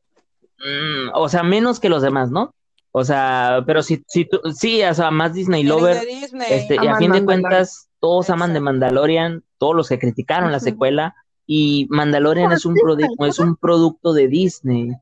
[0.60, 2.56] mm, o sea, menos que los demás, ¿no?
[2.94, 6.08] O sea, pero si, si tú, sí, o sea, más Disney Lover,
[6.48, 10.62] este, y a fin de cuentas, todos aman de Mandalorian, todos los que criticaron la
[10.62, 11.14] secuela,
[11.46, 14.94] y Mandalorian es un, producto, es un producto de Disney.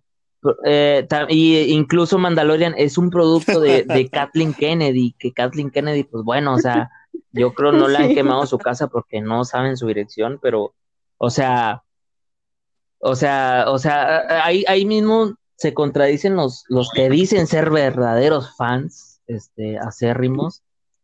[0.65, 6.23] Eh, y incluso Mandalorian es un producto de, de Kathleen Kennedy, que Kathleen Kennedy, pues
[6.23, 6.89] bueno, o sea,
[7.31, 10.73] yo creo no le han quemado su casa porque no saben su dirección, pero,
[11.17, 11.83] o sea,
[12.99, 18.55] o sea, o sea, ahí, ahí mismo se contradicen los, los que dicen ser verdaderos
[18.55, 20.63] fans, este, acérrimos,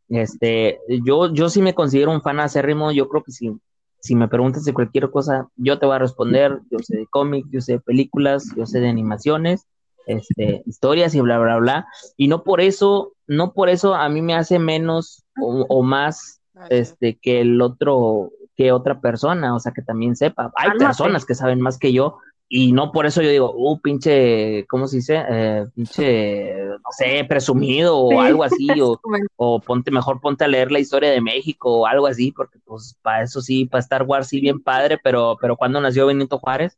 [0.10, 3.52] este, yo, yo sí me considero un fan acérrimo, yo creo que si,
[4.00, 7.50] si me preguntas de cualquier cosa, yo te voy a responder, yo sé de cómics,
[7.52, 9.68] yo sé de películas, yo sé de animaciones,
[10.06, 14.22] este, historias y bla, bla, bla, y no por eso, no por eso a mí
[14.22, 19.82] me hace menos o, más, este, que el otro, que otra persona, o sea, que
[19.82, 20.52] también sepa.
[20.56, 22.18] Hay personas que saben más que yo,
[22.50, 25.22] y no por eso yo digo, uh, pinche, ¿cómo se dice?
[25.30, 29.00] Eh, pinche, no sé, presumido o algo así, o,
[29.36, 32.98] o, ponte, mejor ponte a leer la historia de México o algo así, porque pues
[33.02, 36.78] para eso sí, para Star Wars sí bien padre, pero, pero cuando nació Benito Juárez,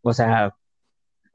[0.00, 0.56] o sea,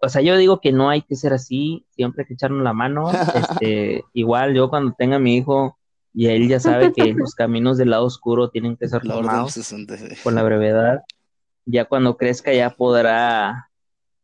[0.02, 2.74] o sea, yo digo que no hay que ser así, siempre hay que echarnos la
[2.74, 5.78] mano, este, igual yo cuando tenga a mi hijo,
[6.16, 9.54] y él ya sabe que los caminos del lado oscuro tienen que ser tomados
[10.24, 11.04] con la brevedad,
[11.66, 13.67] ya cuando crezca ya podrá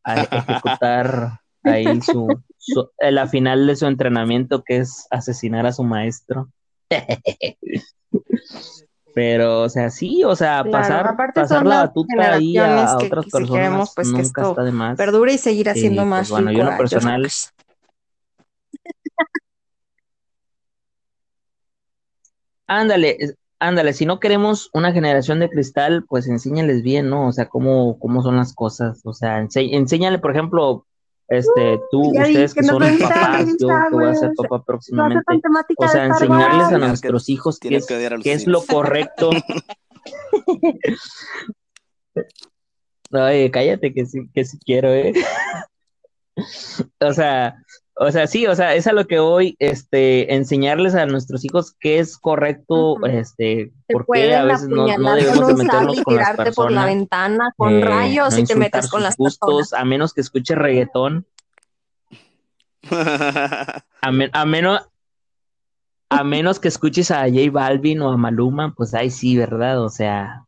[0.03, 2.27] a ejecutar ahí su,
[2.99, 6.49] la final de su entrenamiento que es asesinar a su maestro.
[9.15, 14.07] Pero, o sea, sí, o sea, pasar, pasar la batuta ahí a, otras personas pues,
[14.07, 14.97] nunca está de más.
[14.97, 16.31] Perdura y seguir haciendo pues, más.
[16.31, 17.29] Bueno, yo lo personal,
[22.65, 27.27] ándale, ándale, si no queremos una generación de cristal, pues enséñales bien, ¿no?
[27.27, 29.01] O sea, cómo, cómo son las cosas.
[29.05, 30.85] O sea, enséñale, por ejemplo,
[31.29, 35.23] este, tú, ustedes que, son papás, yo que voy a ser papá próximamente.
[35.77, 39.29] O sea, enseñarles a nuestros hijos qué es, qué es lo correcto.
[43.11, 45.13] Ay, cállate que sí, que sí quiero, ¿eh?
[46.99, 47.63] o sea,
[47.95, 51.75] o sea, sí, o sea, es a lo que voy, este, enseñarles a nuestros hijos
[51.79, 56.55] qué es correcto, este, porque a veces no, no debemos de meternos con las personas.
[56.55, 60.21] por la ventana con eh, rayos y te metes con las gustos, a menos que
[60.21, 61.27] escuches reggaetón.
[64.01, 64.81] a, menos
[66.09, 69.81] a menos que escuches a J Balvin o a Maluma, pues ahí sí, ¿verdad?
[69.81, 70.45] O sea,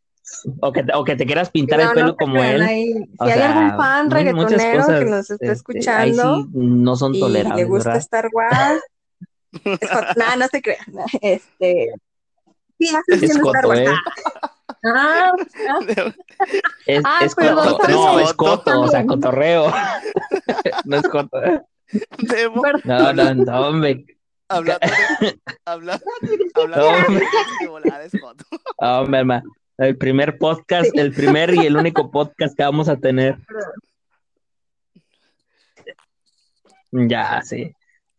[0.60, 2.66] o que, o que te quieras pintar el pelo como él.
[2.66, 7.58] si hay algún fan reggaetonero que nos esté este, escuchando sí, no son tolerables.
[7.58, 8.82] Y le gusta Star Wars.
[9.64, 10.86] no, no se crean.
[11.22, 11.94] Este,
[12.80, 13.82] sí, es Star Wars.
[13.82, 13.94] ¿eh?
[14.84, 15.32] Ah,
[16.86, 17.80] es, ah, es coto.
[17.90, 19.74] No, es coto, o sea, cotorreo.
[20.86, 21.42] no es coto.
[22.84, 24.06] No, no, no, hombre.
[24.48, 24.86] Hablando
[25.22, 26.06] de, hablando,
[26.54, 26.92] hablando
[27.62, 28.46] de volar es coto.
[28.78, 29.52] Hombre, hermano.
[29.78, 33.38] El primer podcast, el primer y el único podcast que vamos a tener.
[36.92, 37.74] Ya, sí.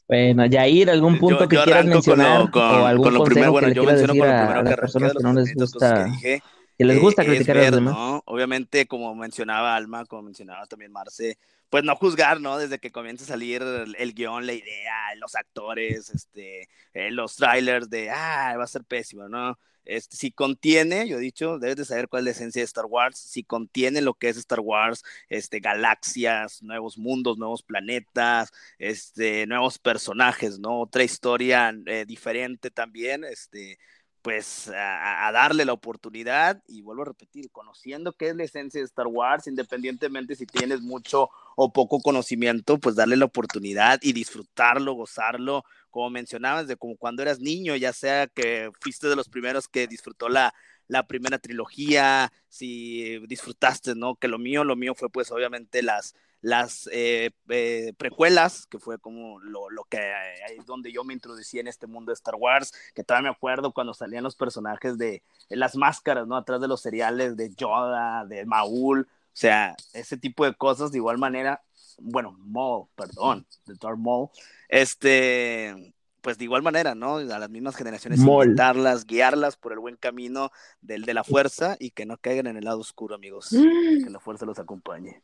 [0.06, 2.50] Bueno, Yair, ¿algún punto que quieras mencionar?
[2.50, 5.32] Con, o algún lo primero, bueno, yo menciono con lo primero que personas que no
[5.32, 6.42] les gusta, que, dije,
[6.78, 7.94] que les gusta eh, criticar a los demás.
[7.94, 8.22] ¿no?
[8.26, 11.38] Obviamente, como mencionaba Alma, como mencionaba también Marce,
[11.70, 12.58] pues no juzgar, ¿no?
[12.58, 17.90] Desde que comienza a salir el, guion, la idea, los actores, este, eh, los trailers
[17.90, 19.58] de, ah, va a ser pésimo, ¿no?
[19.86, 22.86] Este, si contiene, yo he dicho, debes de saber cuál es la esencia de Star
[22.86, 29.46] Wars, si contiene lo que es Star Wars, este, galaxias, nuevos mundos, nuevos planetas, este,
[29.46, 30.80] nuevos personajes, ¿no?
[30.80, 33.78] Otra historia eh, diferente también, este,
[34.26, 38.84] pues a, darle la oportunidad y vuelvo a repetir, conociendo qué es la esencia de
[38.84, 44.94] Star Wars, independientemente si tienes mucho o poco conocimiento, pues darle la oportunidad y disfrutarlo,
[44.94, 49.68] gozarlo, como mencionabas, de como cuando eras niño, ya sea que fuiste de los primeros
[49.68, 50.52] que disfrutó la,
[50.88, 54.16] la primera trilogía, si disfrutaste, ¿no?
[54.16, 56.16] Que lo mío, lo mío fue pues obviamente las,
[56.46, 61.12] las eh, eh, precuelas, que fue como lo, lo que es eh, donde yo me
[61.12, 64.96] introducí en este mundo de Star Wars, que todavía me acuerdo cuando salían los personajes
[64.96, 66.36] de, las máscaras, ¿no?
[66.36, 70.98] Atrás de los seriales de Yoda, de Maul, o sea, ese tipo de cosas de
[70.98, 71.64] igual manera,
[71.98, 74.28] bueno, Maul, perdón, de Darth Maul,
[74.68, 77.16] este, pues de igual manera, ¿no?
[77.16, 81.90] A las mismas generaciones, invitarlas, guiarlas por el buen camino del de la fuerza y
[81.90, 83.52] que no caigan en el lado oscuro, amigos.
[83.52, 84.04] Mm.
[84.04, 85.20] Que la fuerza los acompañe.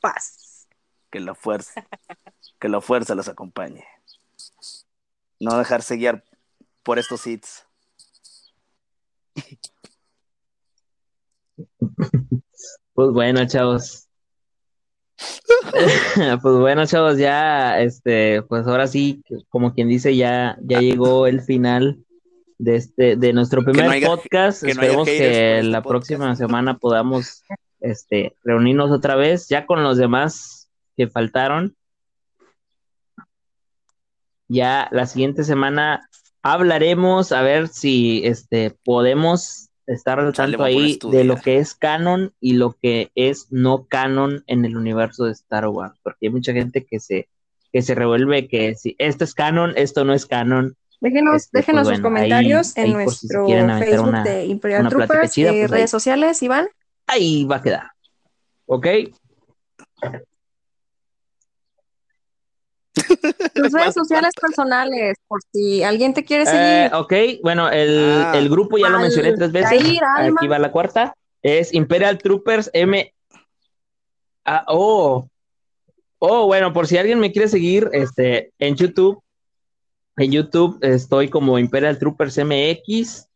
[0.00, 0.53] Paz.
[1.14, 1.86] Que la fuerza,
[2.58, 3.84] que la fuerza los acompañe.
[5.38, 6.24] No dejarse guiar
[6.82, 7.68] por estos hits.
[12.94, 14.08] Pues bueno, chavos,
[16.42, 21.42] pues bueno, chavos, ya, este, pues ahora sí, como quien dice, ya, ya llegó el
[21.42, 22.04] final
[22.58, 24.64] de este, de nuestro primer podcast.
[24.64, 27.44] Esperemos que este la próxima semana podamos,
[27.78, 30.63] este, reunirnos otra vez, ya con los demás
[30.96, 31.76] que faltaron.
[34.48, 36.08] Ya la siguiente semana
[36.42, 42.32] hablaremos a ver si, este, podemos estar al tanto ahí de lo que es canon
[42.40, 46.52] y lo que es no canon en el universo de Star Wars, porque hay mucha
[46.52, 47.28] gente que se
[47.74, 50.76] que se revuelve que si esto es canon, esto no es canon.
[51.00, 55.90] Déjenos, este, pues déjenos sus comentarios en nuestro Facebook de Imperial Troopers, y pues redes
[55.90, 56.68] sociales, Iván.
[57.08, 57.90] Ahí va a quedar.
[58.66, 58.86] ¿Ok?
[63.54, 66.62] Tus redes sociales personales, por si alguien te quiere seguir.
[66.62, 67.12] Eh, ok,
[67.42, 68.32] bueno, el, ah.
[68.36, 69.72] el grupo ya lo mencioné tres veces.
[69.72, 71.14] Aquí va la cuarta.
[71.42, 73.12] Es Imperial Troopers M.
[74.44, 75.28] Ah, oh.
[76.18, 79.20] Oh, bueno, por si alguien me quiere seguir, este, en YouTube.
[80.16, 83.28] En YouTube estoy como Imperial Troopers MX.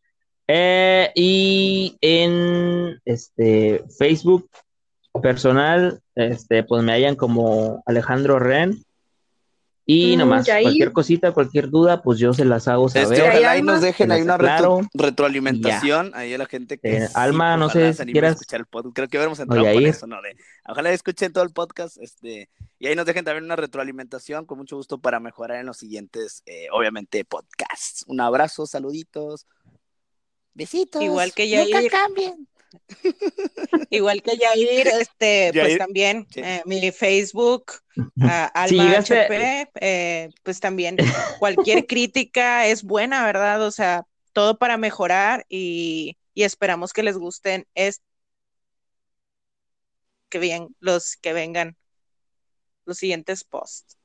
[0.47, 4.49] Eh, y en este Facebook
[5.21, 8.83] personal, este, pues me hallan como Alejandro Ren.
[9.91, 13.11] Y mm, nomás, cualquier cosita, cualquier duda, pues yo se las hago saber.
[13.11, 16.97] Este, ojalá y nos dejen ahí una retroalimentación ahí a la gente que.
[16.97, 18.33] Eh, Alma, pues, no sé si quieras.
[18.33, 18.95] Escuchar el podcast.
[18.95, 20.21] Creo que veremos entrado con eso, ¿no?
[20.21, 20.37] De,
[20.67, 21.97] ojalá escuchen todo el podcast.
[21.97, 25.77] Este, y ahí nos dejen también una retroalimentación con mucho gusto para mejorar en los
[25.77, 28.05] siguientes, eh, obviamente, podcasts.
[28.05, 29.47] Un abrazo, saluditos.
[30.53, 31.01] Besitos.
[31.01, 31.63] Igual que ya.
[31.63, 32.47] Nunca cambien.
[33.89, 37.73] Igual que Yair, este, pues también eh, mi Facebook,
[38.53, 40.97] Alma HP, eh, pues también
[41.39, 43.65] cualquier crítica es buena, ¿verdad?
[43.65, 48.01] O sea, todo para mejorar y, esperamos que les gusten es
[50.29, 51.75] que bien los que vengan
[52.85, 53.97] los siguientes posts.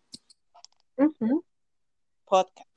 [2.25, 2.69] Podcast.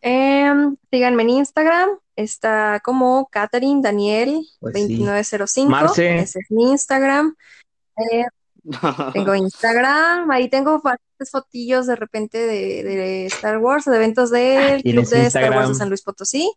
[0.00, 7.34] Em, síganme en Instagram, está como Catherine Daniel 2905, pues ese es mi Instagram.
[7.96, 8.24] Eh,
[9.12, 15.08] tengo Instagram, ahí tengo bastantes fotillos de repente de, Star Wars, de eventos del Club
[15.08, 16.52] de Star Wars de San Luis Potosí.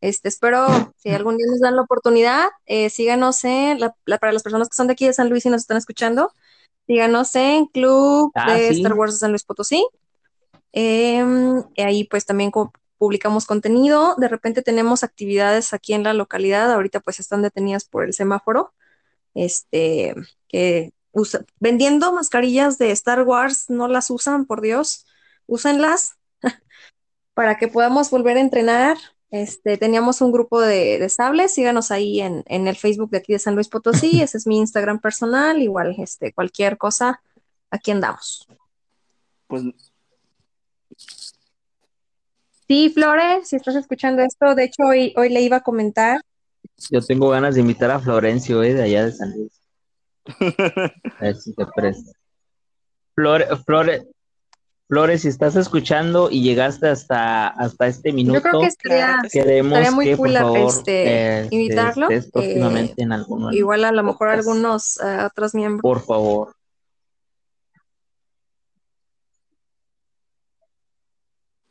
[0.00, 0.66] Este, espero
[0.98, 3.78] si algún día nos dan la oportunidad, eh, síganos en,
[4.20, 6.32] para las personas que son de aquí de San Luis y nos están escuchando,
[6.86, 9.86] síganos en Club ah, de Star Wars de San Luis Potosí.
[10.72, 12.50] Em, ahí pues también
[12.98, 18.04] publicamos contenido, de repente tenemos actividades aquí en la localidad, ahorita pues están detenidas por
[18.04, 18.72] el semáforo,
[19.34, 20.14] este,
[20.48, 20.92] que
[21.60, 25.06] vendiendo mascarillas de Star Wars, no las usan, por Dios,
[25.46, 26.16] úsenlas
[27.34, 28.96] para que podamos volver a entrenar.
[29.30, 33.32] Este, teníamos un grupo de, de sables, síganos ahí en, en, el Facebook de aquí
[33.32, 37.20] de San Luis Potosí, ese es mi Instagram personal, igual este, cualquier cosa,
[37.70, 38.46] aquí andamos.
[39.48, 39.64] Pues
[42.68, 46.20] Sí, Flores, si estás escuchando esto, de hecho hoy, hoy le iba a comentar.
[46.90, 49.60] Yo tengo ganas de invitar a Florencio, eh, de allá de San Luis.
[51.20, 52.12] A ver si te presta.
[53.14, 54.02] Flores, Flores,
[54.88, 59.92] Flores, si estás escuchando y llegaste hasta, hasta este minuto, Yo creo que estaría, queremos
[59.92, 62.08] muy que, cool por favor, este, este invitarlo.
[62.32, 65.82] próximamente eh, en alguno igual a lo mejor algunos uh, otros miembros.
[65.82, 66.55] Por favor.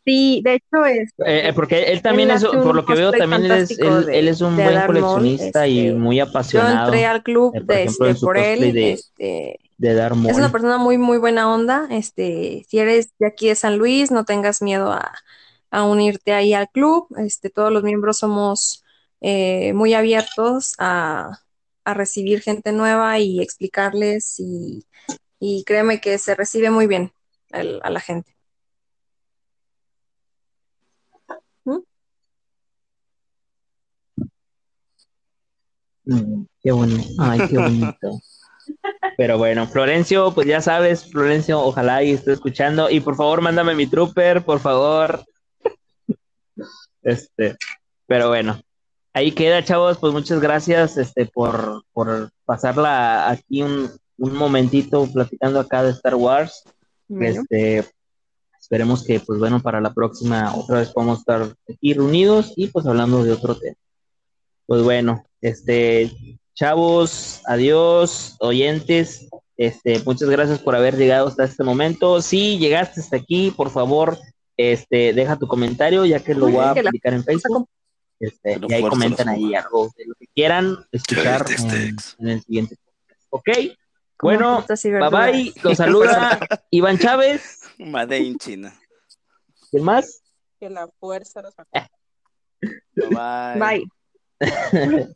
[0.05, 1.13] Sí, de hecho es.
[1.25, 4.55] Eh, porque él también es, por lo que veo, también es, él, él es un
[4.55, 6.75] buen coleccionista y este, muy apasionado.
[6.75, 8.73] Yo entré al club eh, por, ejemplo, este, por él.
[8.73, 10.29] De, este, de Darmol.
[10.29, 11.87] Es una persona muy, muy buena onda.
[11.89, 15.11] Este, si eres de aquí de San Luis, no tengas miedo a,
[15.71, 17.07] a unirte ahí al club.
[17.17, 18.83] Este, todos los miembros somos
[19.21, 21.39] eh, muy abiertos a,
[21.83, 24.85] a recibir gente nueva y explicarles y,
[25.39, 27.11] y créeme que se recibe muy bien
[27.51, 28.34] a la gente.
[36.05, 37.09] Mm, qué bonito.
[37.19, 38.19] Ay, qué bonito.
[39.17, 42.89] Pero bueno, Florencio, pues ya sabes, Florencio, ojalá y esté escuchando.
[42.89, 45.23] Y por favor, mándame mi trooper, por favor.
[47.03, 47.55] Este,
[48.07, 48.59] pero bueno,
[49.13, 49.99] ahí queda, chavos.
[49.99, 56.15] Pues muchas gracias este, por, por pasarla aquí un, un momentito platicando acá de Star
[56.15, 56.63] Wars.
[57.07, 57.85] Este,
[58.59, 62.85] esperemos que, pues bueno, para la próxima otra vez podamos estar aquí reunidos y pues
[62.85, 63.77] hablando de otro tema.
[64.65, 66.11] Pues bueno, este,
[66.55, 69.27] chavos, adiós, oyentes.
[69.57, 72.21] Este, muchas gracias por haber llegado hasta este momento.
[72.21, 74.17] Si llegaste hasta aquí, por favor,
[74.57, 77.69] este, deja tu comentario, ya que lo voy a publicar en Facebook.
[78.19, 81.45] Este, y ahí comentan ahí algo de lo que quieran escuchar
[82.17, 83.21] en, el siguiente podcast.
[83.29, 83.49] Ok.
[84.21, 85.53] Bueno, bye bye.
[85.61, 86.39] Los saluda
[86.71, 87.61] Iván Chávez.
[87.77, 88.73] Made in China.
[89.69, 90.23] ¿Quién más?
[90.59, 91.53] Que la fuerza los
[92.95, 93.85] Bye.
[94.39, 95.15] Bye.